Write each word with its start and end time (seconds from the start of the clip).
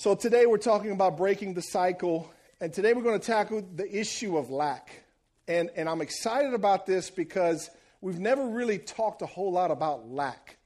So 0.00 0.14
today 0.14 0.46
we're 0.46 0.58
talking 0.58 0.92
about 0.92 1.16
breaking 1.16 1.54
the 1.54 1.60
cycle, 1.60 2.32
and 2.60 2.72
today 2.72 2.92
we're 2.92 3.02
going 3.02 3.18
to 3.18 3.26
tackle 3.26 3.66
the 3.74 3.98
issue 3.98 4.38
of 4.38 4.48
lack. 4.48 5.02
And, 5.48 5.70
and 5.74 5.88
I'm 5.88 6.00
excited 6.02 6.54
about 6.54 6.86
this 6.86 7.10
because 7.10 7.68
we've 8.00 8.20
never 8.20 8.46
really 8.46 8.78
talked 8.78 9.22
a 9.22 9.26
whole 9.26 9.50
lot 9.50 9.72
about 9.72 10.08
lack. 10.08 10.56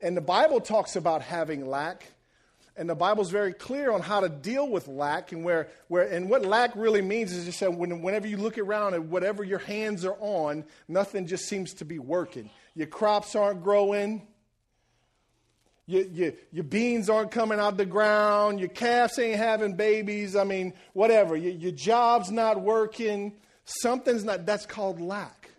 And 0.00 0.16
the 0.16 0.22
Bible 0.22 0.62
talks 0.62 0.96
about 0.96 1.20
having 1.20 1.68
lack, 1.68 2.06
and 2.74 2.88
the 2.88 2.94
Bible's 2.94 3.28
very 3.28 3.52
clear 3.52 3.92
on 3.92 4.00
how 4.00 4.20
to 4.20 4.30
deal 4.30 4.66
with 4.66 4.88
lack 4.88 5.32
and 5.32 5.44
where, 5.44 5.68
where 5.88 6.08
and 6.08 6.30
what 6.30 6.46
lack 6.46 6.74
really 6.74 7.02
means 7.02 7.34
is 7.34 7.44
just 7.44 7.60
that 7.60 7.74
when, 7.74 8.00
whenever 8.00 8.26
you 8.26 8.38
look 8.38 8.56
around 8.56 8.94
and 8.94 9.10
whatever 9.10 9.44
your 9.44 9.58
hands 9.58 10.06
are 10.06 10.16
on, 10.20 10.64
nothing 10.88 11.26
just 11.26 11.44
seems 11.48 11.74
to 11.74 11.84
be 11.84 11.98
working. 11.98 12.48
Your 12.74 12.86
crops 12.86 13.36
aren't 13.36 13.62
growing, 13.62 14.26
your, 15.86 16.02
your, 16.04 16.32
your 16.50 16.64
beans 16.64 17.10
aren't 17.10 17.30
coming 17.30 17.58
out 17.58 17.76
the 17.76 17.84
ground. 17.84 18.58
Your 18.58 18.70
calves 18.70 19.18
ain't 19.18 19.36
having 19.36 19.74
babies. 19.76 20.34
I 20.34 20.44
mean, 20.44 20.72
whatever. 20.94 21.36
Your, 21.36 21.52
your 21.52 21.72
job's 21.72 22.30
not 22.30 22.60
working. 22.60 23.34
Something's 23.64 24.24
not. 24.24 24.46
That's 24.46 24.66
called 24.66 25.00
lack. 25.00 25.50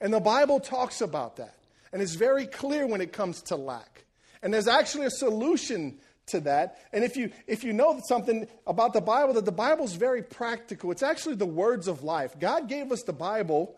And 0.00 0.12
the 0.12 0.20
Bible 0.20 0.60
talks 0.60 1.00
about 1.00 1.36
that. 1.36 1.56
And 1.92 2.02
it's 2.02 2.14
very 2.14 2.46
clear 2.46 2.86
when 2.86 3.00
it 3.00 3.12
comes 3.12 3.42
to 3.42 3.56
lack. 3.56 4.04
And 4.42 4.52
there's 4.52 4.68
actually 4.68 5.06
a 5.06 5.10
solution 5.10 5.98
to 6.26 6.40
that. 6.40 6.78
And 6.92 7.04
if 7.04 7.16
you, 7.16 7.30
if 7.46 7.64
you 7.64 7.72
know 7.72 8.00
something 8.06 8.46
about 8.66 8.92
the 8.92 9.00
Bible, 9.00 9.34
that 9.34 9.44
the 9.44 9.52
Bible's 9.52 9.94
very 9.94 10.22
practical, 10.22 10.90
it's 10.90 11.02
actually 11.02 11.36
the 11.36 11.46
words 11.46 11.88
of 11.88 12.02
life. 12.02 12.38
God 12.38 12.68
gave 12.68 12.92
us 12.92 13.02
the 13.02 13.12
Bible 13.12 13.76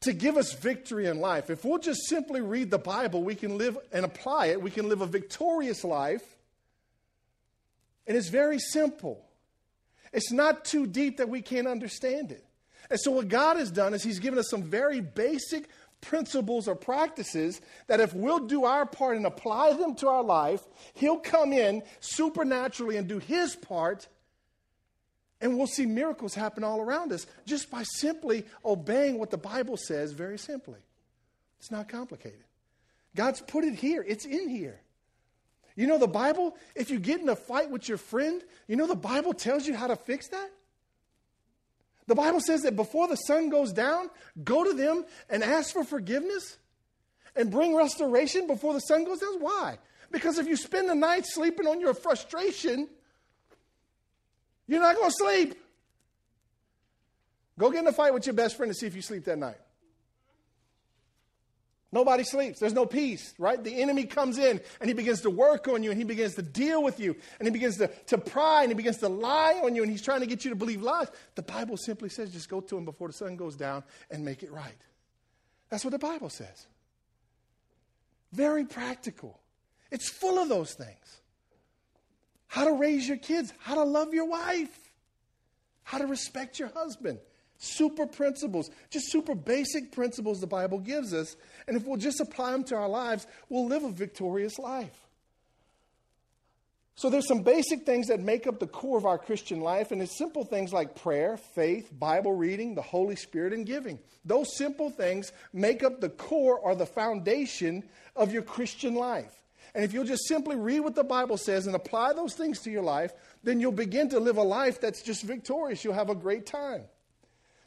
to 0.00 0.12
give 0.12 0.36
us 0.36 0.52
victory 0.52 1.06
in 1.06 1.20
life. 1.20 1.50
If 1.50 1.64
we'll 1.64 1.78
just 1.78 2.06
simply 2.06 2.40
read 2.40 2.70
the 2.70 2.78
Bible, 2.78 3.22
we 3.22 3.34
can 3.34 3.58
live 3.58 3.78
and 3.92 4.04
apply 4.04 4.46
it. 4.46 4.60
We 4.60 4.70
can 4.70 4.88
live 4.88 5.00
a 5.00 5.06
victorious 5.06 5.84
life. 5.84 6.36
And 8.06 8.16
it's 8.16 8.28
very 8.28 8.58
simple. 8.58 9.24
It's 10.12 10.32
not 10.32 10.64
too 10.64 10.86
deep 10.86 11.16
that 11.16 11.28
we 11.28 11.42
can't 11.42 11.66
understand 11.66 12.30
it. 12.30 12.44
And 12.88 13.00
so, 13.00 13.10
what 13.10 13.28
God 13.28 13.56
has 13.56 13.70
done 13.70 13.94
is 13.94 14.02
He's 14.02 14.20
given 14.20 14.38
us 14.38 14.48
some 14.48 14.62
very 14.62 15.00
basic 15.00 15.68
principles 16.00 16.68
or 16.68 16.76
practices 16.76 17.60
that 17.88 18.00
if 18.00 18.14
we'll 18.14 18.46
do 18.46 18.64
our 18.64 18.86
part 18.86 19.16
and 19.16 19.26
apply 19.26 19.72
them 19.72 19.94
to 19.96 20.08
our 20.08 20.22
life, 20.22 20.62
He'll 20.94 21.18
come 21.18 21.52
in 21.52 21.82
supernaturally 22.00 22.96
and 22.96 23.08
do 23.08 23.18
His 23.18 23.56
part 23.56 24.06
and 25.40 25.56
we'll 25.56 25.66
see 25.66 25.86
miracles 25.86 26.34
happen 26.34 26.64
all 26.64 26.80
around 26.80 27.12
us 27.12 27.26
just 27.44 27.70
by 27.70 27.82
simply 27.82 28.44
obeying 28.64 29.18
what 29.18 29.30
the 29.30 29.38
Bible 29.38 29.76
says 29.76 30.12
very 30.12 30.38
simply. 30.38 30.80
It's 31.58 31.70
not 31.70 31.88
complicated. 31.88 32.44
God's 33.14 33.40
put 33.40 33.64
it 33.64 33.74
here, 33.74 34.04
it's 34.06 34.24
in 34.24 34.48
here. 34.48 34.80
You 35.74 35.86
know, 35.86 35.98
the 35.98 36.08
Bible, 36.08 36.56
if 36.74 36.90
you 36.90 36.98
get 36.98 37.20
in 37.20 37.28
a 37.28 37.36
fight 37.36 37.70
with 37.70 37.88
your 37.88 37.98
friend, 37.98 38.42
you 38.66 38.76
know, 38.76 38.86
the 38.86 38.94
Bible 38.94 39.34
tells 39.34 39.66
you 39.66 39.74
how 39.74 39.86
to 39.86 39.96
fix 39.96 40.28
that. 40.28 40.50
The 42.06 42.14
Bible 42.14 42.40
says 42.40 42.62
that 42.62 42.76
before 42.76 43.08
the 43.08 43.16
sun 43.16 43.50
goes 43.50 43.72
down, 43.72 44.08
go 44.42 44.64
to 44.64 44.72
them 44.72 45.04
and 45.28 45.42
ask 45.42 45.72
for 45.72 45.84
forgiveness 45.84 46.56
and 47.34 47.50
bring 47.50 47.74
restoration 47.74 48.46
before 48.46 48.72
the 48.72 48.80
sun 48.80 49.04
goes 49.04 49.18
down. 49.18 49.40
Why? 49.40 49.78
Because 50.10 50.38
if 50.38 50.46
you 50.46 50.56
spend 50.56 50.88
the 50.88 50.94
night 50.94 51.26
sleeping 51.26 51.66
on 51.66 51.80
your 51.80 51.94
frustration, 51.94 52.88
you're 54.66 54.80
not 54.80 54.96
going 54.96 55.10
to 55.10 55.16
sleep. 55.16 55.54
Go 57.58 57.70
get 57.70 57.80
in 57.80 57.86
a 57.86 57.92
fight 57.92 58.12
with 58.12 58.26
your 58.26 58.34
best 58.34 58.56
friend 58.56 58.68
and 58.68 58.76
see 58.76 58.86
if 58.86 58.94
you 58.94 59.02
sleep 59.02 59.24
that 59.24 59.38
night. 59.38 59.56
Nobody 61.92 62.24
sleeps. 62.24 62.58
There's 62.58 62.74
no 62.74 62.84
peace, 62.84 63.32
right? 63.38 63.62
The 63.62 63.80
enemy 63.80 64.04
comes 64.04 64.36
in 64.38 64.60
and 64.80 64.88
he 64.88 64.92
begins 64.92 65.22
to 65.22 65.30
work 65.30 65.66
on 65.68 65.82
you 65.82 65.90
and 65.90 65.98
he 65.98 66.04
begins 66.04 66.34
to 66.34 66.42
deal 66.42 66.82
with 66.82 67.00
you 67.00 67.16
and 67.38 67.46
he 67.46 67.50
begins 67.50 67.78
to, 67.78 67.88
to 68.08 68.18
pry 68.18 68.62
and 68.62 68.70
he 68.70 68.74
begins 68.74 68.98
to 68.98 69.08
lie 69.08 69.60
on 69.64 69.74
you 69.74 69.82
and 69.82 69.90
he's 69.90 70.02
trying 70.02 70.20
to 70.20 70.26
get 70.26 70.44
you 70.44 70.50
to 70.50 70.56
believe 70.56 70.82
lies. 70.82 71.08
The 71.36 71.42
Bible 71.42 71.76
simply 71.76 72.08
says 72.08 72.30
just 72.32 72.50
go 72.50 72.60
to 72.60 72.76
him 72.76 72.84
before 72.84 73.08
the 73.08 73.14
sun 73.14 73.36
goes 73.36 73.56
down 73.56 73.84
and 74.10 74.24
make 74.24 74.42
it 74.42 74.52
right. 74.52 74.76
That's 75.70 75.84
what 75.84 75.92
the 75.92 75.98
Bible 75.98 76.28
says. 76.28 76.66
Very 78.32 78.64
practical. 78.64 79.40
It's 79.90 80.10
full 80.10 80.38
of 80.38 80.48
those 80.48 80.74
things 80.74 81.20
how 82.48 82.64
to 82.64 82.72
raise 82.72 83.06
your 83.06 83.16
kids, 83.16 83.52
how 83.58 83.74
to 83.74 83.84
love 83.84 84.14
your 84.14 84.26
wife, 84.26 84.90
how 85.82 85.98
to 85.98 86.06
respect 86.06 86.58
your 86.58 86.68
husband. 86.68 87.18
Super 87.58 88.06
principles, 88.06 88.70
just 88.90 89.10
super 89.10 89.34
basic 89.34 89.92
principles 89.92 90.40
the 90.40 90.46
Bible 90.46 90.78
gives 90.78 91.14
us. 91.14 91.36
And 91.66 91.76
if 91.76 91.86
we'll 91.86 91.96
just 91.96 92.20
apply 92.20 92.52
them 92.52 92.64
to 92.64 92.76
our 92.76 92.88
lives, 92.88 93.26
we'll 93.48 93.66
live 93.66 93.82
a 93.82 93.90
victorious 93.90 94.58
life. 94.58 95.06
So 96.96 97.10
there's 97.10 97.28
some 97.28 97.42
basic 97.42 97.84
things 97.84 98.06
that 98.06 98.20
make 98.20 98.46
up 98.46 98.58
the 98.58 98.66
core 98.66 98.96
of 98.96 99.04
our 99.04 99.18
Christian 99.18 99.60
life, 99.60 99.92
and 99.92 100.00
it's 100.00 100.16
simple 100.16 100.44
things 100.44 100.72
like 100.72 100.94
prayer, 100.94 101.36
faith, 101.36 101.90
Bible 101.98 102.32
reading, 102.32 102.74
the 102.74 102.80
Holy 102.80 103.16
Spirit, 103.16 103.52
and 103.52 103.66
giving. 103.66 103.98
Those 104.24 104.56
simple 104.56 104.88
things 104.88 105.30
make 105.52 105.82
up 105.82 106.00
the 106.00 106.08
core 106.08 106.58
or 106.58 106.74
the 106.74 106.86
foundation 106.86 107.84
of 108.14 108.32
your 108.32 108.40
Christian 108.40 108.94
life. 108.94 109.32
And 109.76 109.84
if 109.84 109.92
you'll 109.92 110.04
just 110.06 110.26
simply 110.26 110.56
read 110.56 110.80
what 110.80 110.94
the 110.94 111.04
Bible 111.04 111.36
says 111.36 111.66
and 111.66 111.76
apply 111.76 112.14
those 112.14 112.32
things 112.32 112.60
to 112.60 112.70
your 112.70 112.80
life, 112.80 113.12
then 113.44 113.60
you'll 113.60 113.72
begin 113.72 114.08
to 114.08 114.18
live 114.18 114.38
a 114.38 114.42
life 114.42 114.80
that's 114.80 115.02
just 115.02 115.22
victorious. 115.22 115.84
You'll 115.84 115.92
have 115.92 116.08
a 116.08 116.14
great 116.14 116.46
time. 116.46 116.84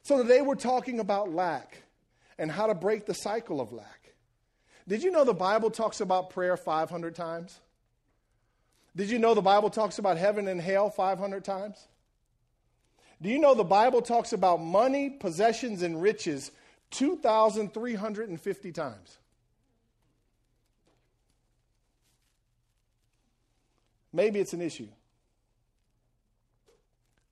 So 0.01 0.19
today 0.19 0.41
we're 0.41 0.55
talking 0.55 0.99
about 0.99 1.31
lack 1.31 1.83
and 2.39 2.51
how 2.51 2.65
to 2.65 2.73
break 2.73 3.05
the 3.05 3.13
cycle 3.13 3.61
of 3.61 3.71
lack. 3.71 4.15
Did 4.87 5.03
you 5.03 5.11
know 5.11 5.23
the 5.23 5.35
Bible 5.35 5.69
talks 5.69 6.01
about 6.01 6.31
prayer 6.31 6.57
500 6.57 7.13
times? 7.13 7.59
Did 8.95 9.11
you 9.11 9.19
know 9.19 9.35
the 9.35 9.41
Bible 9.43 9.69
talks 9.69 9.99
about 9.99 10.17
heaven 10.17 10.47
and 10.47 10.59
hell 10.59 10.89
500 10.89 11.45
times? 11.45 11.87
Do 13.21 13.29
you 13.29 13.37
know 13.37 13.53
the 13.53 13.63
Bible 13.63 14.01
talks 14.01 14.33
about 14.33 14.63
money, 14.63 15.11
possessions, 15.11 15.83
and 15.83 16.01
riches 16.01 16.49
2,350 16.89 18.71
times? 18.71 19.19
Maybe 24.11 24.39
it's 24.39 24.53
an 24.53 24.61
issue. 24.61 24.87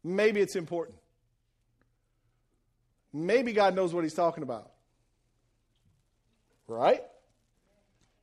Maybe 0.04 0.40
it's 0.40 0.56
important. 0.56 0.98
Maybe 3.12 3.52
God 3.54 3.76
knows 3.76 3.94
what 3.94 4.04
He's 4.04 4.14
talking 4.14 4.44
about. 4.44 4.72
Right? 6.68 7.04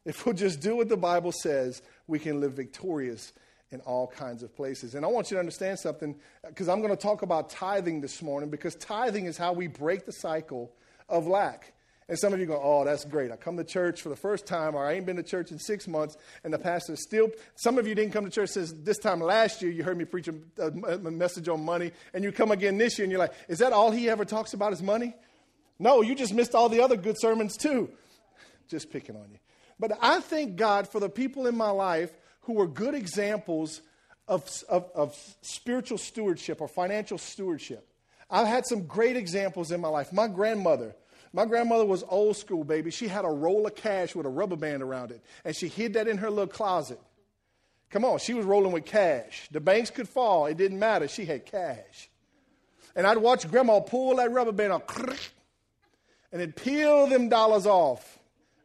If 0.04 0.24
we'll 0.24 0.34
just 0.34 0.60
do 0.60 0.76
what 0.76 0.88
the 0.88 0.96
Bible 0.96 1.32
says, 1.32 1.82
we 2.06 2.18
can 2.18 2.40
live 2.40 2.52
victorious 2.52 3.32
in 3.70 3.80
all 3.80 4.06
kinds 4.06 4.42
of 4.42 4.54
places. 4.54 4.94
And 4.94 5.04
I 5.04 5.08
want 5.08 5.30
you 5.30 5.34
to 5.34 5.40
understand 5.40 5.78
something 5.78 6.14
because 6.46 6.68
I'm 6.68 6.80
going 6.80 6.90
to 6.90 7.02
talk 7.02 7.22
about 7.22 7.50
tithing 7.50 8.00
this 8.00 8.22
morning 8.22 8.48
because 8.48 8.74
tithing 8.76 9.26
is 9.26 9.36
how 9.36 9.52
we 9.52 9.66
break 9.66 10.06
the 10.06 10.12
cycle 10.12 10.72
of 11.08 11.26
lack. 11.26 11.73
And 12.08 12.18
some 12.18 12.34
of 12.34 12.40
you 12.40 12.46
go, 12.46 12.60
oh, 12.62 12.84
that's 12.84 13.04
great. 13.04 13.30
I 13.30 13.36
come 13.36 13.56
to 13.56 13.64
church 13.64 14.02
for 14.02 14.10
the 14.10 14.16
first 14.16 14.46
time, 14.46 14.74
or 14.74 14.84
I 14.84 14.92
ain't 14.92 15.06
been 15.06 15.16
to 15.16 15.22
church 15.22 15.50
in 15.50 15.58
six 15.58 15.88
months, 15.88 16.18
and 16.42 16.52
the 16.52 16.58
pastor 16.58 16.96
still. 16.96 17.30
Some 17.54 17.78
of 17.78 17.86
you 17.86 17.94
didn't 17.94 18.12
come 18.12 18.24
to 18.24 18.30
church 18.30 18.50
since 18.50 18.72
this 18.72 18.98
time 18.98 19.20
last 19.20 19.62
year. 19.62 19.70
You 19.70 19.84
heard 19.84 19.96
me 19.96 20.04
preach 20.04 20.28
a, 20.28 20.34
a 20.58 20.98
message 20.98 21.48
on 21.48 21.64
money, 21.64 21.92
and 22.12 22.22
you 22.22 22.30
come 22.30 22.50
again 22.50 22.76
this 22.76 22.98
year, 22.98 23.04
and 23.04 23.10
you're 23.10 23.20
like, 23.20 23.32
is 23.48 23.58
that 23.60 23.72
all 23.72 23.90
he 23.90 24.10
ever 24.10 24.24
talks 24.24 24.52
about 24.52 24.72
is 24.72 24.82
money? 24.82 25.14
No, 25.78 26.02
you 26.02 26.14
just 26.14 26.34
missed 26.34 26.54
all 26.54 26.68
the 26.68 26.82
other 26.82 26.96
good 26.96 27.18
sermons 27.18 27.56
too. 27.56 27.90
Just 28.68 28.90
picking 28.90 29.16
on 29.16 29.30
you. 29.32 29.38
But 29.78 29.98
I 30.00 30.20
thank 30.20 30.56
God 30.56 30.88
for 30.88 31.00
the 31.00 31.08
people 31.08 31.46
in 31.46 31.56
my 31.56 31.70
life 31.70 32.12
who 32.42 32.54
were 32.54 32.66
good 32.66 32.94
examples 32.94 33.80
of, 34.28 34.48
of, 34.68 34.90
of 34.94 35.36
spiritual 35.42 35.98
stewardship 35.98 36.60
or 36.60 36.68
financial 36.68 37.18
stewardship. 37.18 37.88
I've 38.30 38.46
had 38.46 38.66
some 38.66 38.86
great 38.86 39.16
examples 39.16 39.70
in 39.70 39.80
my 39.80 39.88
life. 39.88 40.12
My 40.12 40.28
grandmother 40.28 40.94
my 41.34 41.46
grandmother 41.46 41.84
was 41.84 42.04
old 42.08 42.36
school, 42.36 42.62
baby. 42.62 42.92
She 42.92 43.08
had 43.08 43.24
a 43.24 43.28
roll 43.28 43.66
of 43.66 43.74
cash 43.74 44.14
with 44.14 44.24
a 44.24 44.28
rubber 44.28 44.54
band 44.54 44.84
around 44.84 45.10
it, 45.10 45.20
and 45.44 45.54
she 45.54 45.66
hid 45.66 45.94
that 45.94 46.06
in 46.06 46.18
her 46.18 46.30
little 46.30 46.46
closet. 46.46 47.00
Come 47.90 48.04
on, 48.04 48.20
she 48.20 48.34
was 48.34 48.46
rolling 48.46 48.70
with 48.70 48.84
cash. 48.84 49.48
The 49.50 49.58
banks 49.58 49.90
could 49.90 50.08
fall, 50.08 50.46
it 50.46 50.56
didn't 50.56 50.78
matter. 50.78 51.08
She 51.08 51.24
had 51.24 51.44
cash. 51.44 52.08
And 52.94 53.04
I'd 53.04 53.18
watch 53.18 53.50
grandma 53.50 53.80
pull 53.80 54.14
that 54.16 54.30
rubber 54.30 54.52
band 54.52 54.74
off, 54.74 54.82
and 56.32 56.40
then 56.40 56.52
peel 56.52 57.08
them 57.08 57.28
dollars 57.28 57.66
off, 57.66 58.20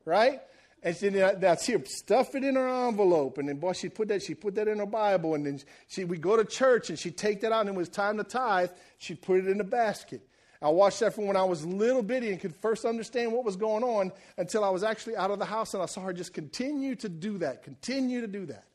right? 0.06 0.40
And 0.84 0.96
she, 0.96 1.22
I'd 1.22 1.60
see 1.60 1.74
her 1.74 1.82
stuff 1.86 2.36
it 2.36 2.44
in 2.44 2.54
her 2.54 2.88
envelope. 2.88 3.40
And 3.40 3.50
then, 3.50 3.58
boy, 3.58 3.74
she 3.74 3.90
put 3.90 4.10
that, 4.10 4.22
she 4.22 4.36
put 4.36 4.54
that 4.56 4.68
in 4.68 4.78
her 4.78 4.86
Bible. 4.86 5.34
And 5.34 5.46
then 5.46 5.60
she, 5.88 6.06
we 6.06 6.18
go 6.18 6.38
to 6.38 6.46
church 6.46 6.90
and 6.90 6.98
she'd 6.98 7.18
take 7.18 7.42
that 7.42 7.52
out. 7.52 7.62
And 7.62 7.70
it 7.70 7.76
was 7.76 7.90
time 7.90 8.16
to 8.18 8.24
tithe, 8.24 8.70
she'd 8.98 9.22
put 9.22 9.40
it 9.40 9.48
in 9.48 9.58
the 9.58 9.66
basket. 9.66 10.22
I 10.62 10.70
watched 10.70 11.00
that 11.00 11.14
from 11.16 11.26
when 11.26 11.38
I 11.38 11.44
was 11.44 11.66
little 11.66 12.04
bitty 12.04 12.32
and 12.32 12.40
could 12.40 12.56
first 12.56 12.84
understand 12.84 13.32
what 13.32 13.46
was 13.46 13.56
going 13.56 13.84
on 13.84 14.12
until 14.38 14.66
I 14.66 14.70
was 14.70 14.84
actually 14.84 15.16
out 15.16 15.32
of 15.32 15.40
the 15.40 15.46
house 15.46 15.74
and 15.74 15.82
I 15.82 15.86
saw 15.86 16.02
her 16.02 16.14
just 16.14 16.34
continue 16.34 16.96
to 16.96 17.08
do 17.08 17.38
that, 17.38 17.64
continue 17.64 18.22
to 18.22 18.28
do 18.28 18.46
that. 18.48 18.66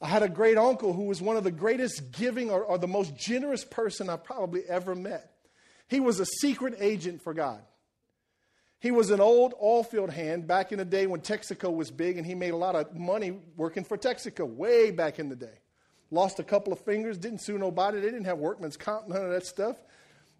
I 0.00 0.08
had 0.08 0.22
a 0.22 0.28
great 0.28 0.58
uncle 0.58 0.92
who 0.92 1.04
was 1.04 1.22
one 1.22 1.36
of 1.36 1.44
the 1.44 1.50
greatest 1.50 2.12
giving 2.12 2.50
or, 2.50 2.62
or 2.62 2.78
the 2.78 2.86
most 2.86 3.16
generous 3.16 3.64
person 3.64 4.08
I've 4.08 4.24
probably 4.24 4.62
ever 4.68 4.94
met. 4.94 5.32
He 5.88 6.00
was 6.00 6.20
a 6.20 6.26
secret 6.26 6.74
agent 6.78 7.22
for 7.22 7.32
God. 7.32 7.60
He 8.78 8.90
was 8.90 9.10
an 9.10 9.20
old 9.20 9.54
oil 9.60 9.82
field 9.82 10.10
hand 10.10 10.46
back 10.46 10.70
in 10.70 10.78
the 10.78 10.84
day 10.84 11.06
when 11.06 11.20
Texaco 11.20 11.74
was 11.74 11.90
big, 11.90 12.18
and 12.18 12.26
he 12.26 12.34
made 12.34 12.50
a 12.50 12.56
lot 12.56 12.76
of 12.76 12.94
money 12.94 13.38
working 13.56 13.84
for 13.84 13.96
Texaco 13.96 14.46
way 14.46 14.90
back 14.90 15.18
in 15.18 15.28
the 15.28 15.36
day. 15.36 15.58
Lost 16.10 16.38
a 16.38 16.44
couple 16.44 16.72
of 16.72 16.80
fingers, 16.80 17.16
didn't 17.16 17.40
sue 17.40 17.58
nobody. 17.58 18.00
They 18.00 18.10
didn't 18.10 18.26
have 18.26 18.38
workman's 18.38 18.76
comp, 18.76 19.08
none 19.08 19.24
of 19.24 19.30
that 19.30 19.46
stuff. 19.46 19.76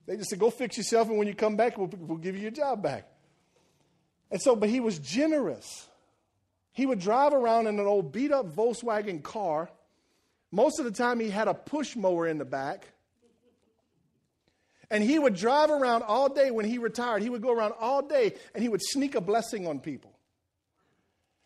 They 0.06 0.16
just 0.16 0.30
said, 0.30 0.38
go 0.38 0.50
fix 0.50 0.76
yourself, 0.76 1.08
and 1.08 1.18
when 1.18 1.26
you 1.26 1.34
come 1.34 1.56
back, 1.56 1.76
we'll, 1.76 1.90
we'll 1.98 2.18
give 2.18 2.36
you 2.36 2.42
your 2.42 2.50
job 2.52 2.82
back. 2.82 3.08
And 4.30 4.40
so, 4.40 4.56
but 4.56 4.68
he 4.68 4.80
was 4.80 4.98
generous. 4.98 5.88
He 6.72 6.86
would 6.86 7.00
drive 7.00 7.32
around 7.32 7.66
in 7.66 7.78
an 7.78 7.86
old 7.86 8.12
beat 8.12 8.32
up 8.32 8.54
Volkswagen 8.54 9.22
car. 9.22 9.70
Most 10.52 10.78
of 10.78 10.84
the 10.84 10.90
time, 10.90 11.20
he 11.20 11.30
had 11.30 11.48
a 11.48 11.54
push 11.54 11.96
mower 11.96 12.26
in 12.26 12.38
the 12.38 12.44
back. 12.44 12.88
And 14.90 15.02
he 15.02 15.18
would 15.18 15.34
drive 15.34 15.70
around 15.70 16.02
all 16.02 16.28
day 16.28 16.50
when 16.52 16.64
he 16.64 16.78
retired. 16.78 17.22
He 17.22 17.28
would 17.28 17.42
go 17.42 17.52
around 17.52 17.74
all 17.80 18.02
day 18.02 18.34
and 18.54 18.62
he 18.62 18.68
would 18.68 18.82
sneak 18.82 19.16
a 19.16 19.20
blessing 19.20 19.66
on 19.66 19.80
people. 19.80 20.15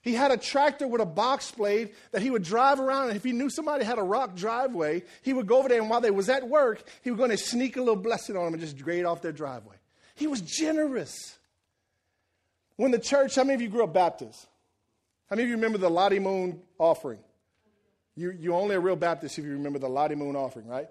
He 0.03 0.15
had 0.15 0.31
a 0.31 0.37
tractor 0.39 0.89
with 0.89 1.03
a 1.03 1.07
box 1.07 1.51
blade 1.51 1.91
that 2.13 2.23
he 2.23 2.31
would 2.31 2.43
drive 2.43 2.81
around, 2.81 3.09
and 3.09 3.17
if 3.17 3.25
he 3.25 3.33
knew 3.33 3.51
somebody 3.51 3.85
had 3.85 3.99
a 3.99 4.03
rock 4.03 4.35
driveway, 4.35 5.03
he 5.23 5.35
would 5.35 5.47
go 5.47 5.59
over 5.59 5.69
there, 5.69 5.81
and 5.81 5.91
while 5.91 6.01
they 6.01 6.11
was 6.11 6.31
at 6.31 6.49
work, 6.49 6.83
he 7.03 7.11
was 7.11 7.19
going 7.19 7.31
to 7.31 7.37
sneak 7.37 7.77
a 7.77 7.81
little 7.81 7.97
blessing 7.97 8.37
on 8.37 8.47
them 8.47 8.55
and 8.55 8.63
just 8.63 8.79
grade 8.79 9.05
off 9.05 9.21
their 9.21 9.33
driveway. 9.33 9.77
He 10.15 10.27
was 10.27 10.41
generous. 10.41 11.37
When 12.77 12.93
the 12.93 12.99
church, 12.99 13.35
how 13.35 13.45
many 13.45 13.57
of 13.57 13.61
you 13.61 13.69
grew 13.69 13.85
up 13.85 13.93
Baptist? 13.93 14.47
How 15.29 15.37
many 15.37 15.45
of 15.45 15.51
you 15.51 15.57
remember 15.57 15.77
the 15.79 15.91
Lottie 15.91 16.19
Moon 16.19 16.63
offering? 16.79 17.21
You, 18.17 18.31
you're 18.31 18.55
only 18.55 18.77
a 18.77 18.81
real 18.81 18.97
Baptist 18.97 19.39
if 19.39 19.45
you 19.45 19.53
remember 19.53 19.79
the 19.79 19.89
Lottie 19.89 20.15
Moon 20.15 20.35
offering, 20.35 20.67
right? 20.67 20.89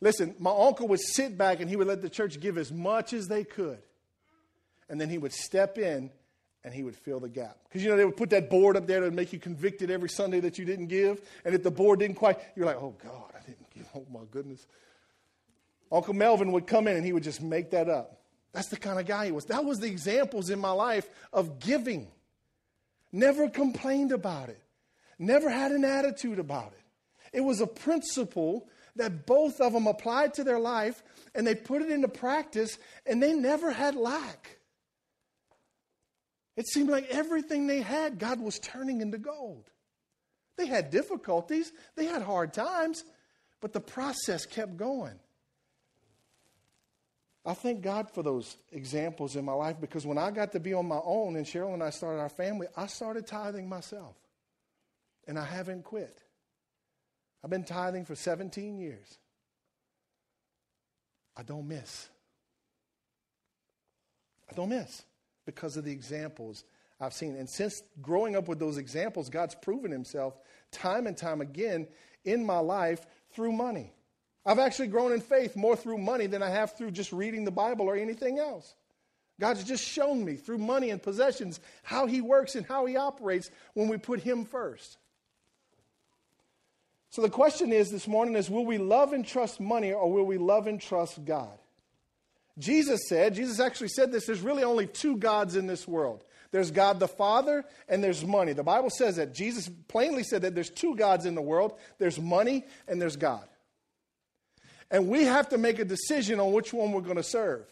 Listen, 0.00 0.34
my 0.38 0.50
uncle 0.50 0.88
would 0.88 1.00
sit 1.00 1.38
back 1.38 1.60
and 1.60 1.70
he 1.70 1.76
would 1.76 1.86
let 1.86 2.02
the 2.02 2.10
church 2.10 2.40
give 2.40 2.58
as 2.58 2.72
much 2.72 3.12
as 3.12 3.28
they 3.28 3.44
could. 3.44 3.78
And 4.88 5.00
then 5.00 5.08
he 5.08 5.18
would 5.18 5.32
step 5.32 5.78
in 5.78 6.10
and 6.64 6.74
he 6.74 6.82
would 6.82 6.96
fill 6.96 7.20
the 7.20 7.28
gap. 7.28 7.56
Because, 7.64 7.82
you 7.82 7.90
know, 7.90 7.96
they 7.96 8.04
would 8.04 8.16
put 8.16 8.30
that 8.30 8.50
board 8.50 8.76
up 8.76 8.86
there 8.86 9.00
to 9.00 9.10
make 9.10 9.32
you 9.32 9.38
convicted 9.38 9.90
every 9.90 10.08
Sunday 10.08 10.40
that 10.40 10.58
you 10.58 10.64
didn't 10.64 10.88
give. 10.88 11.20
And 11.44 11.54
if 11.54 11.62
the 11.62 11.70
board 11.70 12.00
didn't 12.00 12.16
quite, 12.16 12.38
you're 12.56 12.66
like, 12.66 12.76
oh, 12.76 12.94
God, 13.02 13.32
I 13.34 13.40
didn't 13.40 13.70
give. 13.70 13.88
Oh, 13.94 14.06
my 14.12 14.24
goodness. 14.30 14.66
Uncle 15.90 16.14
Melvin 16.14 16.52
would 16.52 16.66
come 16.66 16.86
in 16.88 16.96
and 16.96 17.04
he 17.04 17.12
would 17.12 17.22
just 17.22 17.40
make 17.40 17.70
that 17.70 17.88
up. 17.88 18.20
That's 18.52 18.68
the 18.68 18.76
kind 18.76 18.98
of 18.98 19.06
guy 19.06 19.26
he 19.26 19.32
was. 19.32 19.46
That 19.46 19.64
was 19.64 19.78
the 19.78 19.86
examples 19.86 20.50
in 20.50 20.58
my 20.58 20.70
life 20.70 21.08
of 21.32 21.60
giving. 21.60 22.08
Never 23.12 23.48
complained 23.48 24.12
about 24.12 24.48
it, 24.48 24.60
never 25.18 25.48
had 25.48 25.72
an 25.72 25.84
attitude 25.84 26.38
about 26.38 26.72
it. 26.72 27.36
It 27.38 27.40
was 27.40 27.60
a 27.60 27.66
principle 27.66 28.68
that 28.96 29.26
both 29.26 29.60
of 29.60 29.72
them 29.72 29.86
applied 29.86 30.34
to 30.34 30.44
their 30.44 30.58
life 30.58 31.02
and 31.34 31.46
they 31.46 31.54
put 31.54 31.82
it 31.82 31.90
into 31.90 32.08
practice 32.08 32.78
and 33.06 33.22
they 33.22 33.32
never 33.32 33.70
had 33.70 33.94
lack. 33.94 34.57
It 36.58 36.66
seemed 36.66 36.90
like 36.90 37.06
everything 37.08 37.68
they 37.68 37.82
had, 37.82 38.18
God 38.18 38.40
was 38.40 38.58
turning 38.58 39.00
into 39.00 39.16
gold. 39.16 39.70
They 40.56 40.66
had 40.66 40.90
difficulties, 40.90 41.70
they 41.94 42.06
had 42.06 42.20
hard 42.20 42.52
times, 42.52 43.04
but 43.60 43.72
the 43.72 43.80
process 43.80 44.44
kept 44.44 44.76
going. 44.76 45.20
I 47.46 47.54
thank 47.54 47.82
God 47.82 48.10
for 48.12 48.24
those 48.24 48.56
examples 48.72 49.36
in 49.36 49.44
my 49.44 49.52
life 49.52 49.76
because 49.80 50.04
when 50.04 50.18
I 50.18 50.32
got 50.32 50.50
to 50.50 50.58
be 50.58 50.74
on 50.74 50.88
my 50.88 50.98
own 51.04 51.36
and 51.36 51.46
Cheryl 51.46 51.74
and 51.74 51.82
I 51.82 51.90
started 51.90 52.18
our 52.18 52.28
family, 52.28 52.66
I 52.76 52.88
started 52.88 53.28
tithing 53.28 53.68
myself. 53.68 54.16
And 55.28 55.38
I 55.38 55.44
haven't 55.44 55.84
quit. 55.84 56.20
I've 57.44 57.50
been 57.50 57.62
tithing 57.62 58.04
for 58.04 58.16
17 58.16 58.78
years. 58.78 59.18
I 61.36 61.44
don't 61.44 61.68
miss. 61.68 62.08
I 64.50 64.54
don't 64.54 64.70
miss 64.70 65.04
because 65.48 65.78
of 65.78 65.84
the 65.84 65.90
examples 65.90 66.64
I've 67.00 67.14
seen. 67.14 67.34
And 67.34 67.48
since 67.48 67.82
growing 68.02 68.36
up 68.36 68.48
with 68.48 68.58
those 68.58 68.76
examples, 68.76 69.30
God's 69.30 69.54
proven 69.54 69.90
himself 69.90 70.38
time 70.72 71.06
and 71.06 71.16
time 71.16 71.40
again 71.40 71.88
in 72.26 72.44
my 72.44 72.58
life 72.58 73.06
through 73.32 73.52
money. 73.52 73.94
I've 74.44 74.58
actually 74.58 74.88
grown 74.88 75.12
in 75.12 75.22
faith 75.22 75.56
more 75.56 75.74
through 75.74 75.96
money 75.96 76.26
than 76.26 76.42
I 76.42 76.50
have 76.50 76.76
through 76.76 76.90
just 76.90 77.12
reading 77.12 77.46
the 77.46 77.50
Bible 77.50 77.86
or 77.86 77.96
anything 77.96 78.38
else. 78.38 78.74
God's 79.40 79.64
just 79.64 79.82
shown 79.82 80.22
me 80.22 80.34
through 80.34 80.58
money 80.58 80.90
and 80.90 81.02
possessions 81.02 81.60
how 81.82 82.04
He 82.04 82.20
works 82.20 82.54
and 82.54 82.66
how 82.66 82.84
He 82.84 82.98
operates 82.98 83.50
when 83.72 83.88
we 83.88 83.96
put 83.96 84.20
Him 84.20 84.44
first. 84.44 84.98
So 87.08 87.22
the 87.22 87.30
question 87.30 87.72
is 87.72 87.90
this 87.90 88.06
morning 88.06 88.36
is 88.36 88.50
will 88.50 88.66
we 88.66 88.76
love 88.76 89.14
and 89.14 89.26
trust 89.26 89.60
money 89.60 89.94
or 89.94 90.12
will 90.12 90.26
we 90.26 90.36
love 90.36 90.66
and 90.66 90.78
trust 90.78 91.24
God? 91.24 91.58
Jesus 92.58 93.08
said, 93.08 93.34
Jesus 93.34 93.60
actually 93.60 93.88
said 93.88 94.10
this, 94.10 94.26
there's 94.26 94.40
really 94.40 94.64
only 94.64 94.86
two 94.86 95.16
gods 95.16 95.56
in 95.56 95.66
this 95.66 95.86
world. 95.86 96.24
There's 96.50 96.70
God 96.70 96.98
the 96.98 97.08
Father 97.08 97.64
and 97.88 98.02
there's 98.02 98.24
money. 98.24 98.52
The 98.52 98.62
Bible 98.62 98.90
says 98.90 99.16
that. 99.16 99.34
Jesus 99.34 99.70
plainly 99.86 100.22
said 100.22 100.42
that 100.42 100.54
there's 100.54 100.70
two 100.70 100.96
gods 100.96 101.26
in 101.26 101.34
the 101.34 101.42
world 101.42 101.78
there's 101.98 102.18
money 102.18 102.64
and 102.86 103.00
there's 103.00 103.16
God. 103.16 103.46
And 104.90 105.08
we 105.08 105.24
have 105.24 105.50
to 105.50 105.58
make 105.58 105.78
a 105.78 105.84
decision 105.84 106.40
on 106.40 106.52
which 106.52 106.72
one 106.72 106.92
we're 106.92 107.02
going 107.02 107.16
to 107.16 107.22
serve. 107.22 107.66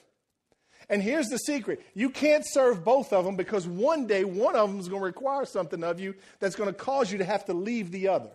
And 0.88 1.02
here's 1.02 1.28
the 1.28 1.38
secret 1.38 1.82
you 1.94 2.10
can't 2.10 2.44
serve 2.46 2.84
both 2.84 3.12
of 3.12 3.24
them 3.24 3.36
because 3.36 3.66
one 3.66 4.06
day 4.06 4.24
one 4.24 4.54
of 4.54 4.70
them 4.70 4.78
is 4.78 4.88
going 4.88 5.00
to 5.00 5.06
require 5.06 5.44
something 5.44 5.82
of 5.82 5.98
you 5.98 6.14
that's 6.38 6.54
going 6.54 6.68
to 6.68 6.78
cause 6.78 7.10
you 7.10 7.18
to 7.18 7.24
have 7.24 7.44
to 7.46 7.54
leave 7.54 7.90
the 7.90 8.08
other. 8.08 8.30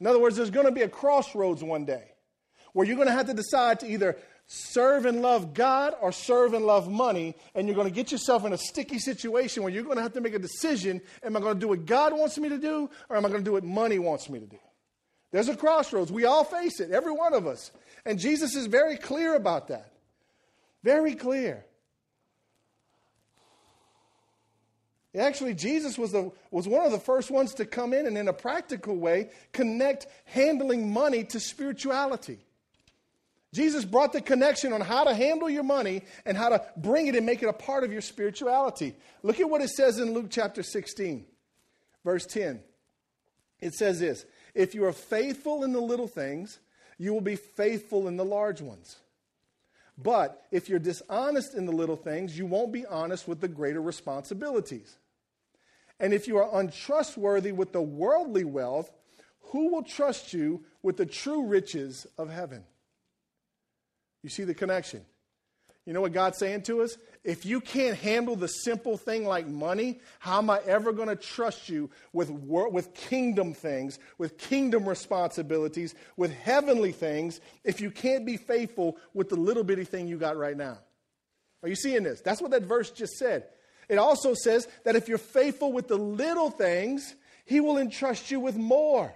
In 0.00 0.06
other 0.06 0.18
words, 0.18 0.36
there's 0.36 0.50
going 0.50 0.66
to 0.66 0.72
be 0.72 0.82
a 0.82 0.88
crossroads 0.88 1.62
one 1.62 1.84
day 1.84 2.04
where 2.72 2.86
you're 2.86 2.96
going 2.96 3.08
to 3.08 3.12
have 3.12 3.26
to 3.26 3.34
decide 3.34 3.80
to 3.80 3.86
either 3.86 4.16
serve 4.52 5.06
and 5.06 5.22
love 5.22 5.54
God 5.54 5.94
or 6.00 6.10
serve 6.10 6.54
and 6.54 6.66
love 6.66 6.90
money, 6.90 7.36
and 7.54 7.68
you're 7.68 7.76
going 7.76 7.86
to 7.88 7.94
get 7.94 8.10
yourself 8.10 8.44
in 8.44 8.52
a 8.52 8.58
sticky 8.58 8.98
situation 8.98 9.62
where 9.62 9.72
you're 9.72 9.84
going 9.84 9.96
to 9.96 10.02
have 10.02 10.14
to 10.14 10.20
make 10.20 10.34
a 10.34 10.40
decision 10.40 11.00
am 11.22 11.36
I 11.36 11.40
going 11.40 11.54
to 11.54 11.60
do 11.60 11.68
what 11.68 11.86
God 11.86 12.12
wants 12.12 12.36
me 12.36 12.48
to 12.48 12.58
do, 12.58 12.90
or 13.08 13.16
am 13.16 13.24
I 13.24 13.28
going 13.28 13.42
to 13.42 13.44
do 13.44 13.52
what 13.52 13.62
money 13.62 14.00
wants 14.00 14.28
me 14.28 14.40
to 14.40 14.46
do? 14.46 14.58
There's 15.30 15.48
a 15.48 15.56
crossroads. 15.56 16.10
We 16.10 16.24
all 16.24 16.42
face 16.42 16.80
it, 16.80 16.90
every 16.90 17.12
one 17.12 17.32
of 17.32 17.46
us. 17.46 17.70
And 18.04 18.18
Jesus 18.18 18.56
is 18.56 18.66
very 18.66 18.96
clear 18.96 19.36
about 19.36 19.68
that. 19.68 19.92
Very 20.82 21.14
clear. 21.14 21.64
Actually, 25.16 25.54
Jesus 25.54 25.96
was, 25.96 26.10
the, 26.10 26.32
was 26.50 26.66
one 26.66 26.84
of 26.84 26.90
the 26.90 26.98
first 26.98 27.30
ones 27.30 27.54
to 27.54 27.64
come 27.64 27.92
in 27.92 28.06
and, 28.06 28.18
in 28.18 28.26
a 28.26 28.32
practical 28.32 28.96
way, 28.96 29.30
connect 29.52 30.08
handling 30.24 30.92
money 30.92 31.22
to 31.24 31.38
spirituality. 31.38 32.40
Jesus 33.52 33.84
brought 33.84 34.12
the 34.12 34.20
connection 34.20 34.72
on 34.72 34.80
how 34.80 35.04
to 35.04 35.14
handle 35.14 35.50
your 35.50 35.64
money 35.64 36.02
and 36.24 36.36
how 36.36 36.50
to 36.50 36.64
bring 36.76 37.08
it 37.08 37.16
and 37.16 37.26
make 37.26 37.42
it 37.42 37.48
a 37.48 37.52
part 37.52 37.82
of 37.82 37.92
your 37.92 38.00
spirituality. 38.00 38.94
Look 39.22 39.40
at 39.40 39.50
what 39.50 39.60
it 39.60 39.70
says 39.70 39.98
in 39.98 40.12
Luke 40.12 40.28
chapter 40.30 40.62
16, 40.62 41.26
verse 42.04 42.26
10. 42.26 42.60
It 43.60 43.74
says 43.74 43.98
this 43.98 44.24
If 44.54 44.74
you 44.74 44.84
are 44.84 44.92
faithful 44.92 45.64
in 45.64 45.72
the 45.72 45.80
little 45.80 46.06
things, 46.06 46.60
you 46.96 47.12
will 47.12 47.20
be 47.20 47.36
faithful 47.36 48.06
in 48.06 48.16
the 48.16 48.24
large 48.24 48.60
ones. 48.60 48.96
But 49.98 50.46
if 50.50 50.68
you're 50.68 50.78
dishonest 50.78 51.54
in 51.54 51.66
the 51.66 51.72
little 51.72 51.96
things, 51.96 52.38
you 52.38 52.46
won't 52.46 52.72
be 52.72 52.86
honest 52.86 53.26
with 53.26 53.40
the 53.40 53.48
greater 53.48 53.82
responsibilities. 53.82 54.96
And 55.98 56.14
if 56.14 56.26
you 56.26 56.38
are 56.38 56.58
untrustworthy 56.58 57.52
with 57.52 57.72
the 57.72 57.82
worldly 57.82 58.44
wealth, 58.44 58.90
who 59.50 59.70
will 59.70 59.82
trust 59.82 60.32
you 60.32 60.64
with 60.82 60.96
the 60.96 61.04
true 61.04 61.44
riches 61.44 62.06
of 62.16 62.30
heaven? 62.30 62.64
You 64.22 64.28
see 64.28 64.44
the 64.44 64.54
connection. 64.54 65.04
You 65.86 65.94
know 65.94 66.02
what 66.02 66.12
God's 66.12 66.38
saying 66.38 66.62
to 66.62 66.82
us? 66.82 66.96
If 67.24 67.44
you 67.44 67.60
can't 67.60 67.96
handle 67.96 68.36
the 68.36 68.48
simple 68.48 68.96
thing 68.96 69.24
like 69.24 69.46
money, 69.46 70.00
how 70.18 70.38
am 70.38 70.50
I 70.50 70.60
ever 70.66 70.92
going 70.92 71.08
to 71.08 71.16
trust 71.16 71.68
you 71.68 71.90
with, 72.12 72.30
with 72.30 72.94
kingdom 72.94 73.54
things, 73.54 73.98
with 74.18 74.38
kingdom 74.38 74.88
responsibilities, 74.88 75.94
with 76.16 76.32
heavenly 76.32 76.92
things, 76.92 77.40
if 77.64 77.80
you 77.80 77.90
can't 77.90 78.24
be 78.24 78.36
faithful 78.36 78.98
with 79.14 79.30
the 79.30 79.36
little 79.36 79.64
bitty 79.64 79.84
thing 79.84 80.06
you 80.06 80.16
got 80.16 80.36
right 80.36 80.56
now? 80.56 80.78
Are 81.62 81.68
you 81.68 81.74
seeing 81.74 82.02
this? 82.02 82.20
That's 82.20 82.40
what 82.40 82.52
that 82.52 82.62
verse 82.62 82.90
just 82.90 83.14
said. 83.14 83.46
It 83.88 83.98
also 83.98 84.34
says 84.34 84.68
that 84.84 84.96
if 84.96 85.08
you're 85.08 85.18
faithful 85.18 85.72
with 85.72 85.88
the 85.88 85.96
little 85.96 86.50
things, 86.50 87.14
He 87.44 87.60
will 87.60 87.78
entrust 87.78 88.30
you 88.30 88.38
with 88.38 88.56
more. 88.56 89.12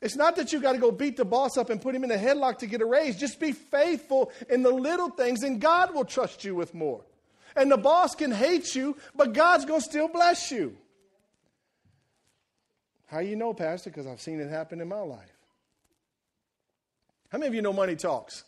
It's 0.00 0.16
not 0.16 0.36
that 0.36 0.52
you 0.52 0.60
got 0.60 0.72
to 0.72 0.78
go 0.78 0.90
beat 0.90 1.16
the 1.16 1.24
boss 1.24 1.56
up 1.56 1.70
and 1.70 1.80
put 1.80 1.94
him 1.94 2.04
in 2.04 2.10
a 2.10 2.16
headlock 2.16 2.58
to 2.58 2.66
get 2.66 2.82
a 2.82 2.84
raise. 2.84 3.16
Just 3.16 3.40
be 3.40 3.52
faithful 3.52 4.30
in 4.48 4.62
the 4.62 4.70
little 4.70 5.08
things, 5.08 5.42
and 5.42 5.60
God 5.60 5.94
will 5.94 6.04
trust 6.04 6.44
you 6.44 6.54
with 6.54 6.74
more. 6.74 7.02
And 7.54 7.70
the 7.70 7.78
boss 7.78 8.14
can 8.14 8.30
hate 8.30 8.74
you, 8.74 8.96
but 9.14 9.32
God's 9.32 9.64
going 9.64 9.80
to 9.80 9.84
still 9.84 10.08
bless 10.08 10.50
you. 10.50 10.76
How 13.06 13.20
you 13.20 13.36
know, 13.36 13.54
Pastor? 13.54 13.88
Because 13.88 14.06
I've 14.06 14.20
seen 14.20 14.40
it 14.40 14.50
happen 14.50 14.80
in 14.80 14.88
my 14.88 15.00
life. 15.00 15.32
How 17.30 17.38
many 17.38 17.48
of 17.48 17.54
you 17.54 17.62
know 17.62 17.72
money 17.72 17.96
talks? 17.96 18.44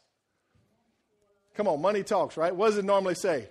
Come 1.54 1.66
on, 1.66 1.80
money 1.80 2.02
talks, 2.02 2.36
right? 2.36 2.54
What 2.54 2.68
does 2.68 2.78
it 2.78 2.84
normally 2.84 3.14
say? 3.14 3.48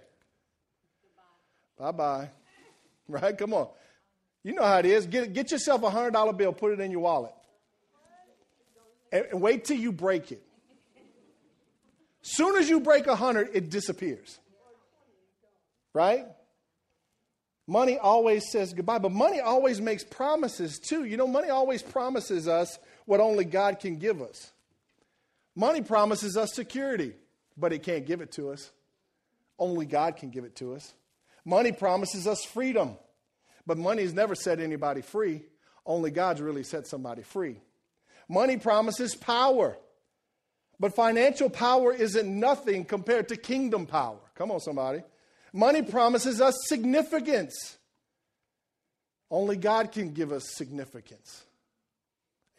Bye 1.78 1.92
bye. 1.92 2.30
Right? 3.10 3.38
Come 3.38 3.54
on. 3.54 3.70
You 4.44 4.54
know 4.54 4.64
how 4.64 4.80
it 4.80 4.86
is. 4.86 5.06
Get, 5.06 5.32
get 5.32 5.50
yourself 5.50 5.82
a 5.84 5.90
$100 5.90 6.36
bill, 6.36 6.52
put 6.52 6.74
it 6.74 6.82
in 6.82 6.92
your 6.92 7.00
wallet 7.00 7.32
and 9.12 9.42
wait 9.42 9.66
till 9.66 9.78
you 9.78 9.92
break 9.92 10.32
it. 10.32 10.42
Soon 12.22 12.58
as 12.58 12.70
you 12.70 12.82
break 12.82 13.08
100, 13.08 13.52
it 13.54 13.70
disappears. 13.70 14.38
Right? 15.94 16.26
Money 17.66 17.98
always 17.98 18.50
says 18.50 18.74
goodbye, 18.74 19.00
but 19.00 19.12
money 19.12 19.42
always 19.42 19.82
makes 19.82 20.04
promises 20.04 20.80
too. 20.80 21.04
You 21.04 21.18
know, 21.18 21.28
money 21.28 21.50
always 21.50 21.82
promises 21.82 22.48
us 22.48 22.80
what 23.06 23.20
only 23.20 23.44
God 23.44 23.80
can 23.80 23.98
give 23.98 24.22
us. 24.22 24.52
Money 25.56 25.82
promises 25.82 26.38
us 26.38 26.54
security, 26.54 27.14
but 27.58 27.74
it 27.74 27.84
can't 27.84 28.06
give 28.06 28.22
it 28.22 28.32
to 28.34 28.52
us. 28.52 28.72
Only 29.60 29.86
God 29.86 30.16
can 30.16 30.30
give 30.30 30.46
it 30.46 30.56
to 30.58 30.76
us. 30.76 30.94
Money 31.44 31.72
promises 31.72 32.28
us 32.28 32.44
freedom, 32.46 32.98
but 33.66 33.78
money 33.78 34.04
has 34.04 34.14
never 34.14 34.36
set 34.36 34.60
anybody 34.60 35.02
free. 35.02 35.44
Only 35.86 36.12
God's 36.12 36.42
really 36.42 36.64
set 36.64 36.88
somebody 36.88 37.24
free. 37.24 37.60
Money 38.30 38.58
promises 38.58 39.16
power, 39.16 39.78
but 40.80 40.96
financial 40.96 41.50
power 41.50 41.94
isn't 41.94 42.28
nothing 42.28 42.86
compared 42.86 43.30
to 43.30 43.38
kingdom 43.38 43.86
power. 43.86 44.20
Come 44.36 44.52
on, 44.52 44.60
somebody. 44.60 45.02
Money 45.54 45.82
promises 45.82 46.42
us 46.42 46.56
significance. 46.68 47.78
Only 49.32 49.58
God 49.58 49.92
can 49.92 50.14
give 50.14 50.32
us 50.32 50.44
significance. 50.56 51.44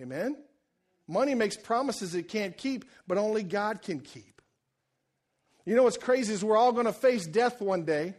Amen? 0.01 0.37
Money 1.07 1.35
makes 1.35 1.57
promises 1.57 2.15
it 2.15 2.29
can't 2.29 2.57
keep, 2.57 2.85
but 3.07 3.19
only 3.19 3.43
God 3.43 3.83
can 3.83 4.01
keep. 4.01 4.43
You 5.65 5.77
know 5.77 5.83
what's 5.83 5.97
crazy 5.99 6.33
is 6.33 6.45
we're 6.45 6.57
all 6.57 6.73
going 6.73 6.87
to 6.87 6.93
face 6.93 7.27
death 7.27 7.61
one 7.61 7.85
day. 7.85 8.15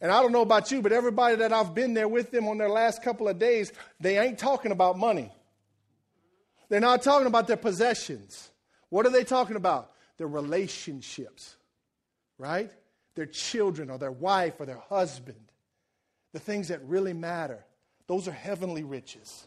And 0.00 0.12
I 0.12 0.22
don't 0.22 0.32
know 0.32 0.42
about 0.42 0.70
you, 0.70 0.80
but 0.80 0.92
everybody 0.92 1.36
that 1.36 1.52
I've 1.52 1.74
been 1.74 1.94
there 1.94 2.08
with 2.08 2.30
them 2.30 2.48
on 2.48 2.58
their 2.58 2.68
last 2.68 3.02
couple 3.02 3.28
of 3.28 3.38
days, 3.38 3.72
they 3.98 4.18
ain't 4.18 4.38
talking 4.38 4.70
about 4.70 4.96
money. 4.96 5.32
They're 6.68 6.80
not 6.80 7.02
talking 7.02 7.26
about 7.26 7.46
their 7.46 7.56
possessions. 7.56 8.50
What 8.90 9.06
are 9.06 9.10
they 9.10 9.24
talking 9.24 9.56
about? 9.56 9.92
Their 10.16 10.28
relationships, 10.28 11.56
right? 12.38 12.70
their 13.18 13.26
children 13.26 13.90
or 13.90 13.98
their 13.98 14.12
wife 14.12 14.60
or 14.60 14.64
their 14.64 14.78
husband, 14.78 15.50
the 16.32 16.38
things 16.38 16.68
that 16.68 16.80
really 16.84 17.12
matter. 17.12 17.64
Those 18.06 18.28
are 18.28 18.32
heavenly 18.32 18.84
riches. 18.84 19.44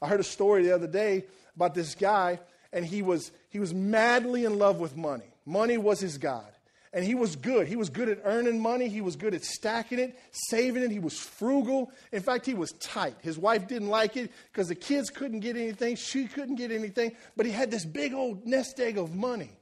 I 0.00 0.06
heard 0.06 0.20
a 0.20 0.24
story 0.24 0.62
the 0.62 0.76
other 0.76 0.86
day 0.86 1.24
about 1.56 1.74
this 1.74 1.96
guy, 1.96 2.38
and 2.72 2.84
he 2.84 3.02
was, 3.02 3.32
he 3.48 3.58
was 3.58 3.74
madly 3.74 4.44
in 4.44 4.60
love 4.60 4.78
with 4.78 4.96
money. 4.96 5.34
Money 5.44 5.76
was 5.76 5.98
his 5.98 6.18
God. 6.18 6.46
And 6.92 7.04
he 7.04 7.14
was 7.14 7.36
good. 7.36 7.68
He 7.68 7.76
was 7.76 7.88
good 7.88 8.08
at 8.08 8.18
earning 8.24 8.60
money. 8.60 8.88
He 8.88 9.00
was 9.00 9.14
good 9.14 9.32
at 9.32 9.44
stacking 9.44 10.00
it, 10.00 10.18
saving 10.32 10.82
it. 10.82 10.90
He 10.90 10.98
was 10.98 11.16
frugal. 11.16 11.92
In 12.10 12.20
fact, 12.20 12.46
he 12.46 12.54
was 12.54 12.72
tight. 12.80 13.14
His 13.20 13.38
wife 13.38 13.68
didn't 13.68 13.88
like 13.88 14.16
it 14.16 14.32
because 14.52 14.66
the 14.66 14.74
kids 14.74 15.08
couldn't 15.08 15.40
get 15.40 15.56
anything. 15.56 15.94
She 15.94 16.26
couldn't 16.26 16.56
get 16.56 16.72
anything. 16.72 17.12
But 17.36 17.46
he 17.46 17.52
had 17.52 17.70
this 17.70 17.84
big 17.84 18.12
old 18.12 18.44
nest 18.44 18.80
egg 18.80 18.98
of 18.98 19.14
money. 19.14 19.52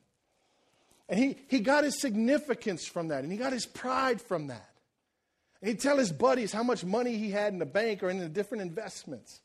And 1.08 1.18
he, 1.18 1.36
he 1.48 1.60
got 1.60 1.84
his 1.84 2.00
significance 2.00 2.86
from 2.86 3.08
that, 3.08 3.24
and 3.24 3.32
he 3.32 3.38
got 3.38 3.52
his 3.52 3.66
pride 3.66 4.20
from 4.20 4.48
that. 4.48 4.68
And 5.60 5.68
he'd 5.68 5.80
tell 5.80 5.98
his 5.98 6.12
buddies 6.12 6.52
how 6.52 6.62
much 6.62 6.84
money 6.84 7.16
he 7.16 7.30
had 7.30 7.52
in 7.52 7.58
the 7.58 7.66
bank 7.66 8.02
or 8.02 8.10
in 8.10 8.18
the 8.18 8.28
different 8.28 8.62
investments. 8.62 9.40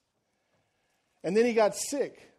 And 1.24 1.36
then 1.36 1.46
he 1.46 1.54
got 1.54 1.76
sick. 1.76 2.33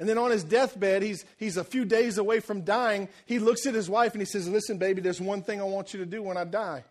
And 0.00 0.08
then 0.08 0.16
on 0.16 0.30
his 0.30 0.44
deathbed, 0.44 1.02
he's, 1.02 1.24
he's 1.38 1.56
a 1.56 1.64
few 1.64 1.84
days 1.84 2.18
away 2.18 2.40
from 2.40 2.62
dying. 2.62 3.08
He 3.26 3.38
looks 3.38 3.66
at 3.66 3.74
his 3.74 3.90
wife 3.90 4.12
and 4.12 4.20
he 4.20 4.26
says, 4.26 4.48
Listen, 4.48 4.78
baby, 4.78 5.00
there's 5.00 5.20
one 5.20 5.42
thing 5.42 5.60
I 5.60 5.64
want 5.64 5.92
you 5.92 6.00
to 6.00 6.06
do 6.06 6.22
when 6.22 6.36
I 6.36 6.44
die. 6.44 6.84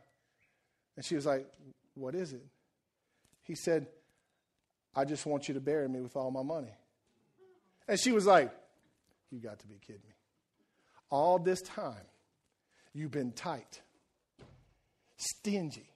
And 0.96 1.06
she 1.06 1.16
was 1.16 1.26
like, 1.26 1.48
What 1.96 2.16
is 2.16 2.34
it? 2.34 2.46
He 3.44 3.56
said, 3.56 3.88
I 4.94 5.06
just 5.06 5.26
want 5.26 5.48
you 5.48 5.54
to 5.54 5.62
bury 5.62 5.88
me 5.88 6.02
with 6.02 6.16
all 6.16 6.32
my 6.32 6.42
money. 6.42 6.74
And 7.88 8.00
she 8.00 8.12
was 8.12 8.26
like, 8.26 8.52
you 9.32 9.40
got 9.40 9.60
to 9.60 9.68
be 9.68 9.76
kidding 9.80 10.02
me. 10.08 10.16
All 11.10 11.40
this 11.40 11.62
time, 11.62 12.06
you've 12.94 13.12
been 13.12 13.32
tight, 13.32 13.82
stingy, 15.16 15.90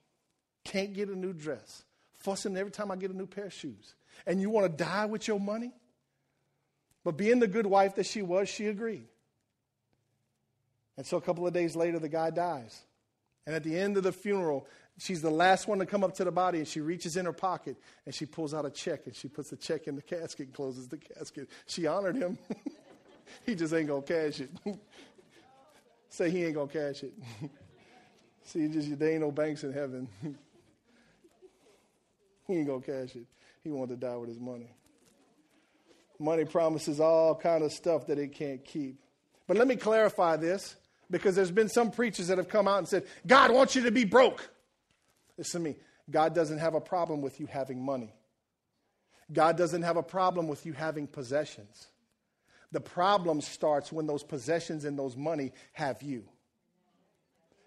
can't 0.64 0.94
get 0.94 1.08
a 1.08 1.16
new 1.16 1.32
dress, 1.32 1.84
fussing 2.18 2.56
every 2.56 2.72
time 2.72 2.90
I 2.90 2.96
get 2.96 3.10
a 3.10 3.16
new 3.16 3.26
pair 3.26 3.46
of 3.46 3.52
shoes. 3.52 3.94
And 4.26 4.40
you 4.40 4.50
want 4.50 4.66
to 4.66 4.84
die 4.84 5.06
with 5.06 5.26
your 5.26 5.40
money? 5.40 5.72
But 7.04 7.16
being 7.16 7.40
the 7.40 7.48
good 7.48 7.66
wife 7.66 7.96
that 7.96 8.06
she 8.06 8.22
was, 8.22 8.48
she 8.48 8.66
agreed. 8.66 9.06
And 10.96 11.06
so 11.06 11.16
a 11.16 11.20
couple 11.20 11.46
of 11.46 11.52
days 11.52 11.74
later, 11.74 11.98
the 11.98 12.08
guy 12.08 12.30
dies. 12.30 12.80
And 13.46 13.56
at 13.56 13.64
the 13.64 13.76
end 13.76 13.96
of 13.96 14.04
the 14.04 14.12
funeral, 14.12 14.66
she's 14.98 15.20
the 15.20 15.30
last 15.30 15.66
one 15.66 15.78
to 15.80 15.86
come 15.86 16.04
up 16.04 16.14
to 16.16 16.24
the 16.24 16.30
body, 16.30 16.58
and 16.58 16.68
she 16.68 16.80
reaches 16.80 17.16
in 17.16 17.24
her 17.24 17.32
pocket 17.32 17.76
and 18.06 18.14
she 18.14 18.26
pulls 18.26 18.54
out 18.54 18.64
a 18.64 18.70
check 18.70 19.06
and 19.06 19.14
she 19.14 19.28
puts 19.28 19.50
the 19.50 19.56
check 19.56 19.88
in 19.88 19.96
the 19.96 20.02
casket 20.02 20.46
and 20.46 20.54
closes 20.54 20.88
the 20.88 20.98
casket. 20.98 21.48
She 21.66 21.86
honored 21.86 22.16
him. 22.16 22.38
he 23.46 23.54
just 23.54 23.74
ain't 23.74 23.88
gonna 23.88 24.02
cash 24.02 24.40
it. 24.40 24.50
Say 26.08 26.30
he 26.30 26.44
ain't 26.44 26.54
gonna 26.54 26.68
cash 26.68 27.02
it. 27.02 27.14
See, 28.44 28.68
just 28.68 28.98
there 28.98 29.12
ain't 29.12 29.22
no 29.22 29.30
banks 29.32 29.64
in 29.64 29.72
heaven. 29.72 30.08
he 32.46 32.54
ain't 32.54 32.66
gonna 32.66 32.80
cash 32.80 33.16
it. 33.16 33.24
He 33.64 33.70
wanted 33.70 34.00
to 34.00 34.06
die 34.06 34.16
with 34.16 34.28
his 34.28 34.40
money. 34.40 34.68
Money 36.22 36.44
promises 36.44 37.00
all 37.00 37.34
kind 37.34 37.64
of 37.64 37.72
stuff 37.72 38.06
that 38.06 38.18
it 38.18 38.32
can't 38.32 38.64
keep. 38.64 39.00
But 39.48 39.56
let 39.56 39.66
me 39.66 39.74
clarify 39.74 40.36
this 40.36 40.76
because 41.10 41.34
there's 41.34 41.50
been 41.50 41.68
some 41.68 41.90
preachers 41.90 42.28
that 42.28 42.38
have 42.38 42.48
come 42.48 42.68
out 42.68 42.78
and 42.78 42.88
said, 42.88 43.04
God 43.26 43.50
wants 43.52 43.74
you 43.74 43.82
to 43.82 43.90
be 43.90 44.04
broke. 44.04 44.48
Listen 45.36 45.64
to 45.64 45.70
me. 45.70 45.76
God 46.08 46.32
doesn't 46.32 46.58
have 46.58 46.74
a 46.74 46.80
problem 46.80 47.22
with 47.22 47.40
you 47.40 47.46
having 47.46 47.84
money. 47.84 48.14
God 49.32 49.56
doesn't 49.56 49.82
have 49.82 49.96
a 49.96 50.02
problem 50.02 50.46
with 50.46 50.64
you 50.64 50.72
having 50.72 51.08
possessions. 51.08 51.88
The 52.70 52.80
problem 52.80 53.40
starts 53.40 53.92
when 53.92 54.06
those 54.06 54.22
possessions 54.22 54.84
and 54.84 54.96
those 54.98 55.16
money 55.16 55.52
have 55.72 56.02
you. 56.02 56.24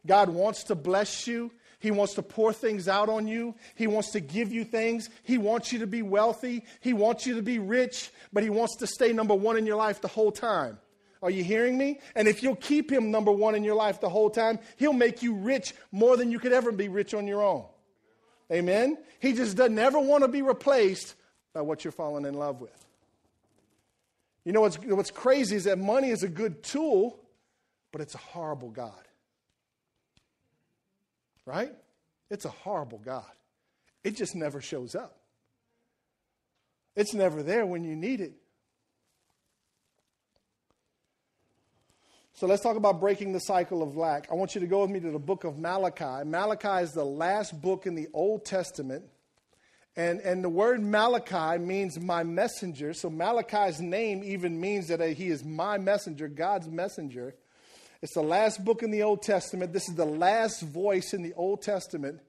God 0.07 0.29
wants 0.29 0.63
to 0.65 0.75
bless 0.75 1.27
you. 1.27 1.51
He 1.79 1.91
wants 1.91 2.13
to 2.15 2.22
pour 2.22 2.53
things 2.53 2.88
out 2.88 3.10
on 3.10 3.27
you. 3.27 3.55
He 3.75 3.88
wants 3.88 4.12
to 4.12 4.20
give 4.20 4.51
you 4.51 4.63
things. 4.63 5.10
He 5.24 5.38
wants 5.38 5.72
you 5.72 5.79
to 5.79 5.88
be 5.88 6.01
wealthy. 6.01 6.65
He 6.79 6.94
wants 6.94 7.25
you 7.25 7.36
to 7.36 7.41
be 7.41 7.60
rich, 7.60 8.10
but 8.34 8.44
He 8.44 8.50
wants 8.50 8.77
to 8.77 8.88
stay 8.88 9.13
number 9.13 9.36
one 9.36 9.58
in 9.58 9.65
your 9.65 9.75
life 9.75 10.01
the 10.01 10.08
whole 10.08 10.32
time. 10.32 10.79
Are 11.22 11.29
you 11.29 11.44
hearing 11.44 11.77
me? 11.77 12.00
And 12.15 12.27
if 12.27 12.44
you'll 12.44 12.55
keep 12.55 12.91
Him 12.91 13.12
number 13.12 13.32
one 13.32 13.55
in 13.55 13.63
your 13.63 13.75
life 13.75 14.00
the 14.01 14.10
whole 14.10 14.29
time, 14.29 14.60
He'll 14.77 14.94
make 14.94 15.24
you 15.24 15.34
rich 15.34 15.74
more 15.91 16.17
than 16.17 16.32
you 16.32 16.39
could 16.39 16.53
ever 16.53 16.72
be 16.72 16.88
rich 16.88 17.13
on 17.13 17.27
your 17.27 17.44
own. 17.44 17.65
Amen? 18.51 18.98
He 19.20 19.34
just 19.34 19.58
doesn't 19.58 19.79
ever 19.79 20.00
want 20.00 20.24
to 20.24 20.27
be 20.27 20.41
replaced 20.41 21.15
by 21.53 21.62
what 21.62 21.84
you're 21.84 21.91
falling 21.91 22.25
in 22.25 22.36
love 22.36 22.62
with. 22.62 22.86
You 24.44 24.51
know 24.51 24.62
what's, 24.62 24.77
what's 24.77 25.12
crazy 25.12 25.55
is 25.55 25.63
that 25.63 25.79
money 25.79 26.10
is 26.10 26.22
a 26.22 26.27
good 26.27 26.62
tool, 26.62 27.20
but 27.91 28.01
it's 28.01 28.13
a 28.13 28.20
horrible 28.20 28.70
God. 28.70 28.94
Right? 31.45 31.71
It's 32.29 32.45
a 32.45 32.49
horrible 32.49 32.99
God. 33.03 33.25
It 34.03 34.15
just 34.15 34.35
never 34.35 34.61
shows 34.61 34.95
up. 34.95 35.17
It's 36.95 37.13
never 37.13 37.43
there 37.43 37.65
when 37.65 37.83
you 37.83 37.95
need 37.95 38.21
it. 38.21 38.33
So 42.33 42.47
let's 42.47 42.61
talk 42.61 42.75
about 42.75 42.99
breaking 42.99 43.31
the 43.31 43.39
cycle 43.39 43.81
of 43.81 43.95
lack. 43.95 44.27
I 44.29 44.35
want 44.35 44.55
you 44.55 44.61
to 44.61 44.67
go 44.67 44.81
with 44.81 44.89
me 44.89 44.99
to 44.99 45.11
the 45.11 45.19
book 45.19 45.43
of 45.43 45.57
Malachi. 45.57 46.27
Malachi 46.27 46.83
is 46.83 46.91
the 46.91 47.05
last 47.05 47.61
book 47.61 47.85
in 47.85 47.95
the 47.95 48.07
Old 48.13 48.43
Testament 48.43 49.05
and, 49.97 50.19
and 50.21 50.43
the 50.43 50.49
word 50.49 50.83
Malachi 50.83 51.57
means 51.57 51.97
my 51.99 52.23
messenger. 52.23 52.93
So 52.93 53.09
Malachi's 53.09 53.79
name 53.79 54.23
even 54.23 54.59
means 54.59 54.89
that 54.89 54.99
he 55.01 55.27
is 55.27 55.43
my 55.43 55.77
messenger, 55.77 56.27
God's 56.27 56.67
messenger. 56.67 57.35
It's 58.01 58.13
the 58.13 58.21
last 58.21 58.63
book 58.63 58.83
in 58.83 58.91
the 58.91 59.03
Old 59.03 59.21
Testament. 59.21 59.73
This 59.73 59.87
is 59.89 59.95
the 59.95 60.05
last 60.05 60.61
voice 60.61 61.13
in 61.13 61.23
the 61.23 61.33
Old 61.33 61.61
Testament. 61.61 62.21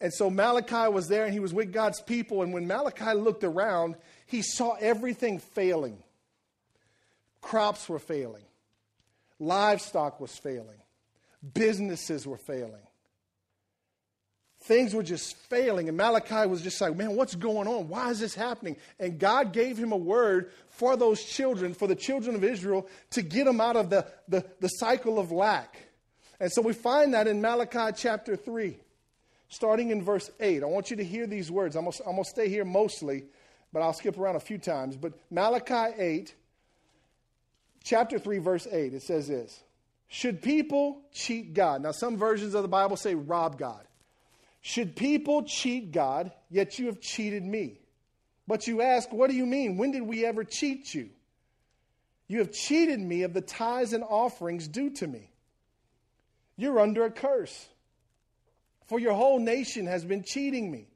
And 0.00 0.12
so 0.12 0.28
Malachi 0.28 0.92
was 0.92 1.08
there 1.08 1.24
and 1.24 1.32
he 1.32 1.40
was 1.40 1.54
with 1.54 1.72
God's 1.72 2.00
people. 2.00 2.42
And 2.42 2.52
when 2.52 2.66
Malachi 2.66 3.14
looked 3.14 3.44
around, 3.44 3.96
he 4.26 4.42
saw 4.42 4.74
everything 4.74 5.38
failing. 5.38 5.98
Crops 7.40 7.88
were 7.88 7.98
failing, 7.98 8.44
livestock 9.38 10.18
was 10.18 10.34
failing, 10.36 10.80
businesses 11.52 12.26
were 12.26 12.38
failing 12.38 12.80
things 14.64 14.94
were 14.94 15.02
just 15.02 15.36
failing. 15.36 15.88
And 15.88 15.96
Malachi 15.96 16.48
was 16.48 16.62
just 16.62 16.80
like, 16.80 16.96
man, 16.96 17.16
what's 17.16 17.34
going 17.34 17.68
on? 17.68 17.88
Why 17.88 18.10
is 18.10 18.20
this 18.20 18.34
happening? 18.34 18.76
And 18.98 19.18
God 19.18 19.52
gave 19.52 19.76
him 19.76 19.92
a 19.92 19.96
word 19.96 20.50
for 20.70 20.96
those 20.96 21.22
children, 21.22 21.74
for 21.74 21.86
the 21.86 21.94
children 21.94 22.34
of 22.34 22.42
Israel, 22.42 22.88
to 23.10 23.22
get 23.22 23.44
them 23.44 23.60
out 23.60 23.76
of 23.76 23.90
the, 23.90 24.06
the, 24.28 24.44
the 24.60 24.68
cycle 24.68 25.18
of 25.18 25.30
lack. 25.30 25.76
And 26.40 26.50
so 26.50 26.62
we 26.62 26.72
find 26.72 27.14
that 27.14 27.28
in 27.28 27.40
Malachi 27.40 27.94
chapter 27.96 28.36
3, 28.36 28.76
starting 29.48 29.90
in 29.90 30.02
verse 30.02 30.30
8. 30.40 30.62
I 30.62 30.66
want 30.66 30.90
you 30.90 30.96
to 30.96 31.04
hear 31.04 31.26
these 31.26 31.50
words. 31.50 31.76
I'm 31.76 31.84
going 31.84 32.24
to 32.24 32.24
stay 32.24 32.48
here 32.48 32.64
mostly, 32.64 33.24
but 33.72 33.82
I'll 33.82 33.92
skip 33.92 34.18
around 34.18 34.36
a 34.36 34.40
few 34.40 34.58
times. 34.58 34.96
But 34.96 35.12
Malachi 35.30 35.94
8, 35.98 36.34
chapter 37.84 38.18
3, 38.18 38.38
verse 38.38 38.66
8, 38.66 38.94
it 38.94 39.02
says 39.02 39.28
this 39.28 39.62
Should 40.08 40.40
people 40.40 41.02
cheat 41.12 41.52
God? 41.52 41.82
Now, 41.82 41.92
some 41.92 42.16
versions 42.16 42.54
of 42.54 42.62
the 42.62 42.68
Bible 42.68 42.96
say 42.96 43.14
rob 43.14 43.58
God. 43.58 43.84
Should 44.66 44.96
people 44.96 45.42
cheat 45.42 45.92
God, 45.92 46.32
yet 46.48 46.78
you 46.78 46.86
have 46.86 46.98
cheated 46.98 47.44
me? 47.44 47.80
But 48.48 48.66
you 48.66 48.80
ask, 48.80 49.12
what 49.12 49.28
do 49.28 49.36
you 49.36 49.44
mean? 49.44 49.76
When 49.76 49.90
did 49.90 50.00
we 50.00 50.24
ever 50.24 50.42
cheat 50.42 50.94
you? 50.94 51.10
You 52.28 52.38
have 52.38 52.50
cheated 52.50 52.98
me 52.98 53.24
of 53.24 53.34
the 53.34 53.42
tithes 53.42 53.92
and 53.92 54.02
offerings 54.02 54.66
due 54.66 54.88
to 54.88 55.06
me. 55.06 55.30
You're 56.56 56.80
under 56.80 57.04
a 57.04 57.10
curse, 57.10 57.68
for 58.86 58.98
your 58.98 59.12
whole 59.12 59.38
nation 59.38 59.86
has 59.86 60.02
been 60.02 60.22
cheating 60.22 60.70
me. 60.70 60.88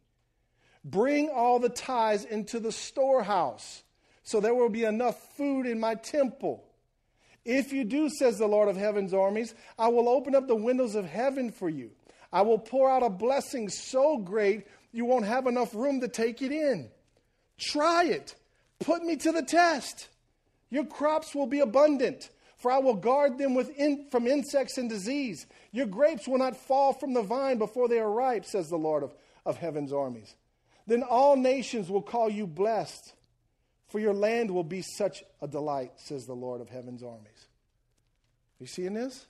Bring 0.83 1.29
all 1.29 1.59
the 1.59 1.69
tithes 1.69 2.25
into 2.25 2.61
the 2.61 2.73
storehouse, 2.73 3.83
so 4.23 4.41
there 4.41 4.55
will 4.55 4.71
be 4.71 4.85
enough 4.85 5.37
food 5.37 5.67
in 5.67 5.79
my 5.79 5.95
temple. 5.95 6.65
If 7.45 7.75
you 7.75 7.85
do, 7.85 8.09
says 8.09 8.39
the 8.39 8.47
Lord 8.47 8.71
of 8.71 8.79
heaven's 8.79 9.13
armies, 9.13 9.55
I 9.79 9.89
will 9.89 10.09
open 10.09 10.35
up 10.35 10.49
the 10.49 10.57
windows 10.57 10.95
of 10.95 11.05
heaven 11.05 11.51
for 11.51 11.69
you. 11.69 11.91
I 12.33 12.43
will 12.43 12.59
pour 12.59 12.91
out 12.91 13.03
a 13.03 13.11
blessing 13.11 13.69
so 13.69 14.19
great 14.19 14.67
you 14.93 15.05
won't 15.05 15.25
have 15.27 15.47
enough 15.47 15.75
room 15.75 16.01
to 16.01 16.09
take 16.09 16.43
it 16.43 16.53
in. 16.53 16.91
Try 17.59 18.05
it. 18.05 18.35
Put 18.81 19.03
me 19.03 19.17
to 19.17 19.33
the 19.33 19.43
test. 19.43 20.09
Your 20.71 20.85
crops 20.85 21.35
will 21.35 21.47
be 21.47 21.61
abundant, 21.61 22.31
for 22.59 22.71
I 22.71 22.79
will 22.79 22.95
guard 22.95 23.39
them 23.39 23.57
in, 23.57 24.07
from 24.11 24.27
insects 24.27 24.79
and 24.79 24.89
disease. 24.89 25.47
Your 25.73 25.87
grapes 25.87 26.29
will 26.29 26.39
not 26.39 26.57
fall 26.57 26.93
from 26.93 27.15
the 27.15 27.23
vine 27.23 27.59
before 27.59 27.89
they 27.89 27.99
are 27.99 28.11
ripe, 28.11 28.45
says 28.45 28.69
the 28.69 28.77
Lord 28.77 29.03
of, 29.03 29.15
of 29.47 29.57
heaven's 29.57 29.93
armies. 29.93 30.35
Then 30.87 31.03
all 31.03 31.37
nations 31.37 31.91
will 31.91 32.03
call 32.03 32.31
you 32.31 32.47
blessed, 32.47 33.15
for 33.89 33.99
your 33.99 34.15
land 34.15 34.51
will 34.51 34.65
be 34.65 34.83
such 34.83 35.23
a 35.41 35.49
delight, 35.49 35.93
says 35.97 36.25
the 36.27 36.35
Lord 36.35 36.61
of 36.61 36.69
heaven's 36.69 37.03
armies. 37.03 37.47
You 38.59 38.67
seeing 38.67 38.95
this? 38.95 39.27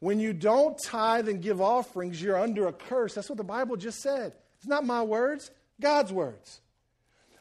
When 0.00 0.20
you 0.20 0.32
don't 0.32 0.78
tithe 0.84 1.28
and 1.28 1.42
give 1.42 1.60
offerings, 1.60 2.22
you're 2.22 2.38
under 2.38 2.68
a 2.68 2.72
curse. 2.72 3.14
That's 3.14 3.28
what 3.28 3.38
the 3.38 3.44
Bible 3.44 3.76
just 3.76 4.00
said. 4.00 4.32
It's 4.58 4.68
not 4.68 4.84
my 4.84 5.02
words, 5.02 5.50
God's 5.80 6.12
words. 6.12 6.60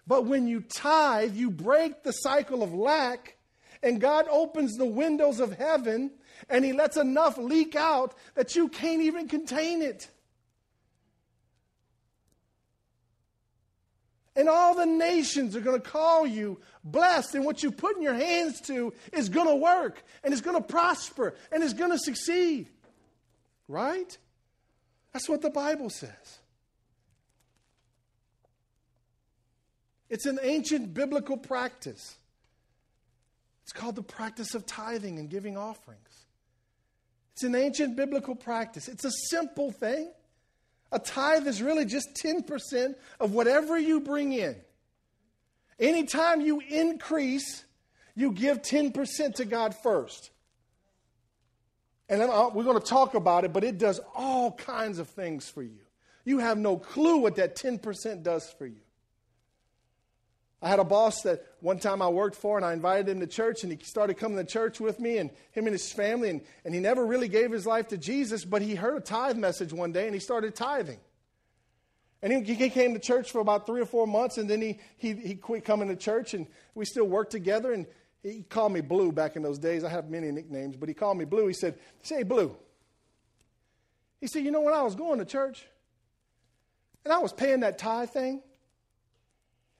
But 0.08 0.26
when 0.26 0.48
you 0.48 0.62
tithe, 0.62 1.36
you 1.36 1.52
break 1.52 2.04
the 2.04 2.14
cycle 2.14 2.64
of 2.64 2.74
lack, 2.74 3.38
and 3.84 4.02
God 4.02 4.26
opens 4.30 4.76
the 4.76 4.86
windows 4.86 5.40
of 5.40 5.54
heaven 5.54 6.12
and 6.50 6.64
He 6.64 6.74
lets 6.74 6.98
enough 6.98 7.38
leak 7.38 7.76
out 7.76 8.16
that 8.36 8.56
you 8.56 8.70
can't 8.70 9.02
even 9.02 9.28
contain 9.28 9.82
it. 9.82 10.08
And 14.38 14.48
all 14.48 14.76
the 14.76 14.86
nations 14.86 15.56
are 15.56 15.62
going 15.62 15.82
to 15.82 15.90
call 15.90 16.28
you 16.28 16.60
blessed, 16.84 17.34
and 17.34 17.44
what 17.44 17.64
you 17.64 17.72
put 17.72 17.98
in 17.98 18.04
your 18.04 18.14
hands 18.14 18.62
to 18.62 18.94
is 19.12 19.30
going 19.30 19.48
to 19.48 19.56
work, 19.56 20.04
and 20.24 20.32
it's 20.32 20.44
going 20.44 20.56
to 20.56 20.66
prosper, 20.66 21.34
and 21.52 21.64
it's 21.64 21.74
going 21.74 21.92
to 21.92 21.98
succeed. 21.98 22.70
Right? 23.68 24.16
That's 25.12 25.28
what 25.28 25.42
the 25.42 25.50
Bible 25.50 25.90
says. 25.90 26.40
It's 30.10 30.28
an 30.28 30.40
ancient 30.42 30.94
biblical 30.94 31.36
practice. 31.36 32.16
It's 33.64 33.74
called 33.74 33.96
the 33.96 34.04
practice 34.04 34.54
of 34.54 34.66
tithing 34.66 35.20
and 35.20 35.30
giving 35.30 35.58
offerings. 35.58 36.26
It's 37.34 37.44
an 37.44 37.56
ancient 37.56 37.96
biblical 37.96 38.36
practice. 38.36 38.88
It's 38.88 39.04
a 39.04 39.12
simple 39.30 39.72
thing. 39.72 40.12
A 40.92 41.00
tithe 41.00 41.48
is 41.48 41.62
really 41.62 41.86
just 41.86 42.10
10% 42.24 42.96
of 43.20 43.34
whatever 43.34 43.78
you 43.78 44.00
bring 44.00 44.34
in. 44.34 44.56
Anytime 45.80 46.42
you 46.42 46.62
increase, 46.70 47.66
you 48.16 48.32
give 48.32 48.62
10% 48.62 49.36
to 49.36 49.46
God 49.46 49.76
first. 49.84 50.32
And 52.10 52.22
we're 52.22 52.64
going 52.64 52.80
to 52.80 52.86
talk 52.86 53.16
about 53.16 53.44
it, 53.44 53.52
but 53.52 53.64
it 53.64 53.78
does 53.78 54.00
all 54.16 54.54
kinds 54.54 54.98
of 54.98 55.10
things 55.10 55.50
for 55.50 55.62
you. 55.62 55.80
You 56.24 56.40
have 56.40 56.58
no 56.58 56.78
clue 56.78 57.18
what 57.18 57.36
that 57.36 57.56
10% 57.56 58.24
does 58.24 58.50
for 58.58 58.66
you. 58.66 58.82
I 60.62 60.70
had 60.70 60.80
a 60.80 60.84
boss 60.84 61.22
that 61.22 61.46
one 61.60 61.78
time 61.78 62.02
I 62.02 62.08
worked 62.08 62.36
for, 62.36 62.58
and 62.58 62.66
I 62.66 62.74
invited 62.74 63.10
him 63.10 63.20
to 63.20 63.28
church, 63.28 63.64
and 63.64 63.72
he 63.72 63.78
started 63.84 64.16
coming 64.16 64.38
to 64.38 64.44
church 64.44 64.80
with 64.80 65.00
me, 65.00 65.20
and 65.20 65.30
him 65.52 65.68
and 65.68 65.74
his 65.74 65.92
family, 65.92 66.30
and, 66.30 66.42
and 66.66 66.74
he 66.74 66.80
never 66.80 67.06
really 67.06 67.28
gave 67.28 67.52
his 67.52 67.68
life 67.68 67.90
to 67.90 67.98
Jesus, 67.98 68.44
but 68.44 68.64
he 68.64 68.74
heard 68.74 68.98
a 68.98 69.02
tithe 69.02 69.38
message 69.38 69.72
one 69.72 69.92
day, 69.92 70.06
and 70.06 70.16
he 70.16 70.20
started 70.20 70.56
tithing. 70.56 71.00
And 72.24 72.34
he, 72.34 72.56
he 72.56 72.70
came 72.72 72.94
to 72.94 73.00
church 73.00 73.32
for 73.32 73.40
about 73.40 73.68
three 73.68 73.82
or 73.82 73.86
four 73.86 74.08
months, 74.08 74.40
and 74.40 74.50
then 74.50 74.62
he, 74.62 74.80
he, 74.98 75.14
he 75.14 75.36
quit 75.36 75.64
coming 75.64 75.90
to 75.90 75.96
church, 75.96 76.34
and 76.34 76.48
we 76.74 76.86
still 76.86 77.06
worked 77.06 77.32
together, 77.32 77.72
and 77.72 77.86
he 78.24 78.42
called 78.42 78.72
me 78.72 78.82
Blue 78.82 79.12
back 79.12 79.36
in 79.36 79.44
those 79.44 79.60
days. 79.60 79.84
I 79.84 79.90
have 79.90 80.10
many 80.10 80.32
nicknames, 80.32 80.76
but 80.76 80.90
he 80.90 80.96
called 80.96 81.18
me 81.18 81.26
Blue. 81.26 81.46
He 81.46 81.54
said, 81.54 81.78
Say, 82.02 82.24
Blue. 82.24 82.56
He 84.20 84.26
said, 84.26 84.44
You 84.44 84.50
know, 84.50 84.62
when 84.62 84.74
I 84.74 84.82
was 84.82 84.96
going 84.96 85.20
to 85.20 85.26
church, 85.26 85.68
and 87.06 87.14
I 87.14 87.20
was 87.20 87.32
paying 87.32 87.60
that 87.60 87.78
tithe 87.78 88.10
thing, 88.10 88.42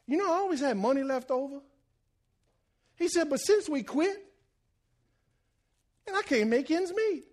you 0.08 0.18
know, 0.18 0.32
I 0.32 0.38
always 0.38 0.62
had 0.62 0.78
money 0.78 1.04
left 1.04 1.30
over. 1.32 1.60
He 2.96 3.10
said, 3.10 3.30
But 3.30 3.38
since 3.38 3.70
we 3.70 3.84
quit, 3.84 4.24
and 6.08 6.16
I 6.16 6.22
can't 6.22 6.50
make 6.50 6.72
ends 6.72 6.94
meet. 6.96 7.26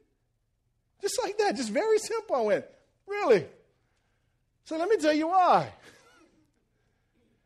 Just 1.00 1.20
like 1.22 1.38
that, 1.38 1.56
just 1.56 1.70
very 1.70 1.98
simple. 1.98 2.36
I 2.36 2.40
went, 2.40 2.64
Really? 3.06 3.46
So 4.64 4.76
let 4.76 4.88
me 4.88 4.96
tell 4.96 5.12
you 5.12 5.28
why. 5.28 5.72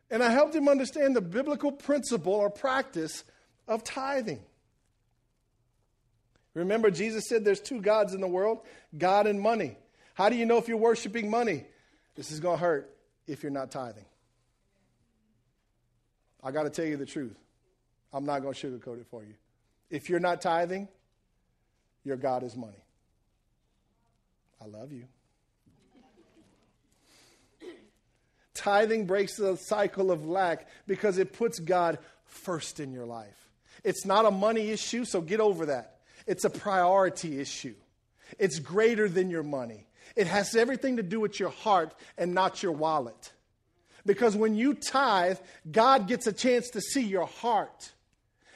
And 0.09 0.23
I 0.23 0.31
helped 0.31 0.55
him 0.55 0.67
understand 0.67 1.15
the 1.15 1.21
biblical 1.21 1.71
principle 1.71 2.33
or 2.33 2.49
practice 2.49 3.23
of 3.67 3.83
tithing. 3.83 4.41
Remember, 6.55 6.89
Jesus 6.89 7.29
said 7.29 7.45
there's 7.45 7.59
two 7.59 7.79
gods 7.79 8.13
in 8.13 8.21
the 8.21 8.27
world 8.27 8.59
God 8.97 9.27
and 9.27 9.39
money. 9.39 9.77
How 10.15 10.29
do 10.29 10.35
you 10.35 10.45
know 10.45 10.57
if 10.57 10.67
you're 10.67 10.77
worshiping 10.77 11.29
money? 11.29 11.65
This 12.15 12.31
is 12.31 12.39
going 12.39 12.57
to 12.57 12.61
hurt 12.61 12.93
if 13.27 13.43
you're 13.43 13.51
not 13.51 13.71
tithing. 13.71 14.05
I 16.43 16.51
got 16.51 16.63
to 16.63 16.69
tell 16.69 16.85
you 16.85 16.97
the 16.97 17.05
truth. 17.05 17.37
I'm 18.13 18.25
not 18.25 18.41
going 18.41 18.53
to 18.53 18.67
sugarcoat 18.67 18.99
it 18.99 19.07
for 19.09 19.23
you. 19.23 19.33
If 19.89 20.09
you're 20.09 20.19
not 20.19 20.41
tithing, 20.41 20.87
your 22.03 22.17
God 22.17 22.43
is 22.43 22.55
money. 22.55 22.83
I 24.61 24.65
love 24.65 24.91
you. 24.91 25.05
Tithing 28.53 29.05
breaks 29.05 29.37
the 29.37 29.55
cycle 29.55 30.11
of 30.11 30.25
lack 30.25 30.67
because 30.85 31.17
it 31.17 31.31
puts 31.31 31.59
God 31.59 31.97
first 32.25 32.79
in 32.79 32.91
your 32.91 33.05
life. 33.05 33.49
It's 33.83 34.05
not 34.05 34.25
a 34.25 34.31
money 34.31 34.69
issue, 34.71 35.05
so 35.05 35.21
get 35.21 35.39
over 35.39 35.67
that. 35.67 35.99
It's 36.27 36.43
a 36.43 36.49
priority 36.49 37.39
issue. 37.39 37.75
It's 38.37 38.59
greater 38.59 39.07
than 39.07 39.29
your 39.29 39.43
money. 39.43 39.87
It 40.15 40.27
has 40.27 40.55
everything 40.55 40.97
to 40.97 41.03
do 41.03 41.19
with 41.19 41.39
your 41.39 41.49
heart 41.49 41.95
and 42.17 42.33
not 42.33 42.61
your 42.61 42.73
wallet. 42.73 43.31
Because 44.05 44.35
when 44.35 44.55
you 44.55 44.73
tithe, 44.73 45.37
God 45.69 46.07
gets 46.07 46.27
a 46.27 46.33
chance 46.33 46.69
to 46.71 46.81
see 46.81 47.03
your 47.03 47.25
heart. 47.25 47.91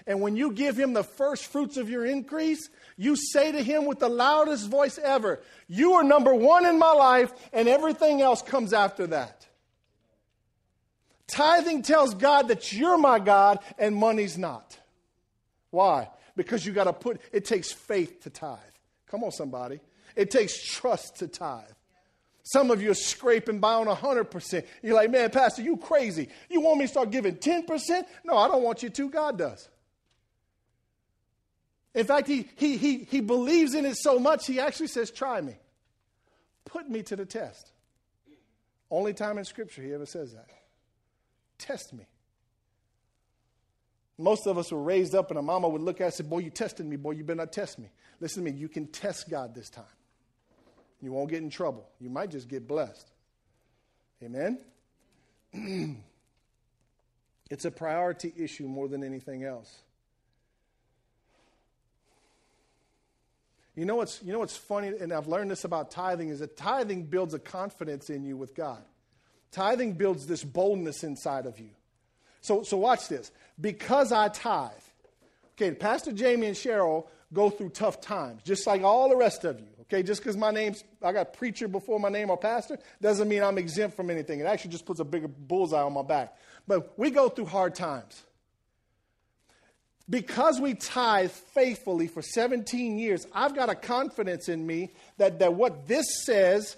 And 0.06 0.22
when 0.22 0.36
you 0.36 0.52
give 0.52 0.78
Him 0.78 0.94
the 0.94 1.04
first 1.04 1.46
fruits 1.46 1.78
of 1.78 1.90
your 1.90 2.06
increase, 2.06 2.70
you 2.98 3.16
say 3.16 3.52
to 3.52 3.64
Him 3.64 3.86
with 3.86 4.00
the 4.00 4.10
loudest 4.10 4.70
voice 4.70 4.98
ever, 4.98 5.42
You 5.68 5.94
are 5.94 6.04
number 6.04 6.34
one 6.34 6.66
in 6.66 6.78
my 6.78 6.92
life, 6.92 7.32
and 7.54 7.68
everything 7.68 8.22
else 8.22 8.42
comes 8.42 8.74
after 8.74 9.08
that. 9.08 9.48
Tithing 11.28 11.84
tells 11.84 12.14
God 12.14 12.50
that 12.50 12.74
you're 12.74 12.98
my 12.98 13.18
God 13.20 13.60
and 13.80 13.96
money's 13.96 14.38
not. 14.38 14.78
Why? 15.72 16.10
Because 16.36 16.66
you 16.66 16.74
got 16.74 16.84
to 16.84 16.94
put, 16.94 17.22
it 17.32 17.46
takes 17.46 17.72
faith 17.72 18.22
to 18.24 18.30
tithe. 18.30 18.60
Come 19.08 19.24
on, 19.24 19.32
somebody. 19.32 19.80
It 20.16 20.30
takes 20.30 20.62
trust 20.62 21.18
to 21.18 21.28
tithe. 21.28 21.64
Some 22.44 22.72
of 22.72 22.82
you 22.82 22.92
are 22.92 22.96
scraping 22.96 23.60
by 23.60 23.74
on 23.74 23.88
100%. 23.88 24.66
You're 24.82 24.96
like, 24.96 25.10
man, 25.10 25.30
Pastor, 25.30 25.62
you 25.62 25.78
crazy. 25.78 26.28
You 26.50 26.60
want 26.60 26.78
me 26.78 26.86
to 26.86 26.90
start 26.90 27.10
giving 27.10 27.38
10%? 27.38 28.04
No, 28.26 28.38
I 28.38 28.50
don't 28.50 28.64
want 28.64 28.84
you 28.84 28.90
to. 28.90 29.10
God 29.10 29.38
does. 29.38 29.70
In 31.96 32.06
fact, 32.06 32.28
he, 32.28 32.50
he, 32.56 32.76
he, 32.76 32.98
he 33.06 33.22
believes 33.22 33.76
in 33.76 33.86
it 33.86 33.96
so 33.96 34.20
much, 34.20 34.46
he 34.46 34.60
actually 34.60 34.88
says, 34.88 35.10
try 35.10 35.40
me. 35.40 35.56
Put 36.66 36.90
me 36.90 37.02
to 37.04 37.16
the 37.16 37.26
test. 37.26 37.72
Only 38.90 39.14
time 39.14 39.38
in 39.38 39.46
Scripture 39.46 39.82
he 39.82 39.94
ever 39.94 40.06
says 40.06 40.34
that. 40.34 40.50
Test 41.58 41.94
me. 41.94 42.06
Most 44.18 44.48
of 44.48 44.58
us 44.58 44.72
were 44.72 44.82
raised 44.82 45.16
up, 45.16 45.30
and 45.32 45.40
a 45.40 45.42
mama 45.42 45.68
would 45.70 45.82
look 45.82 46.02
at 46.02 46.08
us 46.08 46.20
and 46.20 46.28
say, 46.28 46.30
Boy, 46.30 46.40
you 46.40 46.50
tested 46.50 46.86
me. 46.86 46.98
Boy, 46.98 47.12
you 47.12 47.24
better 47.24 47.38
not 47.38 47.52
test 47.52 47.80
me. 47.80 47.90
Listen 48.20 48.44
to 48.44 48.52
me. 48.52 48.58
You 48.58 48.70
can 48.70 48.88
test 48.88 49.30
God 49.30 49.56
this 49.56 49.70
time. 49.70 49.86
You 51.04 51.12
won't 51.12 51.30
get 51.30 51.44
in 51.44 51.50
trouble. 51.50 51.86
You 52.00 52.10
might 52.10 52.32
just 52.32 52.48
get 52.48 52.66
blessed. 52.66 53.06
Amen? 54.24 54.58
it's 57.52 57.66
a 57.66 57.72
priority 57.72 58.34
issue 58.38 58.63
more 58.68 58.88
than 58.88 59.04
anything 59.04 59.44
else. 59.44 59.82
You 63.76 63.84
know 63.84 63.98
what's 63.98 64.24
you 64.24 64.32
know 64.32 64.39
what's 64.39 64.56
funny, 64.56 64.88
and 64.88 65.12
I've 65.12 65.28
learned 65.28 65.52
this 65.52 65.66
about 65.66 65.92
tithing, 65.92 66.30
is 66.30 66.39
that 66.39 66.56
tithing 66.56 67.08
builds 67.08 67.34
a 67.34 67.39
confidence 67.39 68.10
in 68.10 68.24
you 68.24 68.38
with 68.38 68.56
God. 68.56 68.82
Tithing 69.52 69.94
builds 69.94 70.26
this 70.26 70.44
boldness 70.44 71.04
inside 71.04 71.48
of 71.48 71.60
you. 71.60 71.72
So 72.39 72.63
so 72.63 72.78
watch 72.78 73.10
this. 73.10 73.30
Because 73.60 74.13
I 74.13 74.30
tithe, 74.30 74.72
okay, 75.56 75.76
Pastor 75.76 76.13
Jamie 76.13 76.48
and 76.48 76.56
Cheryl 76.56 77.08
go 77.34 77.50
through 77.50 77.70
tough 77.70 78.00
times, 78.00 78.42
just 78.44 78.66
like 78.66 78.84
all 78.84 79.10
the 79.10 79.18
rest 79.18 79.44
of 79.44 79.60
you. 79.60 79.73
Okay, 79.84 80.02
just 80.04 80.22
because 80.22 80.38
my 80.38 80.52
name's, 80.52 80.84
I 81.02 81.12
got 81.12 81.34
preacher 81.34 81.67
before 81.67 82.00
my 82.00 82.10
name 82.10 82.30
or 82.30 82.38
pastor, 82.38 82.80
doesn't 83.02 83.28
mean 83.28 83.43
I'm 83.43 83.58
exempt 83.58 83.96
from 83.96 84.10
anything. 84.10 84.39
It 84.39 84.46
actually 84.46 84.72
just 84.72 84.86
puts 84.86 85.00
a 85.00 85.04
bigger 85.04 85.28
bullseye 85.28 85.82
on 85.82 85.93
my 85.93 86.02
back. 86.04 86.38
But 86.67 86.98
we 86.98 87.12
go 87.12 87.30
through 87.30 87.46
hard 87.48 87.76
times. 87.76 88.24
because 90.10 90.60
we 90.60 90.74
tithe 90.74 91.32
faithfully 91.32 92.08
for 92.08 92.22
17 92.22 92.98
years, 92.98 93.26
I've 93.34 93.56
got 93.56 93.69
a 93.69 93.76
confidence 93.76 94.50
in 94.50 94.65
me 94.65 94.91
that, 95.17 95.39
that 95.39 95.54
what 95.54 95.88
this 95.88 96.06
says, 96.26 96.76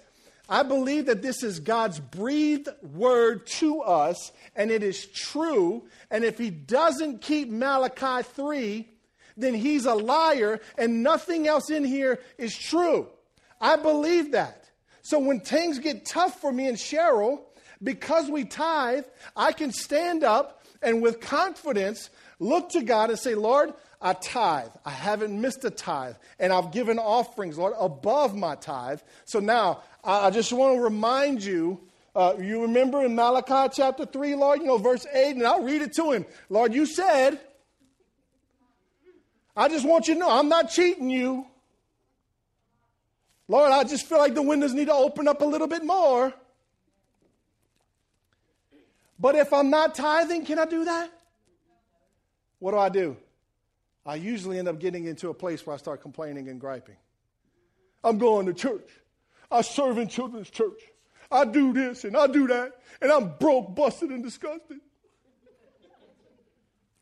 I 0.48 0.62
believe 0.62 1.06
that 1.06 1.22
this 1.22 1.42
is 1.42 1.58
God's 1.58 1.98
breathed 1.98 2.68
word 2.82 3.46
to 3.58 3.80
us, 3.82 4.30
and 4.54 4.70
it 4.70 4.82
is 4.82 5.06
true. 5.06 5.84
And 6.10 6.24
if 6.24 6.38
He 6.38 6.50
doesn't 6.50 7.20
keep 7.20 7.50
Malachi 7.50 8.22
3, 8.22 8.88
then 9.36 9.54
He's 9.54 9.84
a 9.86 9.94
liar, 9.94 10.60
and 10.78 11.02
nothing 11.02 11.46
else 11.46 11.70
in 11.70 11.84
here 11.84 12.20
is 12.38 12.56
true. 12.56 13.08
I 13.60 13.76
believe 13.76 14.32
that. 14.32 14.70
So 15.02 15.18
when 15.18 15.40
things 15.40 15.78
get 15.78 16.04
tough 16.04 16.40
for 16.40 16.52
me 16.52 16.66
and 16.68 16.76
Cheryl, 16.76 17.40
because 17.82 18.30
we 18.30 18.44
tithe, 18.44 19.04
I 19.36 19.52
can 19.52 19.72
stand 19.72 20.24
up 20.24 20.64
and 20.82 21.02
with 21.02 21.20
confidence 21.20 22.10
look 22.38 22.70
to 22.70 22.82
God 22.82 23.10
and 23.10 23.18
say, 23.18 23.34
Lord, 23.34 23.72
I 24.00 24.12
tithe. 24.14 24.70
I 24.84 24.90
haven't 24.90 25.38
missed 25.40 25.64
a 25.64 25.70
tithe. 25.70 26.16
And 26.38 26.52
I've 26.52 26.70
given 26.70 26.98
offerings, 26.98 27.58
Lord, 27.58 27.74
above 27.78 28.34
my 28.34 28.56
tithe. 28.56 29.00
So 29.24 29.40
now 29.40 29.82
I 30.04 30.30
just 30.30 30.52
want 30.52 30.76
to 30.76 30.82
remind 30.82 31.42
you. 31.42 31.80
Uh, 32.14 32.34
you 32.40 32.62
remember 32.62 33.04
in 33.04 33.14
Malachi 33.14 33.74
chapter 33.76 34.06
3, 34.06 34.34
Lord, 34.36 34.60
you 34.60 34.66
know, 34.66 34.78
verse 34.78 35.06
8, 35.12 35.36
and 35.36 35.46
I'll 35.46 35.62
read 35.62 35.82
it 35.82 35.92
to 35.96 36.12
him. 36.12 36.24
Lord, 36.48 36.72
you 36.72 36.86
said, 36.86 37.38
I 39.56 39.68
just 39.68 39.86
want 39.86 40.08
you 40.08 40.14
to 40.14 40.20
know 40.20 40.30
I'm 40.30 40.48
not 40.48 40.70
cheating 40.70 41.08
you. 41.08 41.46
Lord, 43.48 43.72
I 43.72 43.84
just 43.84 44.06
feel 44.06 44.18
like 44.18 44.34
the 44.34 44.42
windows 44.42 44.74
need 44.74 44.86
to 44.86 44.92
open 44.94 45.28
up 45.28 45.40
a 45.40 45.44
little 45.44 45.68
bit 45.68 45.84
more. 45.84 46.34
But 49.18 49.34
if 49.34 49.52
I'm 49.52 49.70
not 49.70 49.94
tithing, 49.94 50.44
can 50.44 50.58
I 50.58 50.66
do 50.66 50.84
that? 50.84 51.10
What 52.58 52.72
do 52.72 52.78
I 52.78 52.88
do? 52.88 53.16
I 54.04 54.16
usually 54.16 54.58
end 54.58 54.68
up 54.68 54.78
getting 54.78 55.06
into 55.06 55.30
a 55.30 55.34
place 55.34 55.66
where 55.66 55.74
I 55.74 55.78
start 55.78 56.02
complaining 56.02 56.48
and 56.48 56.60
griping. 56.60 56.96
I'm 58.04 58.18
going 58.18 58.46
to 58.46 58.54
church. 58.54 58.88
I 59.50 59.62
serve 59.62 59.98
in 59.98 60.08
children's 60.08 60.50
church. 60.50 60.80
I 61.30 61.44
do 61.44 61.72
this 61.72 62.04
and 62.04 62.16
I 62.16 62.26
do 62.26 62.46
that, 62.48 62.72
and 63.00 63.10
I'm 63.10 63.36
broke, 63.38 63.74
busted, 63.74 64.10
and 64.10 64.22
disgusted. 64.22 64.78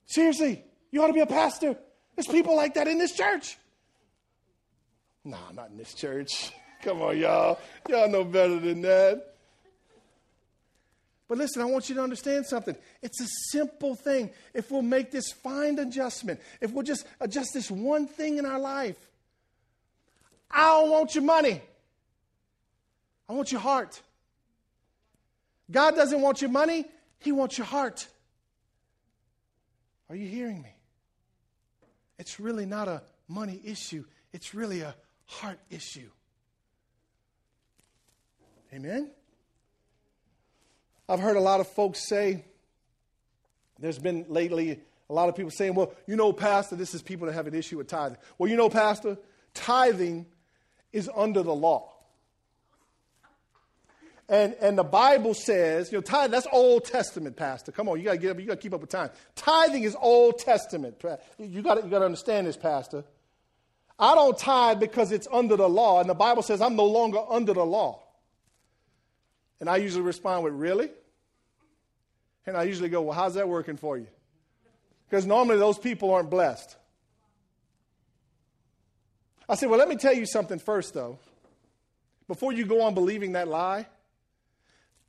Seriously, 0.06 0.62
you 0.90 1.02
ought 1.02 1.08
to 1.08 1.12
be 1.12 1.20
a 1.20 1.26
pastor. 1.26 1.76
There's 2.16 2.26
people 2.26 2.56
like 2.56 2.74
that 2.74 2.88
in 2.88 2.98
this 2.98 3.12
church. 3.12 3.56
Nah, 5.24 5.52
not 5.54 5.70
in 5.70 5.78
this 5.78 5.94
church. 5.94 6.52
Come 6.82 7.00
on, 7.02 7.18
y'all. 7.18 7.58
Y'all 7.88 8.08
know 8.08 8.24
better 8.24 8.58
than 8.60 8.82
that. 8.82 9.34
But 11.26 11.38
listen, 11.38 11.62
I 11.62 11.64
want 11.64 11.88
you 11.88 11.94
to 11.94 12.02
understand 12.02 12.44
something. 12.44 12.76
It's 13.00 13.20
a 13.20 13.26
simple 13.50 13.94
thing. 13.94 14.30
If 14.52 14.70
we'll 14.70 14.82
make 14.82 15.10
this 15.10 15.32
fine 15.32 15.78
adjustment, 15.78 16.40
if 16.60 16.70
we'll 16.72 16.84
just 16.84 17.06
adjust 17.20 17.54
this 17.54 17.70
one 17.70 18.06
thing 18.06 18.36
in 18.36 18.44
our 18.44 18.58
life, 18.58 18.98
I 20.50 20.68
don't 20.68 20.90
want 20.90 21.14
your 21.14 21.24
money. 21.24 21.62
I 23.28 23.32
want 23.32 23.50
your 23.50 23.62
heart. 23.62 24.00
God 25.70 25.96
doesn't 25.96 26.20
want 26.20 26.42
your 26.42 26.50
money, 26.50 26.84
He 27.20 27.32
wants 27.32 27.56
your 27.56 27.66
heart. 27.66 28.06
Are 30.10 30.16
you 30.16 30.28
hearing 30.28 30.60
me? 30.60 30.73
It's 32.18 32.38
really 32.38 32.66
not 32.66 32.88
a 32.88 33.02
money 33.28 33.60
issue, 33.64 34.04
it's 34.32 34.54
really 34.54 34.80
a 34.80 34.94
heart 35.26 35.58
issue. 35.70 36.10
Amen? 38.72 39.10
I've 41.08 41.20
heard 41.20 41.36
a 41.36 41.40
lot 41.40 41.60
of 41.60 41.68
folks 41.68 42.08
say, 42.08 42.44
there's 43.78 43.98
been 43.98 44.24
lately 44.28 44.80
a 45.10 45.12
lot 45.12 45.28
of 45.28 45.36
people 45.36 45.50
saying, 45.50 45.74
well, 45.74 45.92
you 46.06 46.16
know, 46.16 46.32
Pastor, 46.32 46.76
this 46.76 46.94
is 46.94 47.02
people 47.02 47.26
that 47.26 47.34
have 47.34 47.46
an 47.46 47.54
issue 47.54 47.78
with 47.78 47.88
tithing. 47.88 48.16
Well, 48.38 48.50
you 48.50 48.56
know, 48.56 48.70
Pastor, 48.70 49.18
tithing 49.52 50.26
is 50.92 51.10
under 51.14 51.42
the 51.42 51.54
law. 51.54 51.93
And, 54.28 54.54
and 54.60 54.78
the 54.78 54.84
Bible 54.84 55.34
says, 55.34 55.92
you 55.92 55.98
know, 56.00 56.28
that's 56.28 56.46
Old 56.50 56.86
Testament, 56.86 57.36
Pastor. 57.36 57.72
Come 57.72 57.88
on, 57.88 57.98
you 57.98 58.04
gotta 58.04 58.16
get 58.16 58.30
up, 58.30 58.40
you 58.40 58.46
gotta 58.46 58.60
keep 58.60 58.72
up 58.72 58.80
with 58.80 58.90
time. 58.90 59.10
Tithing 59.34 59.82
is 59.82 59.94
Old 60.00 60.38
Testament. 60.38 61.02
You 61.38 61.60
gotta, 61.60 61.82
you 61.82 61.90
gotta 61.90 62.06
understand 62.06 62.46
this, 62.46 62.56
Pastor. 62.56 63.04
I 63.98 64.14
don't 64.14 64.36
tithe 64.36 64.80
because 64.80 65.12
it's 65.12 65.28
under 65.30 65.56
the 65.56 65.68
law, 65.68 66.00
and 66.00 66.08
the 66.08 66.14
Bible 66.14 66.42
says 66.42 66.60
I'm 66.60 66.74
no 66.74 66.86
longer 66.86 67.20
under 67.28 67.52
the 67.52 67.64
law. 67.64 68.02
And 69.60 69.68
I 69.68 69.76
usually 69.76 70.02
respond 70.02 70.44
with, 70.44 70.54
Really? 70.54 70.90
And 72.46 72.56
I 72.56 72.64
usually 72.64 72.88
go, 72.88 73.02
Well, 73.02 73.14
how's 73.14 73.34
that 73.34 73.48
working 73.48 73.76
for 73.76 73.96
you? 73.98 74.06
Because 75.08 75.26
normally 75.26 75.58
those 75.58 75.78
people 75.78 76.12
aren't 76.12 76.30
blessed. 76.30 76.76
I 79.48 79.54
said, 79.54 79.68
Well, 79.68 79.78
let 79.78 79.88
me 79.88 79.96
tell 79.96 80.14
you 80.14 80.26
something 80.26 80.58
first, 80.58 80.94
though. 80.94 81.18
Before 82.26 82.52
you 82.52 82.64
go 82.64 82.80
on 82.82 82.94
believing 82.94 83.32
that 83.32 83.48
lie, 83.48 83.86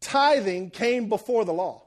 tithing 0.05 0.69
came 0.69 1.09
before 1.09 1.45
the 1.45 1.53
law. 1.53 1.81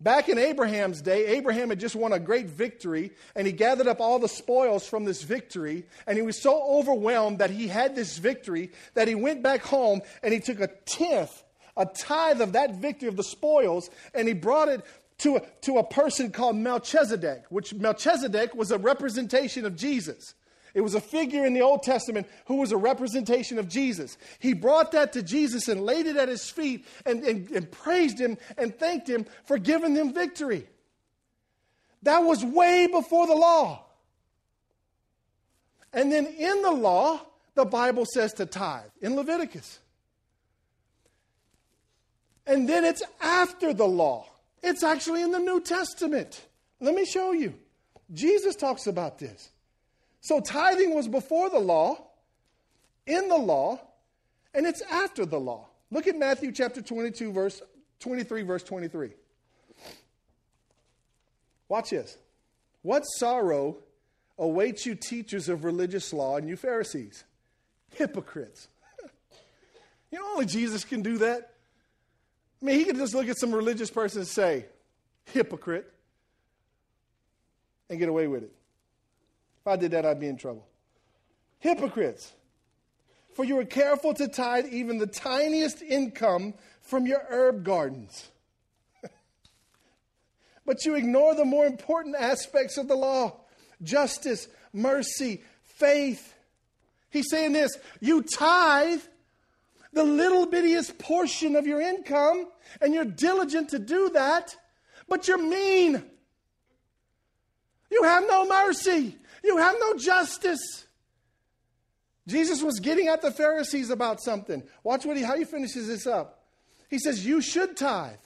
Back 0.00 0.30
in 0.30 0.38
Abraham's 0.38 1.02
day, 1.02 1.26
Abraham 1.26 1.68
had 1.68 1.78
just 1.78 1.94
won 1.94 2.14
a 2.14 2.18
great 2.18 2.46
victory, 2.46 3.12
and 3.36 3.46
he 3.46 3.52
gathered 3.52 3.86
up 3.86 4.00
all 4.00 4.18
the 4.18 4.28
spoils 4.28 4.86
from 4.86 5.04
this 5.04 5.22
victory. 5.22 5.84
And 6.06 6.16
he 6.16 6.22
was 6.22 6.40
so 6.40 6.62
overwhelmed 6.62 7.40
that 7.40 7.50
he 7.50 7.68
had 7.68 7.94
this 7.94 8.16
victory 8.16 8.70
that 8.94 9.08
he 9.08 9.14
went 9.14 9.42
back 9.42 9.60
home 9.60 10.00
and 10.22 10.32
he 10.32 10.40
took 10.40 10.60
a 10.60 10.68
tenth, 10.86 11.42
a 11.76 11.84
tithe 11.84 12.40
of 12.40 12.52
that 12.52 12.76
victory 12.76 13.08
of 13.08 13.16
the 13.16 13.24
spoils, 13.24 13.90
and 14.14 14.26
he 14.26 14.32
brought 14.32 14.68
it 14.68 14.82
to 15.18 15.36
a, 15.36 15.42
to 15.62 15.76
a 15.76 15.84
person 15.84 16.30
called 16.30 16.56
Melchizedek, 16.56 17.44
which 17.50 17.74
Melchizedek 17.74 18.54
was 18.54 18.70
a 18.70 18.78
representation 18.78 19.66
of 19.66 19.76
Jesus. 19.76 20.34
It 20.74 20.82
was 20.82 20.94
a 20.94 21.00
figure 21.00 21.44
in 21.44 21.54
the 21.54 21.62
Old 21.62 21.82
Testament 21.82 22.28
who 22.46 22.56
was 22.56 22.72
a 22.72 22.76
representation 22.76 23.58
of 23.58 23.68
Jesus. 23.68 24.16
He 24.38 24.52
brought 24.52 24.92
that 24.92 25.12
to 25.14 25.22
Jesus 25.22 25.68
and 25.68 25.82
laid 25.82 26.06
it 26.06 26.16
at 26.16 26.28
his 26.28 26.48
feet 26.48 26.86
and, 27.04 27.22
and, 27.24 27.50
and 27.50 27.70
praised 27.70 28.20
him 28.20 28.38
and 28.56 28.76
thanked 28.78 29.08
him 29.08 29.26
for 29.44 29.58
giving 29.58 29.94
them 29.94 30.12
victory. 30.12 30.66
That 32.02 32.20
was 32.20 32.44
way 32.44 32.86
before 32.86 33.26
the 33.26 33.34
law. 33.34 33.84
And 35.92 36.10
then 36.10 36.26
in 36.26 36.62
the 36.62 36.70
law, 36.70 37.20
the 37.54 37.64
Bible 37.64 38.06
says 38.06 38.32
to 38.34 38.46
tithe 38.46 38.90
in 39.02 39.16
Leviticus. 39.16 39.80
And 42.46 42.68
then 42.68 42.84
it's 42.84 43.02
after 43.20 43.74
the 43.74 43.86
law. 43.86 44.26
It's 44.62 44.82
actually 44.82 45.22
in 45.22 45.30
the 45.30 45.38
New 45.38 45.60
Testament. 45.60 46.44
Let 46.80 46.94
me 46.94 47.04
show 47.04 47.32
you. 47.32 47.54
Jesus 48.12 48.56
talks 48.56 48.86
about 48.86 49.18
this. 49.18 49.50
So 50.20 50.40
tithing 50.40 50.94
was 50.94 51.08
before 51.08 51.50
the 51.50 51.58
law, 51.58 51.98
in 53.06 53.28
the 53.28 53.36
law, 53.36 53.80
and 54.54 54.66
it's 54.66 54.82
after 54.82 55.24
the 55.24 55.40
law. 55.40 55.66
Look 55.90 56.06
at 56.06 56.16
Matthew 56.16 56.52
chapter 56.52 56.82
22, 56.82 57.32
verse 57.32 57.62
23, 58.00 58.42
verse 58.42 58.62
23. 58.62 59.10
Watch 61.68 61.90
this. 61.90 62.18
What 62.82 63.02
sorrow 63.02 63.78
awaits 64.38 64.86
you, 64.86 64.94
teachers 64.94 65.48
of 65.48 65.64
religious 65.64 66.12
law, 66.12 66.36
and 66.36 66.48
you 66.48 66.56
Pharisees? 66.56 67.24
Hypocrites. 67.94 68.68
you 70.10 70.18
know, 70.18 70.32
only 70.32 70.46
Jesus 70.46 70.84
can 70.84 71.02
do 71.02 71.18
that. 71.18 71.54
I 72.60 72.64
mean, 72.64 72.78
he 72.78 72.84
could 72.84 72.96
just 72.96 73.14
look 73.14 73.28
at 73.28 73.38
some 73.38 73.54
religious 73.54 73.90
person 73.90 74.20
and 74.20 74.28
say, 74.28 74.66
hypocrite, 75.26 75.92
and 77.88 77.98
get 77.98 78.08
away 78.08 78.26
with 78.26 78.42
it. 78.44 78.52
If 79.60 79.66
I 79.66 79.76
did 79.76 79.90
that, 79.92 80.06
I'd 80.06 80.20
be 80.20 80.28
in 80.28 80.36
trouble. 80.36 80.66
Hypocrites. 81.58 82.32
For 83.34 83.44
you 83.44 83.58
are 83.58 83.64
careful 83.64 84.14
to 84.14 84.28
tithe 84.28 84.66
even 84.66 84.98
the 84.98 85.06
tiniest 85.06 85.82
income 85.82 86.54
from 86.82 87.06
your 87.06 87.22
herb 87.28 87.64
gardens. 87.64 88.28
but 90.66 90.84
you 90.84 90.94
ignore 90.94 91.34
the 91.34 91.44
more 91.44 91.66
important 91.66 92.16
aspects 92.16 92.76
of 92.76 92.88
the 92.88 92.96
law 92.96 93.36
justice, 93.82 94.46
mercy, 94.72 95.42
faith. 95.62 96.34
He's 97.10 97.30
saying 97.30 97.52
this 97.52 97.76
you 98.00 98.22
tithe 98.22 99.00
the 99.92 100.04
little 100.04 100.46
bittiest 100.46 100.98
portion 100.98 101.56
of 101.56 101.66
your 101.66 101.80
income, 101.80 102.46
and 102.80 102.94
you're 102.94 103.04
diligent 103.04 103.70
to 103.70 103.78
do 103.78 104.10
that, 104.10 104.56
but 105.08 105.26
you're 105.28 105.38
mean. 105.38 106.02
You 107.90 108.04
have 108.04 108.24
no 108.28 108.46
mercy. 108.46 109.16
You 109.42 109.56
have 109.56 109.76
no 109.78 109.96
justice. 109.96 110.86
Jesus 112.26 112.62
was 112.62 112.78
getting 112.80 113.08
at 113.08 113.22
the 113.22 113.30
Pharisees 113.30 113.90
about 113.90 114.20
something. 114.20 114.62
Watch 114.84 115.04
what 115.04 115.16
he, 115.16 115.22
how 115.22 115.36
he 115.36 115.44
finishes 115.44 115.88
this 115.88 116.06
up. 116.06 116.44
He 116.88 116.98
says, 116.98 117.26
You 117.26 117.40
should 117.40 117.76
tithe, 117.76 118.18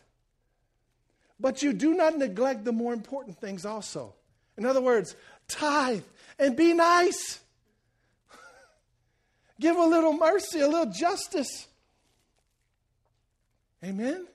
but 1.39 1.63
you 1.63 1.73
do 1.73 1.95
not 1.95 2.19
neglect 2.19 2.65
the 2.65 2.73
more 2.73 2.93
important 2.93 3.39
things 3.39 3.65
also. 3.65 4.15
In 4.57 4.67
other 4.67 4.81
words, 4.81 5.17
tithe 5.49 6.03
and 6.39 6.57
be 6.57 6.73
nice. 6.75 7.41
Give 9.61 9.77
a 9.77 9.85
little 9.85 10.13
mercy, 10.13 10.61
a 10.61 10.69
little 10.69 10.93
justice. 10.93 11.69
Amen? 13.83 14.27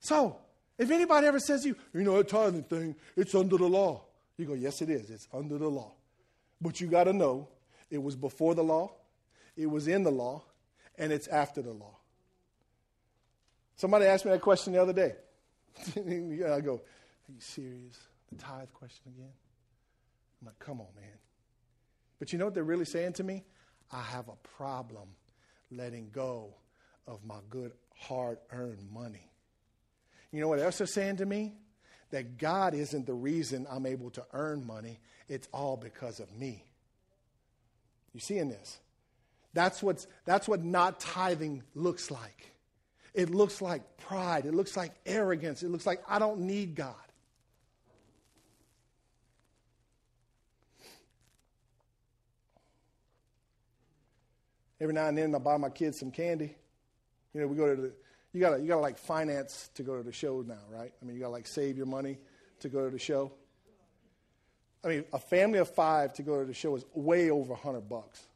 So, 0.00 0.38
If 0.78 0.90
anybody 0.90 1.28
ever 1.28 1.38
says 1.38 1.62
to 1.62 1.68
you, 1.68 1.76
you 1.94 2.02
know, 2.02 2.16
that 2.16 2.28
tithing 2.28 2.64
thing, 2.64 2.96
it's 3.16 3.34
under 3.34 3.56
the 3.56 3.68
law. 3.68 4.02
You 4.36 4.46
go, 4.46 4.54
yes, 4.54 4.82
it 4.82 4.90
is. 4.90 5.10
It's 5.10 5.28
under 5.32 5.58
the 5.58 5.68
law. 5.68 5.92
But 6.60 6.80
you 6.80 6.86
got 6.86 7.04
to 7.04 7.12
know 7.12 7.48
it 7.90 8.02
was 8.02 8.16
before 8.16 8.54
the 8.54 8.64
law, 8.64 8.92
it 9.56 9.66
was 9.66 9.88
in 9.88 10.02
the 10.02 10.10
law, 10.10 10.42
and 10.96 11.12
it's 11.12 11.28
after 11.28 11.60
the 11.60 11.72
law. 11.72 11.96
Somebody 13.76 14.06
asked 14.06 14.24
me 14.24 14.30
that 14.30 14.40
question 14.40 14.72
the 14.72 14.80
other 14.80 14.92
day. 14.92 15.14
I 15.96 16.60
go, 16.60 16.74
Are 16.74 17.32
you 17.32 17.40
serious? 17.40 17.98
The 18.30 18.36
tithe 18.36 18.68
question 18.72 19.12
again? 19.16 19.32
I'm 20.40 20.46
like, 20.46 20.58
Come 20.58 20.80
on, 20.80 20.86
man. 20.96 21.18
But 22.18 22.32
you 22.32 22.38
know 22.38 22.46
what 22.46 22.54
they're 22.54 22.62
really 22.62 22.84
saying 22.84 23.14
to 23.14 23.24
me? 23.24 23.44
I 23.90 24.00
have 24.00 24.28
a 24.28 24.36
problem 24.56 25.08
letting 25.70 26.10
go 26.12 26.54
of 27.06 27.24
my 27.24 27.38
good, 27.50 27.72
hard 27.96 28.38
earned 28.50 28.88
money. 28.92 29.30
You 30.30 30.40
know 30.40 30.48
what 30.48 30.60
else 30.60 30.78
they're 30.78 30.86
saying 30.86 31.16
to 31.16 31.26
me? 31.26 31.54
That 32.12 32.38
God 32.38 32.74
isn't 32.74 33.06
the 33.06 33.14
reason 33.14 33.66
I'm 33.68 33.86
able 33.86 34.10
to 34.10 34.24
earn 34.32 34.66
money, 34.66 35.00
it's 35.28 35.48
all 35.52 35.76
because 35.76 36.20
of 36.20 36.32
me. 36.36 36.64
You 38.14 38.20
seeing 38.20 38.48
this? 38.48 38.78
That's, 39.54 39.82
what's, 39.82 40.06
that's 40.24 40.46
what 40.46 40.62
not 40.62 41.00
tithing 41.00 41.62
looks 41.74 42.10
like. 42.10 42.52
It 43.14 43.30
looks 43.30 43.60
like 43.60 43.98
pride. 43.98 44.46
It 44.46 44.54
looks 44.54 44.76
like 44.76 44.92
arrogance. 45.04 45.62
It 45.62 45.70
looks 45.70 45.86
like 45.86 46.02
I 46.08 46.18
don't 46.18 46.40
need 46.40 46.74
God. 46.74 46.94
Every 54.80 54.94
now 54.94 55.06
and 55.06 55.16
then 55.16 55.34
I 55.34 55.38
buy 55.38 55.56
my 55.58 55.68
kids 55.68 55.98
some 55.98 56.10
candy. 56.10 56.56
You 57.32 57.40
know, 57.40 57.46
we 57.46 57.56
go 57.56 57.74
to 57.74 57.80
the 57.80 57.92
you 58.32 58.40
gotta 58.40 58.60
you 58.60 58.68
gotta 58.68 58.80
like 58.80 58.98
finance 58.98 59.70
to 59.74 59.82
go 59.82 59.96
to 59.96 60.02
the 60.02 60.12
show 60.12 60.42
now, 60.46 60.58
right? 60.70 60.92
I 61.00 61.04
mean 61.04 61.14
you 61.14 61.20
gotta 61.20 61.32
like 61.32 61.46
save 61.46 61.76
your 61.76 61.86
money 61.86 62.18
to 62.60 62.68
go 62.68 62.84
to 62.84 62.90
the 62.90 62.98
show. 62.98 63.32
I 64.84 64.88
mean, 64.88 65.04
a 65.12 65.18
family 65.18 65.58
of 65.58 65.68
five 65.68 66.12
to 66.14 66.22
go 66.22 66.40
to 66.40 66.44
the 66.44 66.54
show 66.54 66.74
is 66.76 66.84
way 66.92 67.30
over 67.30 67.54
hundred 67.54 67.88
bucks. 67.88 68.26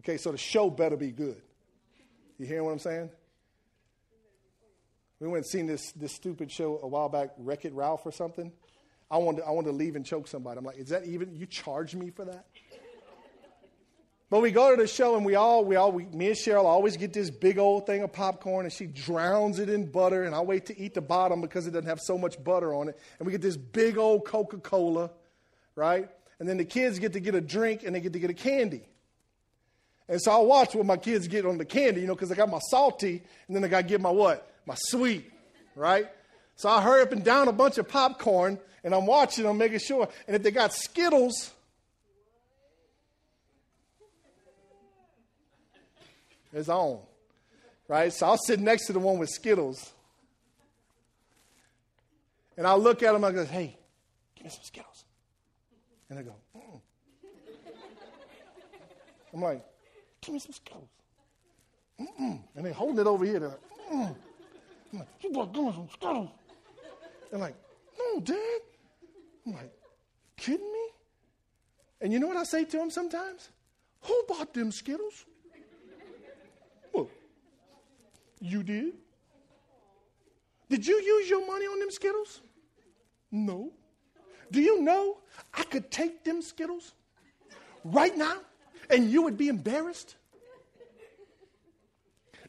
Okay, 0.00 0.16
so 0.16 0.32
the 0.32 0.38
show 0.38 0.70
better 0.70 0.96
be 0.96 1.10
good. 1.10 1.40
You 2.38 2.46
hearing 2.46 2.64
what 2.64 2.72
I'm 2.72 2.78
saying? 2.78 3.10
We 5.20 5.28
went 5.28 5.44
and 5.44 5.46
seen 5.46 5.66
this, 5.66 5.92
this 5.92 6.12
stupid 6.12 6.50
show 6.50 6.80
a 6.82 6.88
while 6.88 7.08
back, 7.08 7.30
Wreck 7.38 7.64
It 7.64 7.72
Ralph 7.72 8.04
or 8.04 8.12
something. 8.12 8.52
I 9.10 9.18
wanted, 9.18 9.44
I 9.44 9.50
wanted 9.50 9.70
to 9.70 9.76
leave 9.76 9.96
and 9.96 10.04
choke 10.04 10.26
somebody. 10.26 10.58
I'm 10.58 10.64
like, 10.64 10.76
is 10.76 10.88
that 10.88 11.04
even, 11.06 11.36
you 11.36 11.46
charge 11.46 11.94
me 11.94 12.10
for 12.10 12.24
that? 12.24 12.46
But 14.34 14.40
we 14.40 14.50
go 14.50 14.74
to 14.74 14.82
the 14.82 14.88
show 14.88 15.14
and 15.14 15.24
we 15.24 15.36
all, 15.36 15.64
we 15.64 15.76
all, 15.76 15.92
we, 15.92 16.06
me 16.06 16.26
and 16.26 16.34
Cheryl 16.34 16.64
always 16.64 16.96
get 16.96 17.12
this 17.12 17.30
big 17.30 17.56
old 17.56 17.86
thing 17.86 18.02
of 18.02 18.12
popcorn 18.12 18.66
and 18.66 18.72
she 18.72 18.86
drowns 18.86 19.60
it 19.60 19.68
in 19.68 19.88
butter 19.88 20.24
and 20.24 20.34
I 20.34 20.40
wait 20.40 20.66
to 20.66 20.76
eat 20.76 20.94
the 20.94 21.00
bottom 21.00 21.40
because 21.40 21.68
it 21.68 21.70
doesn't 21.70 21.88
have 21.88 22.00
so 22.00 22.18
much 22.18 22.42
butter 22.42 22.74
on 22.74 22.88
it. 22.88 22.98
And 23.20 23.26
we 23.26 23.30
get 23.30 23.42
this 23.42 23.56
big 23.56 23.96
old 23.96 24.24
Coca 24.24 24.58
Cola, 24.58 25.12
right? 25.76 26.08
And 26.40 26.48
then 26.48 26.56
the 26.56 26.64
kids 26.64 26.98
get 26.98 27.12
to 27.12 27.20
get 27.20 27.36
a 27.36 27.40
drink 27.40 27.84
and 27.84 27.94
they 27.94 28.00
get 28.00 28.12
to 28.14 28.18
get 28.18 28.28
a 28.28 28.34
candy. 28.34 28.82
And 30.08 30.20
so 30.20 30.32
I 30.32 30.38
watch 30.38 30.74
what 30.74 30.84
my 30.84 30.96
kids 30.96 31.28
get 31.28 31.46
on 31.46 31.56
the 31.56 31.64
candy, 31.64 32.00
you 32.00 32.08
know, 32.08 32.16
because 32.16 32.32
I 32.32 32.34
got 32.34 32.50
my 32.50 32.58
salty 32.70 33.22
and 33.46 33.54
then 33.54 33.62
I 33.62 33.68
got 33.68 33.82
to 33.82 33.86
get 33.86 34.00
my 34.00 34.10
what? 34.10 34.52
my 34.66 34.74
sweet, 34.76 35.30
right? 35.76 36.08
So 36.56 36.68
I 36.68 36.82
hurry 36.82 37.02
up 37.02 37.12
and 37.12 37.22
down 37.22 37.46
a 37.46 37.52
bunch 37.52 37.78
of 37.78 37.86
popcorn 37.86 38.58
and 38.82 38.96
I'm 38.96 39.06
watching 39.06 39.44
them, 39.44 39.58
making 39.58 39.78
sure. 39.78 40.08
And 40.26 40.34
if 40.34 40.42
they 40.42 40.50
got 40.50 40.72
Skittles, 40.72 41.52
it's 46.54 46.68
on, 46.68 47.00
right? 47.88 48.12
So 48.12 48.26
I'll 48.26 48.38
sit 48.38 48.60
next 48.60 48.86
to 48.86 48.92
the 48.92 48.98
one 48.98 49.18
with 49.18 49.30
Skittles. 49.30 49.92
And 52.56 52.66
I'll 52.66 52.78
look 52.78 53.02
at 53.02 53.12
them, 53.12 53.24
I 53.24 53.32
go, 53.32 53.44
hey, 53.44 53.76
give 54.36 54.44
me 54.44 54.50
some 54.50 54.62
Skittles. 54.62 55.04
And 56.08 56.18
they 56.18 56.22
go, 56.22 56.34
mm. 56.56 56.80
I'm 59.32 59.42
like, 59.42 59.64
give 60.20 60.34
me 60.34 60.38
some 60.38 60.52
Skittles. 60.52 60.88
Mm-mm. 62.00 62.40
And 62.54 62.64
they 62.64 62.72
holding 62.72 63.00
it 63.00 63.06
over 63.06 63.24
here. 63.24 63.40
They're 63.40 63.48
like, 63.48 63.60
mm. 63.92 64.14
I'm 64.92 64.98
like, 65.00 65.08
you 65.20 65.32
bought 65.32 65.52
doing 65.52 65.72
some 65.72 65.88
Skittles. 65.92 66.30
They're 67.30 67.40
like, 67.40 67.56
no, 67.98 68.20
Dad. 68.20 68.60
I'm 69.46 69.52
like, 69.54 69.72
kidding 70.36 70.72
me? 70.72 70.88
And 72.00 72.12
you 72.12 72.20
know 72.20 72.28
what 72.28 72.36
I 72.36 72.44
say 72.44 72.64
to 72.64 72.76
them 72.76 72.90
sometimes? 72.90 73.48
Who 74.02 74.24
bought 74.28 74.52
them 74.54 74.70
Skittles? 74.70 75.24
Well, 76.92 77.08
you 78.44 78.62
did. 78.62 78.92
Did 80.68 80.86
you 80.86 81.00
use 81.00 81.30
your 81.30 81.46
money 81.46 81.66
on 81.66 81.78
them 81.78 81.90
Skittles? 81.90 82.42
No. 83.30 83.72
Do 84.50 84.60
you 84.60 84.82
know 84.82 85.18
I 85.52 85.62
could 85.64 85.90
take 85.90 86.24
them 86.24 86.42
Skittles 86.42 86.92
right 87.84 88.16
now 88.16 88.36
and 88.90 89.10
you 89.10 89.22
would 89.22 89.36
be 89.36 89.48
embarrassed? 89.48 90.16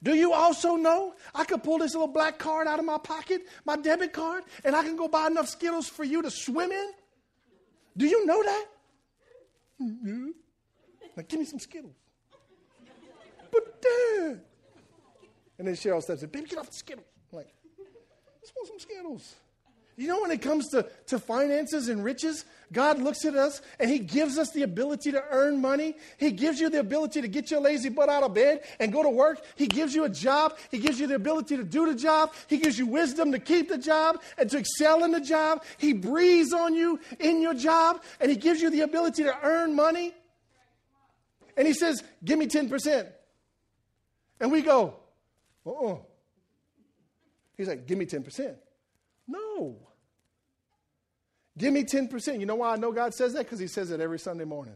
Do 0.03 0.13
you 0.13 0.33
also 0.33 0.75
know 0.75 1.15
I 1.33 1.45
could 1.45 1.63
pull 1.63 1.79
this 1.79 1.93
little 1.93 2.07
black 2.07 2.37
card 2.37 2.67
out 2.67 2.77
of 2.77 2.85
my 2.85 2.97
pocket, 2.97 3.41
my 3.63 3.75
debit 3.77 4.13
card, 4.13 4.43
and 4.63 4.75
I 4.75 4.83
can 4.83 4.95
go 4.95 5.07
buy 5.07 5.27
enough 5.27 5.47
Skittles 5.47 5.87
for 5.87 6.03
you 6.03 6.21
to 6.21 6.29
swim 6.29 6.71
in? 6.71 6.91
Do 7.97 8.05
you 8.05 8.25
know 8.25 8.43
that? 8.43 8.65
Yeah. 9.79 10.27
Now 11.15 11.23
give 11.27 11.39
me 11.39 11.45
some 11.45 11.59
Skittles. 11.59 11.95
But 13.51 13.81
dad. 13.81 14.41
And 15.57 15.67
then 15.67 15.75
Cheryl 15.75 16.01
steps 16.01 16.23
in, 16.23 16.29
baby, 16.29 16.47
get 16.47 16.59
off 16.59 16.67
the 16.67 16.73
Skittles. 16.73 17.05
I'm 17.31 17.37
like, 17.37 17.47
I 17.79 18.51
want 18.55 18.67
some 18.67 18.79
Skittles. 18.79 19.35
You 19.97 20.09
know, 20.09 20.21
when 20.21 20.31
it 20.31 20.41
comes 20.41 20.67
to, 20.71 20.85
to 21.07 21.19
finances 21.19 21.87
and 21.87 22.03
riches, 22.03 22.43
God 22.73 22.99
looks 22.99 23.23
at 23.23 23.33
us 23.35 23.61
and 23.79 23.89
He 23.89 23.99
gives 23.99 24.37
us 24.37 24.51
the 24.51 24.63
ability 24.63 25.13
to 25.13 25.23
earn 25.31 25.61
money. 25.61 25.95
He 26.17 26.31
gives 26.31 26.59
you 26.59 26.69
the 26.69 26.81
ability 26.81 27.21
to 27.21 27.29
get 27.29 27.49
your 27.49 27.61
lazy 27.61 27.87
butt 27.87 28.09
out 28.09 28.23
of 28.23 28.33
bed 28.33 28.63
and 28.79 28.91
go 28.91 29.03
to 29.03 29.09
work. 29.09 29.41
He 29.55 29.67
gives 29.67 29.95
you 29.95 30.03
a 30.03 30.09
job. 30.09 30.57
He 30.69 30.79
gives 30.79 30.99
you 30.99 31.07
the 31.07 31.15
ability 31.15 31.55
to 31.55 31.63
do 31.63 31.85
the 31.85 31.95
job. 31.95 32.33
He 32.47 32.57
gives 32.57 32.77
you 32.77 32.87
wisdom 32.87 33.31
to 33.31 33.39
keep 33.39 33.69
the 33.69 33.77
job 33.77 34.21
and 34.37 34.49
to 34.49 34.57
excel 34.57 35.05
in 35.05 35.11
the 35.11 35.21
job. 35.21 35.63
He 35.77 35.93
breathes 35.93 36.51
on 36.51 36.75
you 36.75 36.99
in 37.21 37.41
your 37.41 37.53
job 37.53 38.03
and 38.19 38.29
He 38.29 38.35
gives 38.35 38.61
you 38.61 38.69
the 38.69 38.81
ability 38.81 39.23
to 39.23 39.37
earn 39.43 39.75
money. 39.75 40.13
And 41.55 41.65
He 41.65 41.73
says, 41.73 42.03
Give 42.21 42.37
me 42.37 42.47
10%. 42.47 43.07
And 44.41 44.51
we 44.51 44.61
go, 44.61 44.95
Uh 45.65 45.71
uh 45.71 45.97
He's 47.57 47.67
like, 47.67 47.87
Give 47.87 47.97
me 47.97 48.05
10%. 48.05 48.55
No. 49.27 49.77
Give 51.57 51.73
me 51.73 51.83
10%. 51.83 52.39
You 52.39 52.45
know 52.45 52.55
why 52.55 52.73
I 52.73 52.75
know 52.75 52.91
God 52.91 53.13
says 53.13 53.33
that? 53.33 53.45
Because 53.45 53.59
He 53.59 53.67
says 53.67 53.91
it 53.91 54.01
every 54.01 54.19
Sunday 54.19 54.43
morning. 54.43 54.75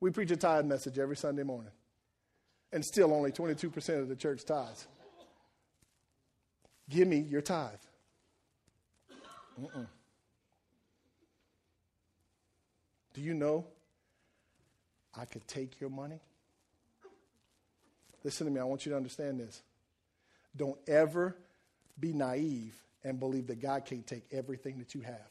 We 0.00 0.10
preach 0.10 0.30
a 0.30 0.36
tithe 0.36 0.66
message 0.66 0.98
every 0.98 1.16
Sunday 1.16 1.42
morning. 1.42 1.72
And 2.72 2.84
still 2.84 3.14
only 3.14 3.32
22% 3.32 4.00
of 4.00 4.08
the 4.08 4.16
church 4.16 4.44
tithes. 4.44 4.86
Give 6.88 7.08
me 7.08 7.18
your 7.18 7.40
tithe. 7.40 7.72
Uh-uh. 9.62 9.86
Do 13.14 13.22
you 13.22 13.32
know 13.32 13.64
I 15.18 15.24
could 15.24 15.48
take 15.48 15.80
your 15.80 15.88
money? 15.88 16.20
Listen 18.22 18.46
to 18.46 18.52
me, 18.52 18.60
I 18.60 18.64
want 18.64 18.84
you 18.84 18.90
to 18.90 18.96
understand 18.96 19.40
this. 19.40 19.62
Don't 20.56 20.78
ever 20.86 21.36
be 21.98 22.12
naive 22.12 22.74
and 23.04 23.20
believe 23.20 23.46
that 23.48 23.60
God 23.60 23.84
can't 23.84 24.06
take 24.06 24.24
everything 24.32 24.78
that 24.78 24.94
you 24.94 25.02
have. 25.02 25.30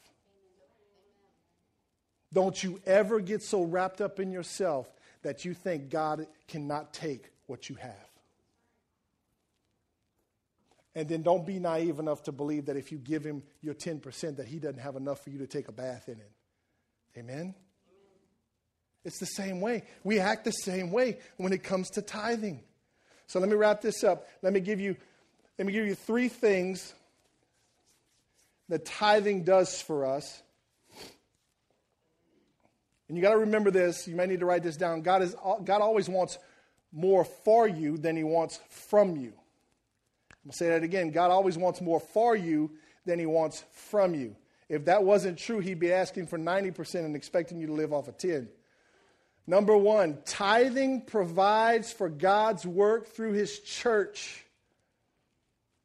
Don't 2.32 2.62
you 2.62 2.80
ever 2.86 3.20
get 3.20 3.42
so 3.42 3.62
wrapped 3.62 4.00
up 4.00 4.20
in 4.20 4.30
yourself 4.30 4.92
that 5.22 5.44
you 5.44 5.54
think 5.54 5.90
God 5.90 6.26
cannot 6.48 6.92
take 6.92 7.30
what 7.46 7.68
you 7.68 7.76
have. 7.76 8.10
And 10.94 11.08
then 11.08 11.22
don't 11.22 11.46
be 11.46 11.58
naive 11.58 11.98
enough 11.98 12.22
to 12.22 12.32
believe 12.32 12.66
that 12.66 12.76
if 12.76 12.90
you 12.90 12.98
give 12.98 13.22
him 13.22 13.42
your 13.60 13.74
10%, 13.74 14.36
that 14.36 14.46
he 14.46 14.58
doesn't 14.58 14.80
have 14.80 14.96
enough 14.96 15.22
for 15.22 15.30
you 15.30 15.38
to 15.38 15.46
take 15.46 15.68
a 15.68 15.72
bath 15.72 16.08
in 16.08 16.14
it. 16.14 16.32
Amen? 17.18 17.54
It's 19.04 19.18
the 19.18 19.26
same 19.26 19.60
way. 19.60 19.84
We 20.04 20.18
act 20.18 20.44
the 20.44 20.52
same 20.52 20.90
way 20.90 21.18
when 21.36 21.52
it 21.52 21.62
comes 21.62 21.90
to 21.90 22.02
tithing. 22.02 22.62
So 23.26 23.38
let 23.40 23.48
me 23.48 23.56
wrap 23.56 23.80
this 23.80 24.04
up. 24.04 24.26
Let 24.42 24.52
me 24.52 24.60
give 24.60 24.80
you, 24.80 24.96
let 25.58 25.66
me 25.66 25.72
give 25.72 25.86
you 25.86 25.94
three 25.94 26.28
things 26.28 26.92
that 28.68 28.84
tithing 28.84 29.44
does 29.44 29.80
for 29.80 30.04
us. 30.04 30.42
And 33.08 33.16
you 33.16 33.22
got 33.22 33.30
to 33.30 33.38
remember 33.38 33.70
this. 33.70 34.08
You 34.08 34.16
may 34.16 34.26
need 34.26 34.40
to 34.40 34.46
write 34.46 34.62
this 34.62 34.76
down. 34.76 35.02
God, 35.02 35.22
is, 35.22 35.34
God 35.64 35.80
always 35.80 36.08
wants 36.08 36.38
more 36.92 37.24
for 37.24 37.68
you 37.68 37.96
than 37.96 38.16
he 38.16 38.24
wants 38.24 38.58
from 38.68 39.16
you. 39.16 39.32
I'm 40.46 40.50
going 40.50 40.52
to 40.52 40.56
say 40.56 40.68
that 40.70 40.82
again. 40.82 41.10
God 41.10 41.30
always 41.30 41.56
wants 41.56 41.80
more 41.80 42.00
for 42.00 42.34
you 42.34 42.72
than 43.04 43.18
he 43.18 43.26
wants 43.26 43.64
from 43.72 44.14
you. 44.14 44.34
If 44.68 44.86
that 44.86 45.04
wasn't 45.04 45.38
true, 45.38 45.60
he'd 45.60 45.78
be 45.78 45.92
asking 45.92 46.26
for 46.26 46.38
90% 46.38 47.04
and 47.04 47.14
expecting 47.14 47.60
you 47.60 47.68
to 47.68 47.72
live 47.72 47.92
off 47.92 48.08
of 48.08 48.18
10. 48.18 48.48
Number 49.46 49.76
one, 49.76 50.18
tithing 50.24 51.02
provides 51.02 51.92
for 51.92 52.08
God's 52.08 52.66
work 52.66 53.06
through 53.06 53.32
his 53.32 53.60
church. 53.60 54.44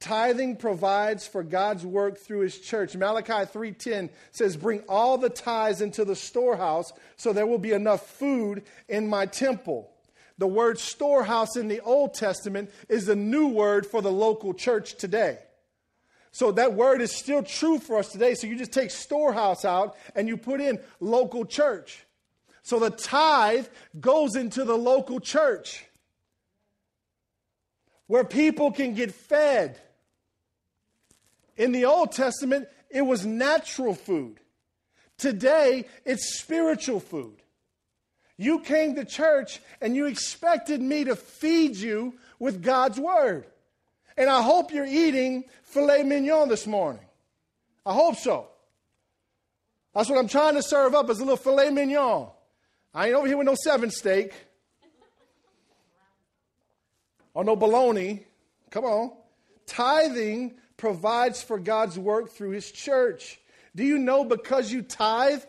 Tithing 0.02 0.58
provides 0.58 1.28
for 1.28 1.44
God's 1.44 1.86
work 1.86 2.18
through 2.18 2.40
his 2.40 2.60
church. 2.60 2.96
Malachi 2.96 3.46
3:10 3.46 4.10
says, 4.32 4.58
"Bring 4.58 4.84
all 4.90 5.18
the 5.18 5.30
tithes 5.30 5.80
into 5.80 6.04
the 6.04 6.16
storehouse 6.16 6.92
so 7.16 7.32
there 7.32 7.46
will 7.46 7.60
be 7.60 7.72
enough 7.72 8.10
food 8.10 8.64
in 8.90 9.08
my 9.08 9.28
temple." 9.28 9.92
The 10.40 10.48
word 10.48 10.80
storehouse 10.80 11.56
in 11.56 11.68
the 11.68 11.82
Old 11.82 12.16
Testament 12.16 12.72
is 12.90 13.06
the 13.06 13.16
new 13.16 13.48
word 13.50 13.86
for 13.86 14.02
the 14.02 14.12
local 14.12 14.56
church 14.56 14.96
today. 14.96 15.38
So 16.32 16.52
that 16.54 16.74
word 16.74 17.02
is 17.02 17.16
still 17.16 17.44
true 17.44 17.78
for 17.78 18.00
us 18.00 18.12
today. 18.12 18.34
So 18.34 18.48
you 18.48 18.56
just 18.56 18.72
take 18.72 18.90
storehouse 18.90 19.66
out 19.66 19.96
and 20.16 20.28
you 20.28 20.36
put 20.36 20.62
in 20.62 20.80
local 21.00 21.46
church. 21.46 22.08
So 22.64 22.80
the 22.80 22.90
tithe 22.90 23.68
goes 24.00 24.36
into 24.36 24.64
the 24.64 24.78
local 24.78 25.20
church 25.20 25.86
where 28.08 28.24
people 28.24 28.72
can 28.72 28.96
get 28.96 29.14
fed 29.14 29.80
in 31.62 31.72
the 31.72 31.86
Old 31.86 32.12
Testament, 32.12 32.68
it 32.90 33.04
was 33.04 33.24
natural 33.24 33.94
food. 33.94 34.40
Today, 35.20 35.86
it's 36.06 36.40
spiritual 36.40 37.00
food. 37.00 37.38
You 38.36 38.62
came 38.62 38.96
to 38.96 39.06
church 39.06 39.62
and 39.80 39.96
you 39.96 40.08
expected 40.08 40.82
me 40.82 41.04
to 41.04 41.16
feed 41.16 41.76
you 41.76 42.16
with 42.40 42.64
God's 42.64 43.00
word. 43.00 43.46
And 44.18 44.28
I 44.28 44.42
hope 44.42 44.74
you're 44.74 44.88
eating 44.88 45.44
filet 45.62 46.02
mignon 46.02 46.50
this 46.50 46.66
morning. 46.66 47.06
I 47.86 47.94
hope 47.94 48.16
so. 48.16 48.48
That's 49.94 50.10
what 50.10 50.18
I'm 50.18 50.28
trying 50.28 50.56
to 50.56 50.64
serve 50.64 50.96
up 50.96 51.12
is 51.12 51.20
a 51.20 51.24
little 51.24 51.38
filet 51.38 51.70
mignon. 51.70 52.30
I 52.92 53.06
ain't 53.06 53.16
over 53.16 53.28
here 53.28 53.38
with 53.38 53.46
no 53.46 53.56
seven 53.56 53.92
steak 53.92 54.34
or 57.36 57.44
no 57.44 57.56
bologna. 57.56 58.26
Come 58.72 58.86
on. 58.86 59.12
Tithing 59.68 60.56
provides 60.82 61.44
for 61.44 61.60
God's 61.60 62.00
work 62.00 62.32
through 62.32 62.50
his 62.50 62.72
church. 62.72 63.40
Do 63.76 63.84
you 63.84 64.00
know 64.00 64.26
because 64.26 64.72
you 64.72 64.82
tithe, 64.82 65.44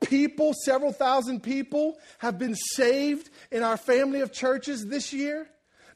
people, 0.00 0.54
several 0.64 0.92
thousand 0.92 1.42
people, 1.42 1.98
have 2.18 2.38
been 2.38 2.54
saved 2.54 3.28
in 3.50 3.64
our 3.64 3.76
family 3.76 4.20
of 4.20 4.32
churches 4.32 4.86
this 4.86 5.12
year? 5.12 5.48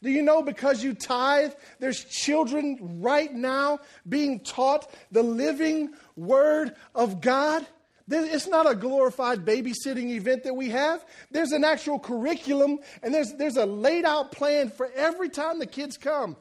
Do 0.03 0.11
you 0.11 0.23
know 0.23 0.43
because 0.43 0.83
you 0.83 0.95
tithe, 0.95 1.53
there's 1.79 2.05
children 2.05 3.01
right 3.01 3.33
now 3.33 3.79
being 4.09 4.41
taught 4.41 4.93
the 5.13 5.23
living 5.23 5.91
word 6.17 6.75
of 6.93 7.21
God? 7.21 7.65
It's 8.09 8.49
not 8.49 8.69
a 8.69 8.75
glorified 8.75 9.45
babysitting 9.45 10.09
event 10.09 10.43
that 10.43 10.55
we 10.55 10.71
have. 10.71 11.05
There's 11.31 11.53
an 11.53 11.63
actual 11.63 12.01
curriculum 12.01 12.81
and 13.05 13.15
there's, 13.15 13.35
there's 13.35 13.57
a 13.57 13.67
laid 13.67 14.05
out 14.05 14.33
plan 14.33 14.69
for 14.69 14.91
every 14.97 15.29
time 15.29 15.61
the 15.61 15.67
kids 15.67 15.97
come. 15.97 16.37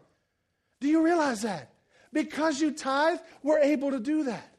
Do 0.80 0.88
you 0.88 1.04
realize 1.04 1.44
that? 1.44 1.70
Because 2.12 2.60
you 2.60 2.72
tithe, 2.72 3.20
we're 3.44 3.60
able 3.60 3.92
to 3.92 4.00
do 4.00 4.24
that. 4.24 4.56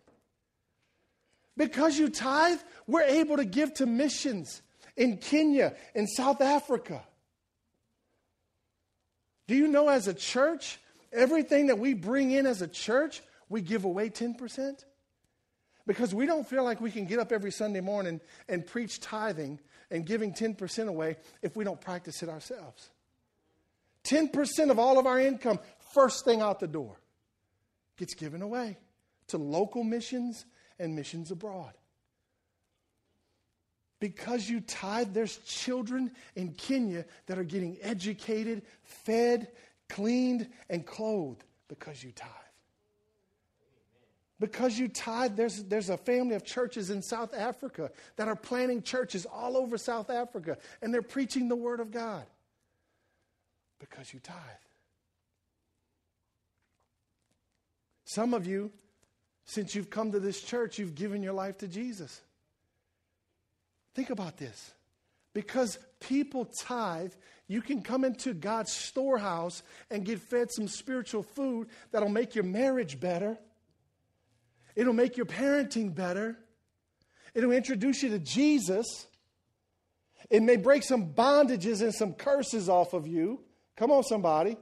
Because 1.56 1.98
you 1.98 2.08
tithe, 2.08 2.58
we're 2.86 3.02
able 3.02 3.36
to 3.36 3.44
give 3.44 3.74
to 3.74 3.86
missions 3.86 4.62
in 4.96 5.18
Kenya, 5.18 5.74
in 5.94 6.06
South 6.06 6.40
Africa. 6.40 7.02
Do 9.48 9.56
you 9.56 9.66
know 9.66 9.88
as 9.88 10.06
a 10.06 10.14
church, 10.14 10.78
everything 11.12 11.66
that 11.66 11.78
we 11.78 11.94
bring 11.94 12.30
in 12.30 12.46
as 12.46 12.62
a 12.62 12.68
church, 12.68 13.20
we 13.48 13.60
give 13.60 13.84
away 13.84 14.10
10%? 14.10 14.84
Because 15.86 16.14
we 16.14 16.24
don't 16.24 16.48
feel 16.48 16.62
like 16.62 16.80
we 16.80 16.92
can 16.92 17.04
get 17.04 17.18
up 17.18 17.32
every 17.32 17.50
Sunday 17.50 17.80
morning 17.80 18.20
and 18.48 18.64
preach 18.64 19.00
tithing 19.00 19.58
and 19.90 20.06
giving 20.06 20.32
10% 20.32 20.86
away 20.86 21.16
if 21.42 21.56
we 21.56 21.64
don't 21.64 21.80
practice 21.80 22.22
it 22.22 22.28
ourselves. 22.28 22.90
10% 24.04 24.70
of 24.70 24.78
all 24.78 25.00
of 25.00 25.06
our 25.06 25.18
income, 25.18 25.58
first 25.92 26.24
thing 26.24 26.40
out 26.40 26.60
the 26.60 26.68
door 26.68 26.99
gets 28.00 28.14
given 28.14 28.40
away 28.40 28.78
to 29.28 29.36
local 29.36 29.84
missions 29.84 30.46
and 30.78 30.96
missions 30.96 31.30
abroad. 31.30 31.74
Because 34.00 34.48
you 34.48 34.62
tithe, 34.62 35.12
there's 35.12 35.36
children 35.38 36.10
in 36.34 36.54
Kenya 36.54 37.04
that 37.26 37.38
are 37.38 37.44
getting 37.44 37.76
educated, 37.82 38.62
fed, 38.82 39.48
cleaned, 39.90 40.48
and 40.70 40.86
clothed 40.86 41.44
because 41.68 42.02
you 42.02 42.10
tithe. 42.12 42.30
Because 44.40 44.78
you 44.78 44.88
tithe, 44.88 45.36
there's, 45.36 45.62
there's 45.64 45.90
a 45.90 45.98
family 45.98 46.34
of 46.34 46.42
churches 46.42 46.88
in 46.88 47.02
South 47.02 47.34
Africa 47.34 47.90
that 48.16 48.28
are 48.28 48.34
planting 48.34 48.80
churches 48.80 49.26
all 49.26 49.58
over 49.58 49.76
South 49.76 50.08
Africa, 50.08 50.56
and 50.80 50.94
they're 50.94 51.02
preaching 51.02 51.48
the 51.48 51.56
Word 51.56 51.80
of 51.80 51.90
God. 51.90 52.24
Because 53.78 54.14
you 54.14 54.20
tithe. 54.20 54.38
Some 58.10 58.34
of 58.34 58.44
you, 58.44 58.72
since 59.44 59.76
you've 59.76 59.88
come 59.88 60.10
to 60.10 60.18
this 60.18 60.42
church, 60.42 60.80
you've 60.80 60.96
given 60.96 61.22
your 61.22 61.32
life 61.32 61.58
to 61.58 61.68
Jesus. 61.68 62.20
Think 63.94 64.10
about 64.10 64.36
this. 64.36 64.72
Because 65.32 65.78
people 66.00 66.44
tithe, 66.44 67.12
you 67.46 67.62
can 67.62 67.82
come 67.82 68.02
into 68.04 68.34
God's 68.34 68.72
storehouse 68.72 69.62
and 69.92 70.04
get 70.04 70.18
fed 70.18 70.50
some 70.50 70.66
spiritual 70.66 71.22
food 71.22 71.68
that'll 71.92 72.08
make 72.08 72.34
your 72.34 72.42
marriage 72.42 72.98
better. 72.98 73.38
It'll 74.74 74.92
make 74.92 75.16
your 75.16 75.26
parenting 75.26 75.94
better. 75.94 76.36
It'll 77.32 77.52
introduce 77.52 78.02
you 78.02 78.08
to 78.08 78.18
Jesus. 78.18 79.06
It 80.28 80.42
may 80.42 80.56
break 80.56 80.82
some 80.82 81.12
bondages 81.12 81.80
and 81.80 81.94
some 81.94 82.14
curses 82.14 82.68
off 82.68 82.92
of 82.92 83.06
you. 83.06 83.44
Come 83.76 83.92
on, 83.92 84.02
somebody. 84.02 84.56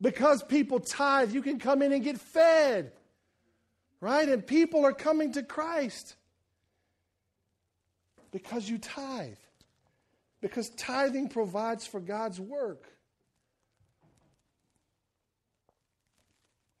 Because 0.00 0.42
people 0.42 0.80
tithe, 0.80 1.32
you 1.32 1.42
can 1.42 1.58
come 1.58 1.82
in 1.82 1.92
and 1.92 2.02
get 2.02 2.18
fed. 2.18 2.92
Right? 4.00 4.28
And 4.28 4.46
people 4.46 4.86
are 4.86 4.94
coming 4.94 5.32
to 5.32 5.42
Christ 5.42 6.16
because 8.30 8.68
you 8.68 8.78
tithe. 8.78 9.36
Because 10.40 10.70
tithing 10.70 11.28
provides 11.28 11.86
for 11.86 12.00
God's 12.00 12.40
work. 12.40 12.84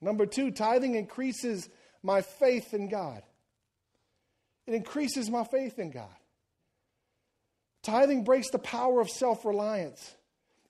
Number 0.00 0.24
two, 0.24 0.50
tithing 0.50 0.94
increases 0.94 1.68
my 2.02 2.22
faith 2.22 2.72
in 2.72 2.88
God. 2.88 3.22
It 4.66 4.74
increases 4.74 5.28
my 5.28 5.44
faith 5.44 5.78
in 5.78 5.90
God. 5.90 6.08
Tithing 7.82 8.24
breaks 8.24 8.50
the 8.50 8.58
power 8.58 9.00
of 9.00 9.10
self 9.10 9.44
reliance. 9.44 10.14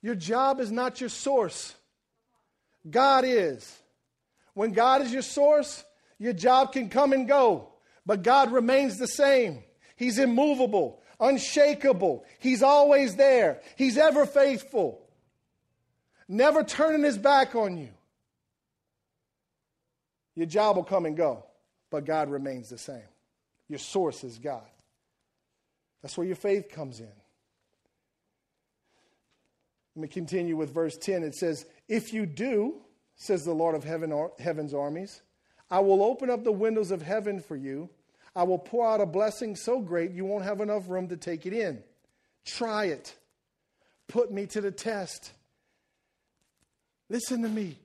Your 0.02 0.14
job 0.14 0.58
is 0.60 0.72
not 0.72 1.00
your 1.00 1.10
source. 1.10 1.74
God 2.88 3.24
is. 3.24 3.78
When 4.54 4.72
God 4.72 5.02
is 5.02 5.12
your 5.12 5.22
source, 5.22 5.84
your 6.18 6.32
job 6.32 6.72
can 6.72 6.88
come 6.88 7.12
and 7.12 7.26
go, 7.26 7.68
but 8.04 8.22
God 8.22 8.52
remains 8.52 8.98
the 8.98 9.06
same. 9.06 9.62
He's 9.96 10.18
immovable, 10.18 11.00
unshakable. 11.18 12.24
He's 12.38 12.62
always 12.62 13.16
there. 13.16 13.60
He's 13.76 13.98
ever 13.98 14.26
faithful, 14.26 15.00
never 16.28 16.64
turning 16.64 17.04
his 17.04 17.18
back 17.18 17.54
on 17.54 17.76
you. 17.76 17.90
Your 20.34 20.46
job 20.46 20.76
will 20.76 20.84
come 20.84 21.06
and 21.06 21.16
go, 21.16 21.44
but 21.90 22.04
God 22.04 22.30
remains 22.30 22.68
the 22.68 22.78
same. 22.78 23.02
Your 23.68 23.78
source 23.78 24.24
is 24.24 24.38
God. 24.38 24.66
That's 26.02 26.16
where 26.16 26.26
your 26.26 26.36
faith 26.36 26.70
comes 26.70 27.00
in. 27.00 27.12
Let 29.96 30.02
me 30.02 30.08
continue 30.08 30.56
with 30.56 30.72
verse 30.72 30.96
10. 30.96 31.22
It 31.24 31.34
says, 31.34 31.66
If 31.90 32.12
you 32.12 32.24
do, 32.24 32.76
says 33.16 33.44
the 33.44 33.52
Lord 33.52 33.74
of 33.74 33.82
heaven, 33.82 34.28
heaven's 34.38 34.72
armies, 34.72 35.22
I 35.68 35.80
will 35.80 36.04
open 36.04 36.30
up 36.30 36.44
the 36.44 36.52
windows 36.52 36.92
of 36.92 37.02
heaven 37.02 37.40
for 37.40 37.56
you. 37.56 37.90
I 38.34 38.44
will 38.44 38.60
pour 38.60 38.88
out 38.88 39.00
a 39.00 39.06
blessing 39.06 39.56
so 39.56 39.80
great 39.80 40.12
you 40.12 40.24
won't 40.24 40.44
have 40.44 40.60
enough 40.60 40.88
room 40.88 41.08
to 41.08 41.16
take 41.16 41.46
it 41.46 41.52
in. 41.52 41.82
Try 42.46 42.86
it. 42.86 43.16
Put 44.06 44.30
me 44.30 44.46
to 44.46 44.60
the 44.60 44.70
test. 44.70 45.32
Listen 47.08 47.42
to 47.42 47.48
me. 47.48 47.76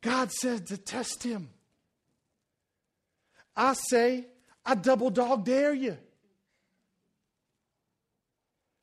God 0.00 0.32
says 0.32 0.62
to 0.62 0.76
test 0.76 1.22
him. 1.22 1.48
I 3.56 3.74
say, 3.74 4.26
I 4.66 4.74
double 4.74 5.10
dog 5.10 5.44
dare 5.44 5.72
you. 5.72 5.96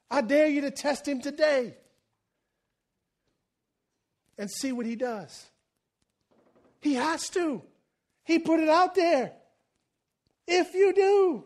I 0.09 0.21
dare 0.21 0.47
you 0.47 0.61
to 0.61 0.71
test 0.71 1.05
him 1.05 1.19
today 1.19 1.73
and 4.39 4.49
see 4.49 4.71
what 4.71 4.87
he 4.87 4.95
does. 4.95 5.45
He 6.79 6.95
has 6.95 7.29
to. 7.31 7.61
He 8.23 8.39
put 8.39 8.61
it 8.61 8.69
out 8.69 8.95
there. 8.95 9.33
If 10.47 10.73
you 10.73 10.93
do. 10.93 11.43